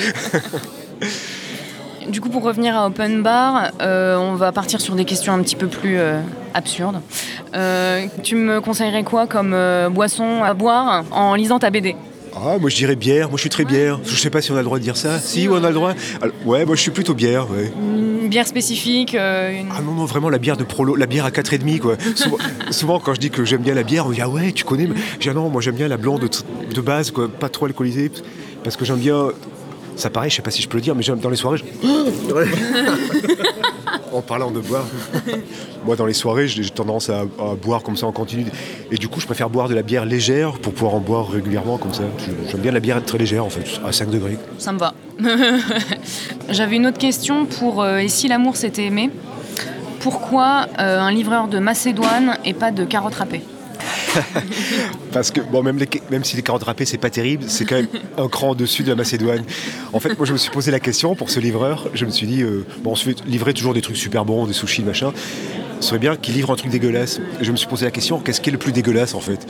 Du 2.07 2.19
coup, 2.21 2.29
pour 2.29 2.43
revenir 2.43 2.75
à 2.75 2.87
Open 2.87 3.21
Bar, 3.21 3.71
euh, 3.81 4.15
on 4.17 4.35
va 4.35 4.51
partir 4.51 4.81
sur 4.81 4.95
des 4.95 5.05
questions 5.05 5.33
un 5.33 5.41
petit 5.43 5.55
peu 5.55 5.67
plus 5.67 5.97
euh, 5.99 6.19
absurdes. 6.53 6.99
Euh, 7.55 8.05
tu 8.23 8.35
me 8.35 8.59
conseillerais 8.61 9.03
quoi 9.03 9.27
comme 9.27 9.55
boisson 9.91 10.43
à 10.43 10.53
boire 10.53 11.03
en 11.11 11.35
lisant 11.35 11.59
ta 11.59 11.69
BD 11.69 11.95
Ah, 12.35 12.57
moi 12.59 12.69
je 12.69 12.75
dirais 12.75 12.95
bière. 12.95 13.27
Moi 13.29 13.37
je 13.37 13.41
suis 13.41 13.49
très 13.49 13.65
bière. 13.65 13.99
Je 14.05 14.15
sais 14.15 14.29
pas 14.29 14.41
si 14.41 14.51
on 14.51 14.55
a 14.55 14.59
le 14.59 14.63
droit 14.63 14.77
de 14.79 14.83
dire 14.83 14.95
ça. 14.97 15.19
Si, 15.19 15.47
on 15.49 15.55
a 15.63 15.67
le 15.67 15.73
droit. 15.73 15.93
Alors, 16.21 16.33
ouais, 16.45 16.65
moi 16.65 16.75
je 16.75 16.81
suis 16.81 16.91
plutôt 16.91 17.13
bière. 17.13 17.49
Ouais. 17.51 17.71
Une 18.21 18.29
bière 18.29 18.47
spécifique 18.47 19.15
euh, 19.15 19.51
une- 19.51 19.67
Ah 19.77 19.81
non, 19.81 19.91
non, 19.93 20.05
vraiment 20.05 20.29
la 20.29 20.37
bière 20.37 20.55
de 20.57 20.63
prolo, 20.63 20.95
la 20.95 21.05
bière 21.07 21.25
à 21.25 21.31
4,5 21.31 21.79
quoi. 21.79 21.97
Souvent, 22.15 22.37
souvent, 22.71 22.99
quand 22.99 23.13
je 23.13 23.19
dis 23.19 23.29
que 23.29 23.43
j'aime 23.45 23.61
bien 23.61 23.73
la 23.73 23.83
bière, 23.83 24.05
on 24.05 24.09
me 24.09 24.15
dit 24.15 24.21
ah 24.21 24.29
ouais, 24.29 24.51
tu 24.53 24.63
connais? 24.63 24.87
mais- 24.87 24.95
Je 25.15 25.19
dis 25.23 25.29
ah 25.29 25.33
non, 25.33 25.49
moi 25.49 25.61
j'aime 25.61 25.75
bien 25.75 25.87
la 25.89 25.97
blonde 25.97 26.21
de, 26.21 26.73
de 26.73 26.81
base, 26.81 27.11
quoi, 27.11 27.27
pas 27.27 27.49
trop 27.49 27.65
alcoolisée. 27.65 28.09
Parce 28.63 28.75
que 28.77 28.85
j'aime 28.85 28.99
bien. 28.99 29.29
Ça 29.97 30.09
paraît, 30.09 30.29
je 30.29 30.37
sais 30.37 30.41
pas 30.41 30.51
si 30.51 30.61
je 30.61 30.69
peux 30.69 30.77
le 30.77 30.81
dire, 30.83 30.95
mais 30.95 31.03
j'aime 31.03 31.19
dans 31.19 31.29
les 31.29 31.35
soirées. 31.35 31.57
je- 31.57 31.87
en 34.13 34.21
parlant 34.21 34.51
de 34.51 34.59
boire. 34.59 34.85
Moi, 35.85 35.95
dans 35.95 36.05
les 36.05 36.13
soirées, 36.13 36.47
j'ai 36.47 36.69
tendance 36.69 37.09
à, 37.09 37.21
à 37.21 37.55
boire 37.61 37.83
comme 37.83 37.97
ça 37.97 38.07
en 38.07 38.11
continu. 38.11 38.45
Et 38.91 38.97
du 38.97 39.07
coup, 39.07 39.19
je 39.19 39.25
préfère 39.25 39.49
boire 39.49 39.69
de 39.69 39.73
la 39.73 39.81
bière 39.81 40.05
légère 40.05 40.53
pour 40.59 40.73
pouvoir 40.73 40.95
en 40.95 40.99
boire 40.99 41.29
régulièrement 41.29 41.77
comme 41.77 41.93
ça. 41.93 42.03
J'aime 42.49 42.61
bien 42.61 42.71
la 42.71 42.79
bière 42.79 43.03
très 43.03 43.17
légère, 43.17 43.45
en 43.45 43.49
fait, 43.49 43.81
à 43.85 43.91
5 43.91 44.09
degrés. 44.09 44.37
Ça 44.57 44.71
me 44.71 44.79
va. 44.79 44.93
J'avais 46.49 46.75
une 46.75 46.87
autre 46.87 46.97
question 46.97 47.45
pour 47.45 47.81
euh, 47.83 47.97
Et 47.97 48.07
si 48.07 48.27
l'amour 48.27 48.55
s'était 48.55 48.85
aimé? 48.85 49.09
Pourquoi 49.99 50.67
euh, 50.79 50.99
un 50.99 51.11
livreur 51.11 51.47
de 51.47 51.59
Macédoine 51.59 52.37
et 52.43 52.53
pas 52.53 52.71
de 52.71 52.85
carottes 52.85 53.15
râpées? 53.15 53.41
Parce 55.11 55.31
que, 55.31 55.41
bon, 55.41 55.61
même, 55.63 55.77
les- 55.77 55.89
même 56.09 56.23
si 56.23 56.35
les 56.35 56.41
carottes 56.41 56.63
râpées, 56.63 56.85
c'est 56.85 56.97
pas 56.97 57.09
terrible, 57.09 57.43
c'est 57.47 57.65
quand 57.65 57.75
même 57.75 57.87
un 58.17 58.27
cran 58.27 58.51
au-dessus 58.51 58.83
de 58.83 58.89
la 58.89 58.95
Macédoine. 58.95 59.43
En 59.93 59.99
fait, 59.99 60.17
moi, 60.17 60.25
je 60.25 60.33
me 60.33 60.37
suis 60.37 60.51
posé 60.51 60.71
la 60.71 60.79
question 60.79 61.15
pour 61.15 61.29
ce 61.29 61.39
livreur. 61.39 61.89
Je 61.93 62.05
me 62.05 62.11
suis 62.11 62.27
dit, 62.27 62.41
euh, 62.43 62.65
bon, 62.83 62.91
on 62.91 62.95
se 62.95 63.05
fait 63.09 63.15
livrer 63.25 63.53
toujours 63.53 63.73
des 63.73 63.81
trucs 63.81 63.97
super 63.97 64.25
bons, 64.25 64.45
des 64.45 64.53
sushis, 64.53 64.83
machin. 64.83 65.11
Ce 65.79 65.87
serait 65.89 65.99
bien 65.99 66.15
qu'il 66.15 66.35
livre 66.35 66.51
un 66.51 66.55
truc 66.55 66.71
dégueulasse. 66.71 67.19
Et 67.41 67.43
je 67.43 67.51
me 67.51 67.57
suis 67.57 67.67
posé 67.67 67.85
la 67.85 67.91
question, 67.91 68.19
qu'est-ce 68.19 68.39
qui 68.41 68.49
est 68.49 68.53
le 68.53 68.59
plus 68.59 68.71
dégueulasse, 68.71 69.13
en 69.15 69.19
fait? 69.21 69.47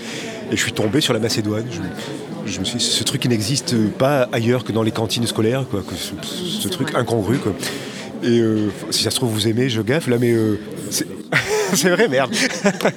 Et 0.51 0.55
je 0.55 0.61
suis 0.61 0.71
tombé 0.73 1.01
sur 1.01 1.13
la 1.13 1.19
Macédoine. 1.19 1.65
Je, 1.69 2.51
je 2.53 2.59
me 2.59 2.65
suis 2.65 2.77
dit, 2.77 2.83
ce 2.85 3.03
truc 3.03 3.21
qui 3.21 3.27
n'existe 3.29 3.75
pas 3.97 4.29
ailleurs 4.31 4.63
que 4.63 4.71
dans 4.71 4.83
les 4.83 4.91
cantines 4.91 5.27
scolaires, 5.27 5.65
quoi. 5.69 5.81
Que 5.87 5.95
ce, 5.95 6.13
ce 6.25 6.67
truc 6.69 6.95
incongru, 6.95 7.37
quoi. 7.37 7.53
Et 8.23 8.39
euh, 8.39 8.69
si 8.91 9.03
ça 9.03 9.09
se 9.11 9.15
trouve, 9.17 9.31
vous 9.31 9.47
aimez, 9.47 9.67
je 9.69 9.81
gaffe, 9.81 10.07
là, 10.07 10.17
mais 10.19 10.31
euh, 10.31 10.59
c'est 11.75 11.89
vrai, 11.89 12.07
merde. 12.07 12.31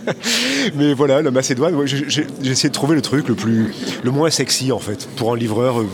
mais 0.77 0.95
voilà, 0.95 1.22
la 1.22 1.31
Macédoine, 1.31 1.75
ouais, 1.75 1.87
j'ai 1.87 2.05
j'ai- 2.09 2.27
j'ai 2.43 2.51
essayé 2.51 2.68
de 2.68 2.75
trouver 2.75 2.95
le 2.95 3.03
truc 3.03 3.29
le 3.29 3.35
plus, 3.35 3.72
le 4.03 4.11
moins 4.11 4.31
sexy 4.31 4.72
en 4.72 4.79
fait, 4.79 5.09
pour 5.16 5.33
un 5.33 5.37
livreur. 5.37 5.81
euh, 5.81 5.89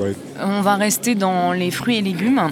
ouais. 0.00 0.14
On 0.42 0.60
va 0.62 0.74
rester 0.76 1.14
dans 1.14 1.52
les 1.52 1.70
fruits 1.70 1.96
et 1.98 2.02
légumes. 2.02 2.50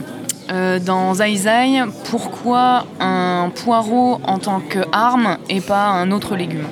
Euh, 0.53 0.79
dans 0.79 1.15
Zai 1.15 1.37
Zai, 1.37 1.83
pourquoi 2.11 2.85
un 3.01 3.51
poireau 3.55 4.21
en 4.25 4.39
tant 4.39 4.61
qu'arme 4.61 5.39
et 5.49 5.61
pas 5.63 5.87
un 5.89 6.11
autre 6.11 6.37
légume? 6.37 6.67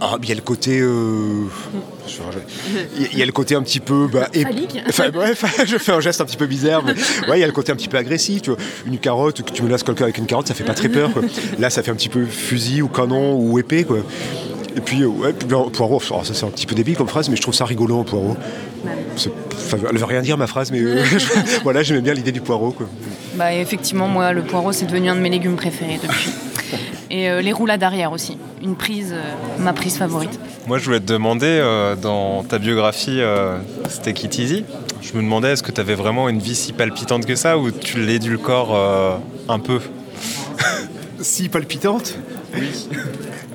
Ah, 0.00 0.16
il 0.22 0.28
y 0.28 0.32
a 0.32 0.34
le 0.34 0.40
côté. 0.40 0.80
euh, 0.80 1.44
je- 2.08 2.38
Il 2.96 3.02
y 3.02 3.04
a- 3.04 3.08
il 3.12 3.18
y 3.18 3.22
a 3.22 3.26
le 3.26 3.32
côté 3.32 3.54
un 3.54 3.62
petit 3.62 3.80
peu. 3.80 4.08
Bah, 4.12 4.28
ép- 4.32 4.42
Phallique. 4.44 4.80
Enfin, 4.88 5.08
bref, 5.10 5.44
je 5.66 5.76
fais 5.78 5.92
un 5.92 6.00
geste 6.00 6.20
un 6.20 6.24
petit 6.24 6.36
peu 6.36 6.46
bizarre, 6.46 6.82
mais 6.84 6.92
ouais, 7.28 7.38
il 7.38 7.40
y 7.40 7.44
a 7.44 7.46
le 7.46 7.52
côté 7.52 7.72
un 7.72 7.76
petit 7.76 7.88
peu 7.88 7.96
agressif. 7.98 8.42
Tu 8.42 8.50
vois. 8.50 8.58
Une 8.86 8.98
carotte, 8.98 9.42
que 9.42 9.50
tu 9.52 9.62
menaces 9.62 9.82
quelqu'un 9.82 10.04
avec 10.04 10.18
une 10.18 10.26
carotte, 10.26 10.48
ça 10.48 10.54
fait 10.54 10.64
pas 10.64 10.74
très 10.74 10.88
peur. 10.88 11.12
quoi. 11.12 11.22
Là, 11.58 11.70
ça 11.70 11.82
fait 11.82 11.90
un 11.90 11.94
petit 11.96 12.08
peu 12.08 12.24
fusil 12.26 12.82
ou 12.82 12.88
canon 12.88 13.36
ou 13.36 13.58
épée. 13.58 13.84
Quoi. 13.84 13.98
Et 14.76 14.80
puis, 14.80 15.02
euh, 15.02 15.06
ouais, 15.06 15.32
ben, 15.48 15.64
poireau, 15.72 16.00
oh, 16.10 16.20
ça 16.24 16.34
c'est 16.34 16.44
un 16.44 16.50
petit 16.50 16.66
peu 16.66 16.74
débile 16.74 16.96
comme 16.96 17.08
phrase, 17.08 17.28
mais 17.30 17.36
je 17.36 17.42
trouve 17.42 17.54
ça 17.54 17.64
rigolo, 17.64 18.00
un 18.00 18.04
poireau. 18.04 18.36
Enfin, 19.56 19.78
elle 19.90 19.96
veut 19.98 20.04
rien 20.04 20.20
dire 20.20 20.36
ma 20.36 20.46
phrase, 20.46 20.70
mais 20.70 20.80
euh, 20.80 21.02
voilà, 21.64 21.82
j'aimais 21.82 22.02
bien 22.02 22.12
l'idée 22.14 22.32
du 22.32 22.40
poireau. 22.42 22.72
Quoi. 22.72 22.86
Bah 23.34 23.52
effectivement, 23.54 24.06
moi, 24.06 24.32
le 24.32 24.42
poireau, 24.42 24.72
c'est 24.72 24.86
devenu 24.86 25.08
un 25.08 25.16
de 25.16 25.20
mes 25.20 25.30
légumes 25.30 25.56
préférés 25.56 25.98
depuis. 26.02 26.30
Et 27.10 27.30
euh, 27.30 27.40
les 27.40 27.52
roulades 27.52 27.82
arrière 27.82 28.12
aussi. 28.12 28.36
Une 28.62 28.76
prise, 28.76 29.12
euh, 29.14 29.22
ma 29.58 29.72
prise 29.72 29.96
favorite. 29.96 30.38
Moi, 30.66 30.78
je 30.78 30.84
voulais 30.86 31.00
te 31.00 31.12
demander, 31.12 31.46
euh, 31.46 31.94
dans 31.94 32.42
ta 32.42 32.58
biographie 32.58 33.20
euh, 33.20 33.58
Steak 33.88 34.24
It 34.24 34.38
Easy, 34.38 34.64
je 35.00 35.12
me 35.16 35.22
demandais 35.22 35.52
est-ce 35.52 35.62
que 35.62 35.70
tu 35.70 35.80
avais 35.80 35.94
vraiment 35.94 36.28
une 36.28 36.40
vie 36.40 36.56
si 36.56 36.72
palpitante 36.72 37.24
que 37.24 37.36
ça 37.36 37.56
ou 37.56 37.70
tu 37.70 38.00
l'édulcores 38.04 38.74
euh, 38.74 39.16
un 39.48 39.60
peu 39.60 39.78
Si 41.20 41.48
palpitante? 41.48 42.16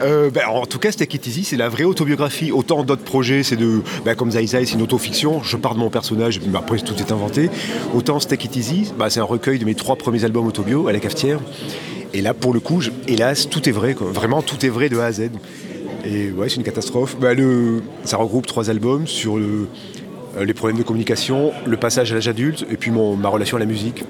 Euh, 0.03 0.32
ben, 0.32 0.41
en 0.47 0.66
tout 0.66 0.80
cas, 0.80 0.89
Easy, 0.89 1.43
c'est 1.43 1.57
la 1.57 1.70
vraie 1.70 1.84
autobiographie. 1.84 2.51
Autant 2.51 2.84
d'autres 2.84 3.03
projets, 3.03 3.43
c'est 3.43 3.55
de, 3.55 3.84
ben, 4.03 4.16
comme 4.16 4.32
Zai 4.32 4.47
Zai, 4.47 4.66
c'est 4.66 4.74
une 4.74 4.82
autofiction. 4.82 5.43
Je 5.43 5.57
pars 5.57 5.76
de 5.76 5.80
mon 5.80 5.91
personnage, 5.91 6.41
mais 6.43 6.57
après 6.57 6.80
tout 6.80 6.95
est 6.95 7.12
inventé. 7.12 7.51
Autant 7.93 8.18
Easy, 8.55 8.91
ben, 8.97 9.12
c'est 9.12 9.20
un 9.20 9.26
recueil 9.26 9.59
de 9.59 9.66
mes 9.66 9.76
trois 9.76 9.97
premiers 9.97 10.24
albums 10.26 10.47
autobio 10.47 10.88
à 10.88 10.91
la 10.91 10.99
cafetière. 10.99 11.39
Et 12.16 12.24
là, 12.24 12.34
pour 12.34 12.51
le 12.51 12.59
coup, 12.59 12.82
je- 12.82 12.89
hélas, 13.07 13.47
tout 13.47 13.70
est 13.70 13.72
vrai. 13.72 13.93
quoi. 13.93 14.07
Vraiment, 14.12 14.41
tout 14.41 14.66
est 14.66 14.70
vrai 14.70 14.89
de 14.89 14.97
A 14.97 15.05
à 15.05 15.12
Z. 15.12 15.30
Et 16.06 16.32
ouais, 16.32 16.49
c'est 16.49 16.56
une 16.56 16.64
catastrophe. 16.64 17.18
Ben, 17.20 17.38
le, 17.38 17.82
ça 18.04 18.18
regroupe 18.18 18.47
trois 18.47 18.70
albums 18.70 19.08
sur 19.08 19.38
euh, 19.38 19.68
les 20.39 20.54
problèmes 20.54 20.78
de 20.78 20.84
communication, 20.84 21.52
le 21.66 21.78
passage 21.78 22.12
à 22.12 22.16
l'âge 22.16 22.28
adulte, 22.28 22.66
et 22.72 22.78
puis 22.78 22.91
mon, 22.91 23.16
ma 23.16 23.30
relation 23.30 23.58
à 23.58 23.60
la 23.60 23.66
musique. 23.66 24.04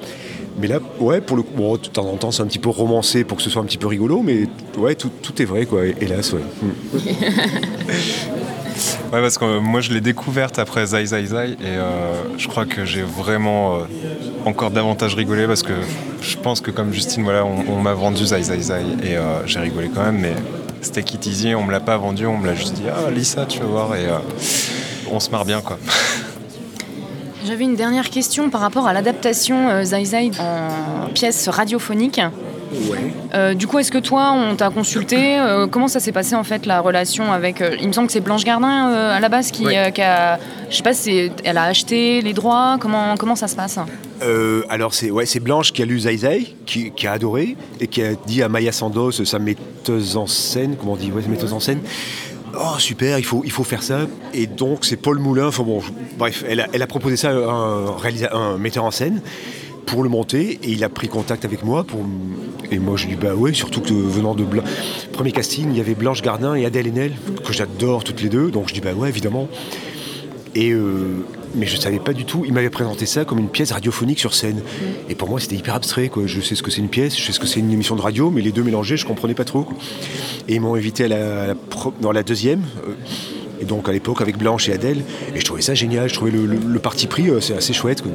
Mais 0.59 0.67
là, 0.67 0.79
ouais, 0.99 1.21
pour 1.21 1.37
le 1.37 1.43
coup, 1.43 1.53
bon, 1.55 1.73
de 1.73 1.87
temps 1.87 2.05
en 2.05 2.17
temps, 2.17 2.31
c'est 2.31 2.43
un 2.43 2.47
petit 2.47 2.59
peu 2.59 2.69
romancé 2.69 3.23
pour 3.23 3.37
que 3.37 3.43
ce 3.43 3.49
soit 3.49 3.61
un 3.61 3.65
petit 3.65 3.77
peu 3.77 3.87
rigolo, 3.87 4.21
mais 4.21 4.47
ouais, 4.77 4.95
tout, 4.95 5.09
tout 5.21 5.41
est 5.41 5.45
vrai, 5.45 5.65
quoi, 5.65 5.85
hélas, 5.85 6.33
ouais. 6.33 6.41
Mm. 6.61 6.99
Ouais, 9.13 9.19
parce 9.19 9.37
que 9.37 9.43
euh, 9.43 9.59
moi, 9.59 9.81
je 9.81 9.91
l'ai 9.91 9.99
découverte 9.99 10.57
après 10.57 10.85
Zai 10.85 11.05
Zai 11.05 11.25
Zai 11.25 11.49
et 11.51 11.55
euh, 11.65 12.13
je 12.37 12.47
crois 12.47 12.65
que 12.65 12.85
j'ai 12.85 13.01
vraiment 13.01 13.79
encore 14.45 14.71
davantage 14.71 15.15
rigolé 15.15 15.45
parce 15.45 15.61
que 15.61 15.73
je 16.21 16.37
pense 16.37 16.61
que 16.61 16.71
comme 16.71 16.93
Justine, 16.93 17.23
voilà, 17.23 17.45
on, 17.45 17.65
on 17.69 17.81
m'a 17.81 17.93
vendu 17.93 18.25
Zai 18.25 18.41
Zai 18.41 18.61
Zai 18.61 18.81
et 19.03 19.17
j'ai 19.45 19.59
rigolé 19.59 19.91
quand 19.93 20.03
même, 20.03 20.19
mais 20.19 20.33
Steak 20.81 21.13
It 21.13 21.25
Easy, 21.27 21.55
on 21.55 21.63
me 21.63 21.71
l'a 21.71 21.79
pas 21.79 21.97
vendu, 21.97 22.25
on 22.25 22.37
me 22.37 22.47
l'a 22.47 22.55
juste 22.55 22.73
dit, 22.73 22.83
ah, 22.89 23.09
lis 23.11 23.25
ça, 23.25 23.45
tu 23.45 23.59
vas 23.59 23.65
voir, 23.65 23.95
et 23.95 24.05
euh, 24.07 24.17
on 25.11 25.19
se 25.19 25.29
marre 25.29 25.45
bien, 25.45 25.61
quoi. 25.61 25.77
J'avais 27.45 27.63
une 27.63 27.75
dernière 27.75 28.09
question 28.09 28.49
par 28.49 28.61
rapport 28.61 28.87
à 28.87 28.93
l'adaptation 28.93 29.69
euh, 29.69 29.83
Zai 29.83 30.05
Zai 30.05 30.31
en 30.39 31.09
pièce 31.11 31.47
radiophonique. 31.49 32.21
Euh, 33.33 33.53
du 33.53 33.67
coup, 33.67 33.79
est-ce 33.79 33.91
que 33.91 33.97
toi, 33.97 34.31
on 34.31 34.55
t'a 34.55 34.69
consulté 34.69 35.37
Euh, 35.39 35.67
Comment 35.67 35.87
ça 35.89 35.99
s'est 35.99 36.11
passé 36.13 36.35
en 36.35 36.43
fait 36.43 36.65
la 36.65 36.79
relation 36.79 37.33
avec 37.33 37.61
euh, 37.61 37.75
Il 37.81 37.87
me 37.87 37.93
semble 37.93 38.07
que 38.07 38.13
c'est 38.13 38.21
Blanche 38.21 38.43
Gardin 38.45 38.89
euh, 38.91 39.17
à 39.17 39.19
la 39.19 39.27
base 39.27 39.51
qui, 39.51 39.65
Ouais. 39.65 39.77
euh, 39.77 39.89
qui 39.89 40.01
a, 40.01 40.39
je 40.69 40.75
sais 40.77 40.83
pas, 40.83 40.91
elle 41.43 41.57
a 41.57 41.63
acheté 41.63 42.21
les 42.21 42.33
droits. 42.33 42.77
Comment 42.79 43.17
comment 43.17 43.35
ça 43.35 43.47
se 43.47 43.55
passe 43.55 43.77
Euh, 44.21 44.63
alors 44.69 44.93
c'est 44.93 45.09
ouais, 45.09 45.25
Blanche 45.41 45.71
qui 45.71 45.81
a 45.81 45.85
lu 45.85 45.99
Zai 45.99 46.17
Zai, 46.17 46.55
qui, 46.65 46.91
a 47.07 47.11
adoré 47.11 47.55
et 47.79 47.87
qui 47.87 48.03
a 48.03 48.13
dit 48.13 48.43
à 48.43 48.49
Maya 48.49 48.71
Sandos, 48.71 49.11
sa 49.11 49.39
metteuse 49.39 50.17
en 50.17 50.27
scène, 50.27 50.75
comment 50.79 50.93
on 50.93 50.97
dit, 50.97 51.11
ouais, 51.11 51.23
metteuse 51.27 51.53
en 51.53 51.59
scène, 51.59 51.79
oh 52.55 52.77
super, 52.77 53.17
il 53.17 53.25
faut, 53.25 53.41
il 53.43 53.51
faut 53.51 53.63
faire 53.63 53.83
ça. 53.83 54.07
Et 54.33 54.47
donc 54.47 54.85
c'est 54.85 54.97
Paul 54.97 55.19
Moulin, 55.19 55.47
enfin 55.47 55.63
bon, 55.63 55.81
bref, 56.17 56.43
elle 56.47 56.59
a, 56.59 56.87
proposé 56.87 57.17
ça 57.17 57.29
à 57.29 58.35
un, 58.35 58.57
metteur 58.57 58.83
en 58.83 58.91
scène 58.91 59.21
pour 59.85 60.03
le 60.03 60.09
monter 60.09 60.59
et 60.63 60.69
il 60.69 60.83
a 60.83 60.89
pris 60.89 61.07
contact 61.07 61.43
avec 61.43 61.63
moi 61.63 61.83
pour 61.83 62.01
et 62.71 62.77
moi 62.77 62.95
je 62.95 63.07
lui 63.07 63.15
dis 63.15 63.21
bah 63.21 63.33
ouais 63.33 63.51
surtout 63.51 63.81
que 63.81 63.91
venant 63.91 64.35
de 64.35 64.45
premier 65.11 65.31
casting 65.31 65.69
il 65.71 65.77
y 65.77 65.81
avait 65.81 65.95
Blanche 65.95 66.21
Gardin 66.21 66.53
et 66.53 66.65
Adèle 66.65 66.87
Haenel 66.87 67.13
que 67.43 67.51
j'adore 67.51 68.03
toutes 68.03 68.21
les 68.21 68.29
deux 68.29 68.51
donc 68.51 68.69
je 68.69 68.75
dis 68.75 68.79
bah 68.79 68.93
ouais 68.93 69.09
évidemment 69.09 69.49
et 70.55 70.71
euh, 70.71 71.25
mais 71.55 71.65
je 71.67 71.77
savais 71.77 71.99
pas 71.99 72.13
du 72.13 72.25
tout. 72.25 72.43
Il 72.45 72.53
m'avait 72.53 72.69
présenté 72.69 73.05
ça 73.05 73.25
comme 73.25 73.39
une 73.39 73.49
pièce 73.49 73.71
radiophonique 73.71 74.19
sur 74.19 74.33
scène. 74.33 74.61
Et 75.09 75.15
pour 75.15 75.29
moi, 75.29 75.39
c'était 75.39 75.55
hyper 75.55 75.75
abstrait. 75.75 76.09
Quoi. 76.09 76.23
Je 76.25 76.41
sais 76.41 76.55
ce 76.55 76.63
que 76.63 76.71
c'est 76.71 76.81
une 76.81 76.89
pièce, 76.89 77.17
je 77.17 77.23
sais 77.25 77.31
ce 77.31 77.39
que 77.39 77.47
c'est 77.47 77.59
une 77.59 77.71
émission 77.71 77.95
de 77.95 78.01
radio, 78.01 78.29
mais 78.31 78.41
les 78.41 78.51
deux 78.51 78.63
mélangés, 78.63 78.97
je 78.97 79.05
comprenais 79.05 79.33
pas 79.33 79.45
trop. 79.45 79.63
quoi. 79.63 79.75
Et 80.47 80.55
ils 80.55 80.61
m'ont 80.61 80.75
invité 80.75 81.05
à 81.05 81.07
la, 81.09 81.43
à 81.43 81.47
la 81.47 81.55
pro- 81.55 81.93
dans 82.01 82.11
la 82.11 82.23
deuxième. 82.23 82.61
euh, 82.87 82.93
et 83.61 83.65
donc 83.65 83.87
à 83.87 83.91
l'époque 83.91 84.21
avec 84.21 84.37
Blanche 84.39 84.69
et 84.69 84.73
Adèle. 84.73 85.03
Et 85.35 85.39
je 85.39 85.45
trouvais 85.45 85.61
ça 85.61 85.75
génial. 85.75 86.09
Je 86.09 86.15
trouvais 86.15 86.31
le, 86.31 86.45
le- 86.47 86.57
le 86.67 86.79
parti 86.79 87.05
pris, 87.07 87.29
euh, 87.29 87.39
c'est 87.41 87.53
assez 87.55 87.73
chouette. 87.73 88.01
quoi. 88.01 88.11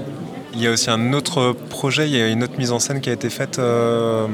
Il 0.55 0.63
y 0.63 0.67
a 0.67 0.73
aussi 0.73 0.89
un 0.91 1.13
autre 1.13 1.55
projet, 1.69 2.09
il 2.09 2.17
y 2.17 2.21
a 2.21 2.29
une 2.29 2.43
autre 2.43 2.55
mise 2.59 2.73
en 2.73 2.79
scène 2.79 3.01
qui 3.03 3.11
a 3.11 3.13
été 3.13 3.29
faite 3.29 3.59
euh, 3.59 4.27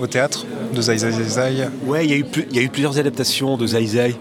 au 0.00 0.06
théâtre 0.06 0.44
de 0.74 0.82
Zai 0.82 0.98
Zai 0.98 1.10
Zai. 1.10 1.68
Ouais, 1.86 2.04
il 2.04 2.10
y, 2.10 2.14
a 2.14 2.16
eu 2.18 2.26
il 2.50 2.56
y 2.56 2.60
a 2.60 2.62
eu 2.62 2.68
plusieurs 2.68 2.98
adaptations 2.98 3.56
de 3.56 3.66
Zai 3.66 3.86
Zai. 3.86 4.14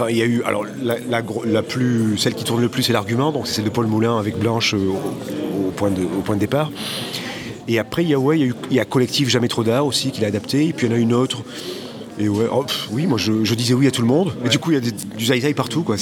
Enfin, 0.00 0.10
il 0.10 0.16
y 0.16 0.22
a 0.22 0.24
eu, 0.24 0.42
alors 0.44 0.64
la, 0.82 0.96
la 1.10 1.20
gro- 1.20 1.44
la 1.44 1.62
plus, 1.62 2.16
celle 2.16 2.32
qui 2.34 2.44
tourne 2.44 2.62
le 2.62 2.70
plus, 2.70 2.82
c'est 2.84 2.94
l'argument, 2.94 3.32
donc 3.32 3.46
c'est 3.46 3.56
celle 3.56 3.64
de 3.64 3.70
Paul 3.70 3.86
Moulin 3.86 4.18
avec 4.18 4.38
Blanche 4.38 4.72
euh, 4.72 4.78
au, 4.88 5.68
au 5.68 5.70
point 5.72 5.90
de, 5.90 6.02
au 6.04 6.22
point 6.22 6.36
de 6.36 6.40
départ. 6.40 6.70
Et 7.68 7.78
après, 7.78 8.02
il 8.02 8.08
y 8.08 8.14
a, 8.14 8.18
ouais, 8.18 8.38
il 8.38 8.40
y 8.40 8.44
a, 8.44 8.46
eu, 8.48 8.54
il 8.70 8.76
y 8.78 8.80
a 8.80 8.86
Collectif 8.86 9.28
Jamais 9.28 9.48
Trop 9.48 9.62
d'Art 9.62 9.84
aussi 9.84 10.10
qui 10.10 10.22
l'a 10.22 10.28
adapté, 10.28 10.66
et 10.68 10.72
puis 10.72 10.86
il 10.86 10.90
y 10.90 10.92
en 10.94 10.96
a 10.96 10.98
une 10.98 11.12
autre. 11.12 11.42
Et 12.18 12.28
ouais, 12.30 12.46
oh, 12.50 12.62
pff, 12.64 12.88
oui, 12.90 13.06
moi 13.06 13.18
je, 13.18 13.44
je 13.44 13.54
disais 13.54 13.74
oui 13.74 13.86
à 13.86 13.90
tout 13.90 14.00
le 14.00 14.08
monde. 14.08 14.32
Et 14.44 14.48
du 14.48 14.58
coup, 14.58 14.70
il 14.70 14.74
y 14.74 14.76
a 14.78 14.80
des- 14.80 14.90
du 14.90 15.24
Zai 15.26 15.52
partout. 15.52 15.82
Quoi. 15.82 15.96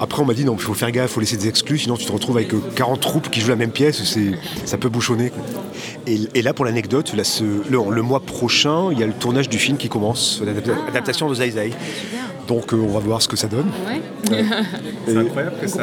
Après, 0.00 0.22
on 0.22 0.24
m'a 0.24 0.34
dit 0.34 0.44
non, 0.44 0.54
il 0.54 0.60
faut 0.62 0.74
faire 0.74 0.90
gaffe, 0.92 1.10
il 1.10 1.14
faut 1.14 1.20
laisser 1.20 1.36
des 1.36 1.48
exclus, 1.48 1.78
sinon 1.78 1.96
tu 1.96 2.06
te 2.06 2.12
retrouves 2.12 2.36
avec 2.36 2.54
euh, 2.54 2.60
40 2.76 3.00
troupes 3.00 3.30
qui 3.30 3.40
jouent 3.40 3.48
la 3.50 3.56
même 3.56 3.70
pièce, 3.72 4.02
c'est, 4.04 4.30
ça 4.64 4.78
peut 4.78 4.88
bouchonner. 4.88 5.30
quoi. 5.30 5.42
Et, 6.06 6.20
et 6.34 6.42
là, 6.42 6.54
pour 6.54 6.64
l'anecdote, 6.64 7.12
le, 7.16 7.78
le 7.90 8.02
mois 8.02 8.20
prochain, 8.20 8.90
il 8.92 8.98
y 9.00 9.02
a 9.02 9.06
le 9.06 9.12
tournage 9.12 9.48
du 9.48 9.58
film 9.58 9.76
qui 9.76 9.88
commence, 9.88 10.40
l'adaptation 10.44 11.28
de 11.28 11.34
Zai 11.34 11.50
Zai. 11.50 11.70
Donc 12.48 12.72
euh, 12.72 12.76
on 12.76 12.92
va 12.92 13.00
voir 13.00 13.22
ce 13.22 13.28
que 13.28 13.36
ça 13.36 13.48
donne. 13.48 13.66
C'est 15.06 15.16
incroyable 15.16 15.56
que 15.60 15.66
ça, 15.66 15.80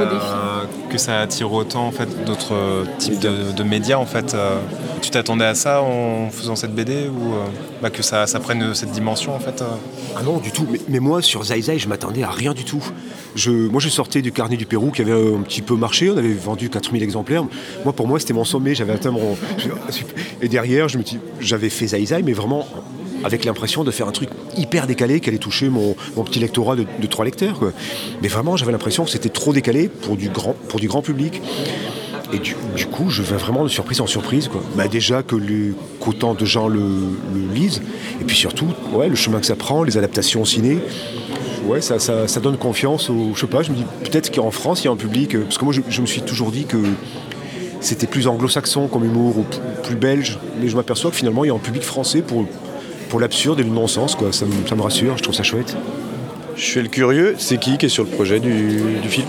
que 0.89 0.97
ça 0.97 1.19
attire 1.19 1.51
autant 1.51 1.87
en 1.87 1.91
fait, 1.91 2.07
d'autres 2.25 2.53
euh, 2.53 2.85
types 2.97 3.19
de, 3.19 3.51
de 3.51 3.63
médias. 3.63 3.97
En 3.97 4.05
fait. 4.05 4.33
euh. 4.33 4.57
Tu 5.01 5.09
t'attendais 5.09 5.45
à 5.45 5.55
ça 5.55 5.81
en 5.81 6.29
faisant 6.29 6.55
cette 6.55 6.75
BD 6.75 7.07
ou 7.07 7.33
bah, 7.81 7.89
que 7.89 8.03
ça, 8.03 8.27
ça 8.27 8.39
prenne 8.39 8.75
cette 8.75 8.91
dimension 8.91 9.33
en 9.35 9.39
fait 9.39 9.63
Ah 10.15 10.21
non, 10.23 10.37
du 10.37 10.51
tout. 10.51 10.67
Mais, 10.69 10.79
mais 10.87 10.99
moi, 10.99 11.23
sur 11.23 11.43
Zai 11.43 11.59
Zai, 11.61 11.79
je 11.79 11.87
m'attendais 11.87 12.21
à 12.21 12.29
rien 12.29 12.53
du 12.53 12.65
tout. 12.65 12.83
Je, 13.35 13.49
moi, 13.49 13.81
je 13.81 13.89
sortais 13.89 14.21
du 14.21 14.31
carnet 14.31 14.57
du 14.57 14.67
Pérou 14.67 14.91
qui 14.91 15.01
avait 15.01 15.11
un 15.13 15.41
petit 15.41 15.63
peu 15.63 15.75
marché. 15.75 16.11
On 16.11 16.17
avait 16.17 16.33
vendu 16.33 16.69
4000 16.69 17.01
exemplaires. 17.01 17.45
Moi, 17.83 17.93
pour 17.93 18.07
moi, 18.07 18.19
c'était 18.19 18.33
mon 18.33 18.43
sommet. 18.43 18.75
J'avais 18.75 18.93
atteint 18.93 19.09
mon. 19.11 19.35
Et 20.41 20.47
derrière, 20.47 20.87
je 20.87 20.99
me 20.99 21.03
dis, 21.03 21.17
j'avais 21.39 21.69
fait 21.69 21.87
Zai 21.87 22.05
Zai, 22.05 22.21
mais 22.21 22.33
vraiment 22.33 22.67
avec 23.23 23.45
l'impression 23.45 23.83
de 23.83 23.91
faire 23.91 24.07
un 24.07 24.11
truc 24.11 24.29
hyper 24.57 24.87
décalé 24.87 25.19
qui 25.19 25.29
allait 25.29 25.37
toucher 25.37 25.69
mon, 25.69 25.95
petit 26.23 26.39
lectorat 26.39 26.75
de, 26.75 27.07
trois 27.07 27.25
lecteurs. 27.25 27.59
Mais 28.21 28.27
vraiment, 28.27 28.57
j'avais 28.57 28.71
l'impression 28.71 29.03
que 29.03 29.09
c'était 29.09 29.29
trop 29.29 29.53
décalé 29.53 29.89
pour 29.89 30.17
du 30.17 30.29
grand, 30.29 31.01
public. 31.01 31.41
Et 32.33 32.39
du, 32.39 32.85
coup, 32.85 33.09
je 33.09 33.21
vais 33.23 33.35
vraiment 33.35 33.63
de 33.63 33.69
surprise 33.69 33.99
en 33.99 34.07
surprise. 34.07 34.49
Bah, 34.75 34.87
déjà 34.87 35.21
que 35.21 35.35
qu'autant 35.99 36.33
de 36.33 36.45
gens 36.45 36.67
le, 36.67 36.81
lisent, 37.53 37.81
et 38.21 38.23
puis 38.23 38.37
surtout, 38.37 38.67
ouais, 38.93 39.09
le 39.09 39.15
chemin 39.15 39.39
que 39.39 39.45
ça 39.45 39.55
prend, 39.55 39.83
les 39.83 39.97
adaptations 39.97 40.45
ciné, 40.45 40.79
ouais, 41.65 41.81
ça, 41.81 41.97
donne 42.41 42.57
confiance 42.57 43.09
au. 43.09 43.31
Je 43.35 43.41
sais 43.41 43.47
pas, 43.47 43.63
je 43.63 43.71
me 43.71 43.75
dis 43.75 43.85
peut-être 44.03 44.33
qu'en 44.33 44.51
France, 44.51 44.81
il 44.81 44.85
y 44.85 44.87
a 44.87 44.91
un 44.91 44.97
public. 44.97 45.35
euh, 45.35 45.43
Parce 45.43 45.57
que 45.57 45.65
moi, 45.65 45.73
je, 45.73 45.81
je 45.89 46.01
me 46.01 46.05
suis 46.05 46.21
toujours 46.21 46.51
dit 46.51 46.65
que 46.65 46.77
c'était 47.81 48.07
plus 48.07 48.27
anglo-saxon 48.27 48.87
comme 48.87 49.03
humour, 49.03 49.39
ou 49.39 49.45
plus 49.83 49.95
belge, 49.95 50.39
mais 50.61 50.69
je 50.69 50.75
m'aperçois 50.75 51.09
que 51.09 51.17
finalement, 51.17 51.43
il 51.43 51.47
y 51.47 51.51
a 51.51 51.53
un 51.53 51.59
public 51.59 51.83
français 51.83 52.21
pour, 52.21 52.45
pour 53.11 53.19
l'absurde 53.19 53.59
et 53.59 53.63
le 53.63 53.69
non-sens. 53.69 54.15
Quoi. 54.15 54.31
Ça, 54.31 54.45
me- 54.45 54.65
ça 54.67 54.73
me 54.75 54.81
rassure, 54.81 55.17
je 55.17 55.23
trouve 55.23 55.35
ça 55.35 55.43
chouette. 55.43 55.75
Je 56.55 56.63
suis 56.63 56.81
le 56.81 56.87
curieux, 56.87 57.35
c'est 57.37 57.59
qui 57.59 57.77
qui 57.77 57.85
est 57.87 57.89
sur 57.89 58.03
le 58.05 58.09
projet 58.09 58.39
du, 58.39 58.79
du 59.01 59.09
film? 59.09 59.27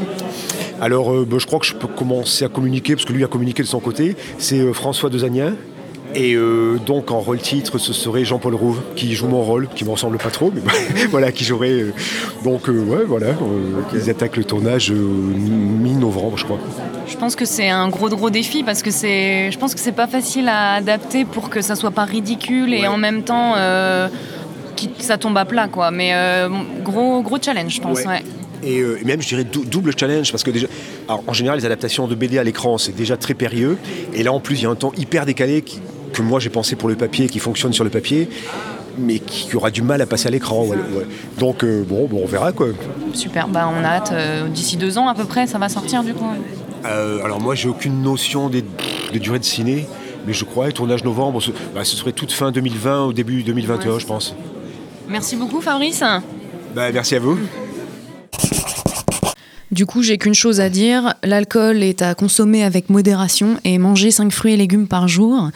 Alors, 0.80 1.12
euh, 1.12 1.26
bah, 1.28 1.36
je 1.38 1.46
crois 1.46 1.58
que 1.58 1.66
je 1.66 1.74
peux 1.74 1.86
commencer 1.88 2.44
à 2.44 2.48
communiquer, 2.48 2.94
parce 2.94 3.04
que 3.04 3.12
lui 3.12 3.24
a 3.24 3.28
communiqué 3.28 3.62
de 3.62 3.68
son 3.68 3.80
côté. 3.80 4.16
C'est 4.38 4.58
euh, 4.60 4.72
François 4.72 5.10
Dezagnin. 5.10 5.54
Et 6.14 6.34
euh, 6.34 6.78
donc, 6.84 7.10
en 7.10 7.20
rôle 7.20 7.38
titre, 7.38 7.78
ce 7.78 7.92
serait 7.92 8.24
Jean-Paul 8.24 8.54
Rouve, 8.54 8.80
qui 8.96 9.14
joue 9.14 9.28
mon 9.28 9.42
rôle, 9.42 9.68
qui 9.74 9.84
me 9.84 9.90
ressemble 9.90 10.18
pas 10.18 10.28
trop, 10.30 10.52
mais 10.54 10.60
voilà, 11.10 11.32
qui 11.32 11.44
jouerait. 11.44 11.70
euh, 11.70 11.92
donc, 12.44 12.68
euh, 12.68 12.80
ouais, 12.84 13.04
voilà. 13.06 13.28
euh, 13.28 13.34
ils 13.94 14.10
attaquent 14.10 14.36
le 14.36 14.44
tournage 14.44 14.90
euh, 14.90 14.94
mi-novembre, 14.94 16.36
je 16.36 16.44
crois. 16.44 16.58
Je 17.06 17.16
pense 17.16 17.34
que 17.36 17.44
c'est 17.44 17.68
un 17.70 17.88
gros 17.88 18.08
gros 18.10 18.30
défi 18.30 18.62
parce 18.62 18.82
que 18.82 18.90
c'est, 18.90 19.50
je 19.50 19.58
pense 19.58 19.74
que 19.74 19.80
c'est 19.80 19.92
pas 19.92 20.06
facile 20.06 20.48
à 20.48 20.74
adapter 20.74 21.24
pour 21.24 21.48
que 21.50 21.60
ça 21.62 21.76
soit 21.76 21.90
pas 21.90 22.04
ridicule 22.04 22.74
et 22.74 22.86
en 22.86 22.96
même 22.98 23.22
temps 23.22 23.54
euh, 23.56 24.08
qui- 24.76 24.90
ça 24.98 25.16
tombe 25.18 25.36
à 25.38 25.44
plat 25.44 25.68
quoi. 25.68 25.90
Mais 25.90 26.10
euh, 26.14 26.48
gros 26.84 27.22
gros 27.22 27.38
challenge, 27.40 27.74
je 27.76 27.80
pense. 27.80 27.98
Ouais. 28.00 28.06
ouais. 28.06 28.22
Et, 28.64 28.78
euh, 28.78 28.96
même, 29.04 29.20
je 29.20 29.26
dirais, 29.26 29.42
dou- 29.42 29.64
double 29.64 29.92
challenge, 29.98 30.30
parce 30.30 30.44
que 30.44 30.50
déjà, 30.52 30.68
alors, 31.08 31.24
en 31.26 31.32
général, 31.32 31.58
les 31.58 31.66
adaptations 31.66 32.06
de 32.06 32.14
BD 32.14 32.38
à 32.38 32.44
l'écran, 32.44 32.78
c'est 32.78 32.94
déjà 32.94 33.16
très 33.16 33.34
périlleux. 33.34 33.76
Et 34.14 34.22
là, 34.22 34.32
en 34.32 34.38
plus, 34.38 34.54
il 34.60 34.62
y 34.62 34.66
a 34.66 34.70
un 34.70 34.76
temps 34.76 34.92
hyper 34.96 35.26
décalé 35.26 35.62
qui- 35.62 35.80
que 36.12 36.22
moi, 36.22 36.40
j'ai 36.40 36.50
pensé 36.50 36.76
pour 36.76 36.88
le 36.88 36.94
papier, 36.94 37.28
qui 37.28 37.38
fonctionne 37.38 37.72
sur 37.72 37.84
le 37.84 37.90
papier, 37.90 38.28
mais 38.98 39.18
qui, 39.18 39.54
aura 39.56 39.70
du 39.70 39.82
mal 39.82 40.00
à 40.02 40.06
passer 40.06 40.28
à 40.28 40.30
l'écran. 40.30 40.64
ouais, 40.64 40.76
ouais. 40.76 41.06
Donc, 41.38 41.64
euh, 41.64 41.82
bon, 41.86 42.06
bon, 42.06 42.20
on 42.22 42.26
verra, 42.26 42.52
quoi. 42.52 42.68
Super. 43.14 43.48
Bah 43.48 43.70
on 43.74 43.84
a 43.84 43.88
hâte. 43.88 44.10
euh, 44.12 44.48
d'ici 44.48 44.76
deux 44.76 44.98
ans 44.98 45.08
à 45.08 45.14
peu 45.14 45.24
près, 45.24 45.46
ça 45.46 45.58
va 45.58 45.68
sortir 45.68 46.02
du 46.04 46.14
coup. 46.14 46.26
Euh, 46.84 47.24
alors, 47.24 47.40
moi, 47.40 47.54
j'ai 47.54 47.68
aucune 47.68 48.02
notion 48.02 48.48
des, 48.48 48.64
des 49.12 49.18
durées 49.18 49.38
de 49.38 49.44
ciné, 49.44 49.86
mais 50.26 50.32
je 50.32 50.44
crois, 50.44 50.70
tournage 50.72 51.04
novembre, 51.04 51.40
ce, 51.40 51.50
bah, 51.74 51.84
ce 51.84 51.96
serait 51.96 52.12
toute 52.12 52.32
fin 52.32 52.50
2020, 52.52 53.04
au 53.04 53.12
début 53.12 53.42
2021, 53.42 53.98
je 53.98 54.06
pense. 54.06 54.34
Merci 55.08 55.36
beaucoup 55.36 55.60
Fabrice. 55.60 56.02
Bah, 56.74 56.90
merci 56.92 57.14
à 57.16 57.20
vous. 57.20 57.38
Du 59.72 59.86
coup, 59.86 60.02
j'ai 60.02 60.18
qu'une 60.18 60.34
chose 60.34 60.60
à 60.60 60.68
dire, 60.68 61.14
l'alcool 61.24 61.82
est 61.82 62.02
à 62.02 62.14
consommer 62.14 62.62
avec 62.62 62.90
modération 62.90 63.58
et 63.64 63.78
manger 63.78 64.10
5 64.10 64.30
fruits 64.30 64.52
et 64.52 64.56
légumes 64.58 64.86
par 64.86 65.08
jour. 65.08 65.48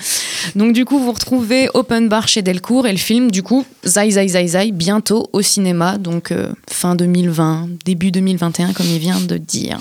Donc 0.54 0.72
du 0.72 0.86
coup, 0.86 0.98
vous 0.98 1.12
retrouvez 1.12 1.68
Open 1.74 2.08
Bar 2.08 2.26
chez 2.26 2.40
Delcourt 2.40 2.86
et 2.86 2.92
le 2.92 2.98
film, 2.98 3.30
du 3.30 3.42
coup, 3.42 3.66
Zai 3.84 4.12
Zai 4.12 4.28
Zai 4.28 4.46
Zai, 4.48 4.72
bientôt 4.72 5.28
au 5.34 5.42
cinéma, 5.42 5.98
donc 5.98 6.32
euh, 6.32 6.48
fin 6.70 6.94
2020, 6.94 7.68
début 7.84 8.10
2021, 8.10 8.72
comme 8.72 8.86
il 8.86 8.98
vient 8.98 9.20
de 9.20 9.36
dire. 9.36 9.78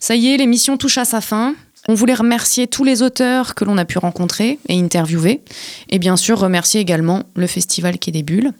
Ça 0.00 0.14
y 0.14 0.28
est, 0.28 0.36
l'émission 0.36 0.76
touche 0.76 0.98
à 0.98 1.06
sa 1.06 1.22
fin. 1.22 1.54
On 1.88 1.94
voulait 1.94 2.12
remercier 2.12 2.66
tous 2.66 2.84
les 2.84 3.00
auteurs 3.00 3.54
que 3.54 3.64
l'on 3.64 3.78
a 3.78 3.86
pu 3.86 3.96
rencontrer 3.96 4.58
et 4.68 4.78
interviewer, 4.78 5.40
et 5.88 5.98
bien 5.98 6.18
sûr 6.18 6.38
remercier 6.38 6.78
également 6.78 7.22
le 7.36 7.46
Festival 7.46 7.98
Quai 7.98 8.12
des 8.12 8.22
Bulles. 8.22 8.52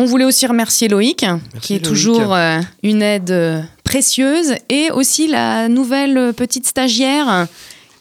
On 0.00 0.04
voulait 0.04 0.24
aussi 0.24 0.46
remercier 0.46 0.86
Loïc, 0.86 1.26
qui 1.60 1.74
est 1.74 1.78
Loïc. 1.78 1.84
toujours 1.84 2.32
euh, 2.32 2.60
une 2.84 3.02
aide 3.02 3.32
euh, 3.32 3.60
précieuse, 3.88 4.54
et 4.68 4.90
aussi 4.90 5.28
la 5.28 5.68
nouvelle 5.70 6.34
petite 6.34 6.66
stagiaire 6.66 7.46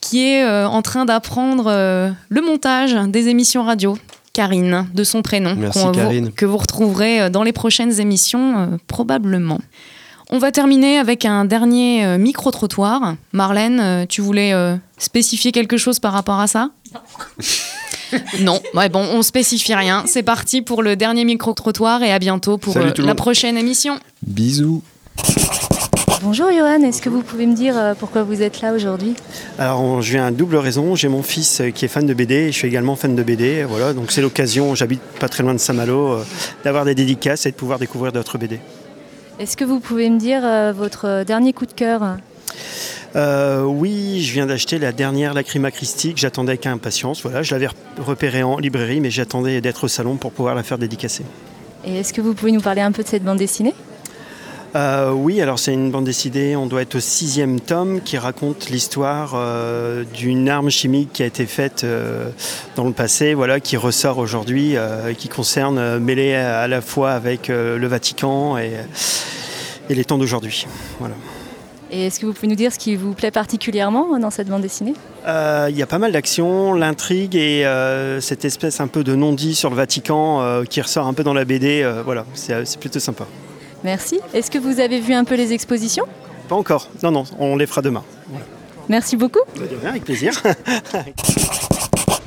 qui 0.01 0.21
est 0.21 0.43
euh, 0.43 0.67
en 0.67 0.81
train 0.81 1.05
d'apprendre 1.05 1.65
euh, 1.67 2.11
le 2.27 2.41
montage 2.41 2.93
des 3.07 3.29
émissions 3.29 3.63
radio. 3.63 3.97
Karine, 4.33 4.85
de 4.93 5.03
son 5.05 5.21
prénom, 5.21 5.55
Merci, 5.57 5.85
Karine. 5.93 6.31
que 6.33 6.45
vous 6.45 6.57
retrouverez 6.57 7.21
euh, 7.21 7.29
dans 7.29 7.41
les 7.43 7.53
prochaines 7.53 7.99
émissions, 8.01 8.59
euh, 8.59 8.65
probablement. 8.87 9.59
On 10.29 10.39
va 10.39 10.51
terminer 10.51 10.97
avec 10.99 11.23
un 11.23 11.45
dernier 11.45 12.05
euh, 12.05 12.17
micro-trottoir. 12.17 13.15
Marlène, 13.31 13.79
euh, 13.79 14.05
tu 14.07 14.19
voulais 14.21 14.51
euh, 14.53 14.75
spécifier 14.97 15.53
quelque 15.53 15.77
chose 15.77 15.99
par 15.99 16.11
rapport 16.11 16.39
à 16.41 16.47
ça? 16.47 16.69
Non, 18.41 18.59
ouais, 18.73 18.89
bon, 18.89 19.05
on 19.13 19.21
spécifie 19.21 19.73
rien. 19.73 20.03
C'est 20.05 20.23
parti 20.23 20.61
pour 20.61 20.83
le 20.83 20.95
dernier 20.97 21.23
micro-trottoir 21.23 22.03
et 22.03 22.11
à 22.11 22.19
bientôt 22.19 22.57
pour 22.57 22.75
euh, 22.75 22.91
la 22.97 23.15
prochaine 23.15 23.57
émission. 23.57 23.99
Bisous. 24.21 24.83
Bonjour 26.21 26.51
Johan, 26.51 26.81
est-ce 26.81 27.01
que 27.01 27.09
vous 27.09 27.21
pouvez 27.21 27.45
me 27.45 27.55
dire 27.55 27.77
euh, 27.77 27.93
pourquoi 27.97 28.23
vous 28.23 28.41
êtes 28.41 28.61
là 28.61 28.73
aujourd'hui? 28.73 29.15
Alors, 29.59 30.01
je 30.01 30.11
viens 30.11 30.25
à 30.25 30.31
double 30.31 30.57
raison. 30.57 30.95
J'ai 30.95 31.07
mon 31.07 31.23
fils 31.23 31.61
euh, 31.61 31.69
qui 31.69 31.85
est 31.85 31.87
fan 31.87 32.05
de 32.05 32.13
BD 32.13 32.33
et 32.35 32.51
je 32.51 32.57
suis 32.57 32.67
également 32.67 32.95
fan 32.95 33.15
de 33.15 33.23
BD. 33.23 33.63
Voilà, 33.63 33.93
donc 33.93 34.11
c'est 34.11 34.21
l'occasion, 34.21 34.75
j'habite 34.75 35.01
pas 35.19 35.29
très 35.29 35.43
loin 35.43 35.53
de 35.53 35.59
Saint-Malo, 35.59 36.13
euh, 36.13 36.23
d'avoir 36.63 36.85
des 36.85 36.95
dédicaces 36.95 37.45
et 37.45 37.51
de 37.51 37.55
pouvoir 37.55 37.79
découvrir 37.79 38.11
d'autres 38.11 38.37
BD. 38.37 38.59
Est-ce 39.39 39.55
que 39.55 39.63
vous 39.63 39.79
pouvez 39.79 40.09
me 40.09 40.17
dire 40.17 40.41
euh, 40.43 40.73
votre 40.75 41.23
dernier 41.23 41.53
coup 41.53 41.67
de 41.67 41.71
cœur? 41.71 42.17
Euh, 43.15 43.61
oui, 43.63 44.23
je 44.23 44.33
viens 44.33 44.47
d'acheter 44.47 44.79
la 44.79 44.91
dernière 44.91 45.35
Lacrima 45.35 45.69
Christi 45.69 46.13
que 46.13 46.19
j'attendais 46.19 46.53
avec 46.53 46.65
impatience. 46.65 47.21
Voilà, 47.21 47.43
je 47.43 47.53
l'avais 47.53 47.67
repérée 47.99 48.41
en 48.41 48.57
librairie, 48.57 48.99
mais 48.99 49.11
j'attendais 49.11 49.61
d'être 49.61 49.83
au 49.83 49.87
salon 49.87 50.15
pour 50.15 50.31
pouvoir 50.31 50.55
la 50.55 50.63
faire 50.63 50.79
dédicacer. 50.79 51.23
Et 51.85 51.99
est-ce 51.99 52.13
que 52.13 52.21
vous 52.21 52.33
pouvez 52.33 52.51
nous 52.51 52.61
parler 52.61 52.81
un 52.81 52.91
peu 52.91 53.03
de 53.03 53.07
cette 53.07 53.23
bande 53.23 53.37
dessinée? 53.37 53.75
Euh, 54.75 55.11
oui, 55.11 55.41
alors 55.41 55.59
c'est 55.59 55.73
une 55.73 55.91
bande 55.91 56.05
dessinée, 56.05 56.55
on 56.55 56.65
doit 56.67 56.81
être 56.81 56.95
au 56.95 56.99
sixième 56.99 57.59
tome, 57.59 58.01
qui 58.01 58.17
raconte 58.17 58.69
l'histoire 58.69 59.33
euh, 59.35 60.03
d'une 60.13 60.49
arme 60.49 60.69
chimique 60.69 61.13
qui 61.13 61.23
a 61.23 61.25
été 61.25 61.45
faite 61.45 61.83
euh, 61.83 62.29
dans 62.75 62.83
le 62.83 62.93
passé, 62.93 63.33
voilà, 63.33 63.59
qui 63.59 63.77
ressort 63.77 64.17
aujourd'hui, 64.17 64.75
qui 65.17 65.29
concerne 65.29 65.99
mêlée 65.99 66.35
à, 66.35 66.61
à 66.61 66.67
la 66.67 66.81
fois 66.81 67.11
avec 67.11 67.47
le 67.47 67.87
Vatican 67.87 68.57
et, 68.57 68.73
et 69.89 69.95
les 69.95 70.05
temps 70.05 70.17
d'aujourd'hui. 70.17 70.67
Voilà. 70.99 71.15
Et 71.89 72.07
est-ce 72.07 72.19
que 72.19 72.25
vous 72.25 72.33
pouvez 72.33 72.47
nous 72.47 72.55
dire 72.55 72.73
ce 72.73 72.79
qui 72.79 72.95
vous 72.95 73.13
plaît 73.13 73.31
particulièrement 73.31 74.19
dans 74.19 74.29
cette 74.29 74.47
bande 74.47 74.61
dessinée? 74.61 74.93
Euh, 75.25 75.67
Il 75.69 75.77
y 75.77 75.81
a 75.81 75.87
pas 75.87 75.99
mal 75.99 76.11
d'actions, 76.11 76.73
l'intrigue 76.73 77.35
et 77.35 77.65
euh, 77.65 78.19
cette 78.19 78.43
espèce 78.43 78.81
un 78.81 78.87
peu 78.87 79.03
de 79.03 79.15
non-dit 79.15 79.55
sur 79.55 79.69
le 79.69 79.75
Vatican 79.75 80.41
euh, 80.41 80.63
qui 80.63 80.81
ressort 80.81 81.07
un 81.07 81.13
peu 81.13 81.23
dans 81.23 81.33
la 81.33 81.45
BD. 81.45 81.89
voilà, 82.03 82.25
c'est 82.33 82.79
plutôt 82.79 82.99
sympa. 82.99 83.25
Merci. 83.83 84.19
Est-ce 84.33 84.49
que 84.51 84.57
vous 84.57 84.79
avez 84.79 84.99
vu 84.99 85.13
un 85.13 85.23
peu 85.23 85.35
les 85.35 85.53
expositions? 85.53 86.05
Pas 86.49 86.55
encore, 86.55 86.89
non, 87.03 87.11
non, 87.11 87.23
on 87.39 87.55
les 87.55 87.67
fera 87.67 87.81
demain. 87.81 88.03
Merci 88.89 89.17
beaucoup. 89.17 89.39
De 89.55 89.75
rien, 89.81 89.89
avec 89.89 90.05
plaisir. 90.05 90.31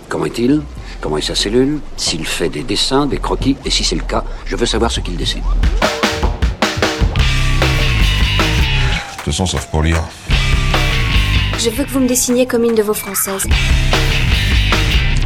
Comment 0.09 0.27
est-il? 0.27 0.63
Comment 1.01 1.17
est 1.17 1.23
sa 1.23 1.35
cellule? 1.35 1.81
S'il 1.97 2.27
fait 2.27 2.51
des 2.51 2.63
dessins, 2.63 3.07
des 3.07 3.17
croquis, 3.19 3.57
et 3.65 3.71
si 3.71 3.83
c'est 3.85 3.97
le 3.97 4.03
cas, 4.03 4.25
je 4.45 4.57
veux 4.57 4.67
savoir 4.67 4.93
ce 4.93 5.01
qu'il 5.01 5.17
dessine. 5.17 5.43
De 9.11 9.17
toute 9.17 9.25
façon, 9.25 9.47
sauf 9.47 9.67
pour 9.67 9.83
lire. 9.83 10.03
Je 11.59 11.71
veux 11.71 11.85
que 11.85 11.91
vous 11.91 12.01
me 12.01 12.09
dessiniez 12.09 12.47
comme 12.47 12.65
une 12.65 12.75
de 12.75 12.83
vos 12.83 12.95
françaises. 12.95 13.47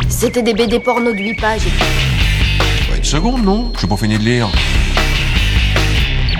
C'était 0.08 0.42
des 0.42 0.54
BD 0.54 0.78
porno 0.80 1.12
de 1.12 1.18
8 1.18 1.40
pages. 1.40 1.62
Ouais, 2.90 2.98
une 2.98 3.04
seconde, 3.04 3.44
non? 3.44 3.70
Je 3.74 3.80
suis 3.80 3.88
pas 3.88 3.96
fini 3.96 4.18
de 4.18 4.22
lire. 4.24 4.48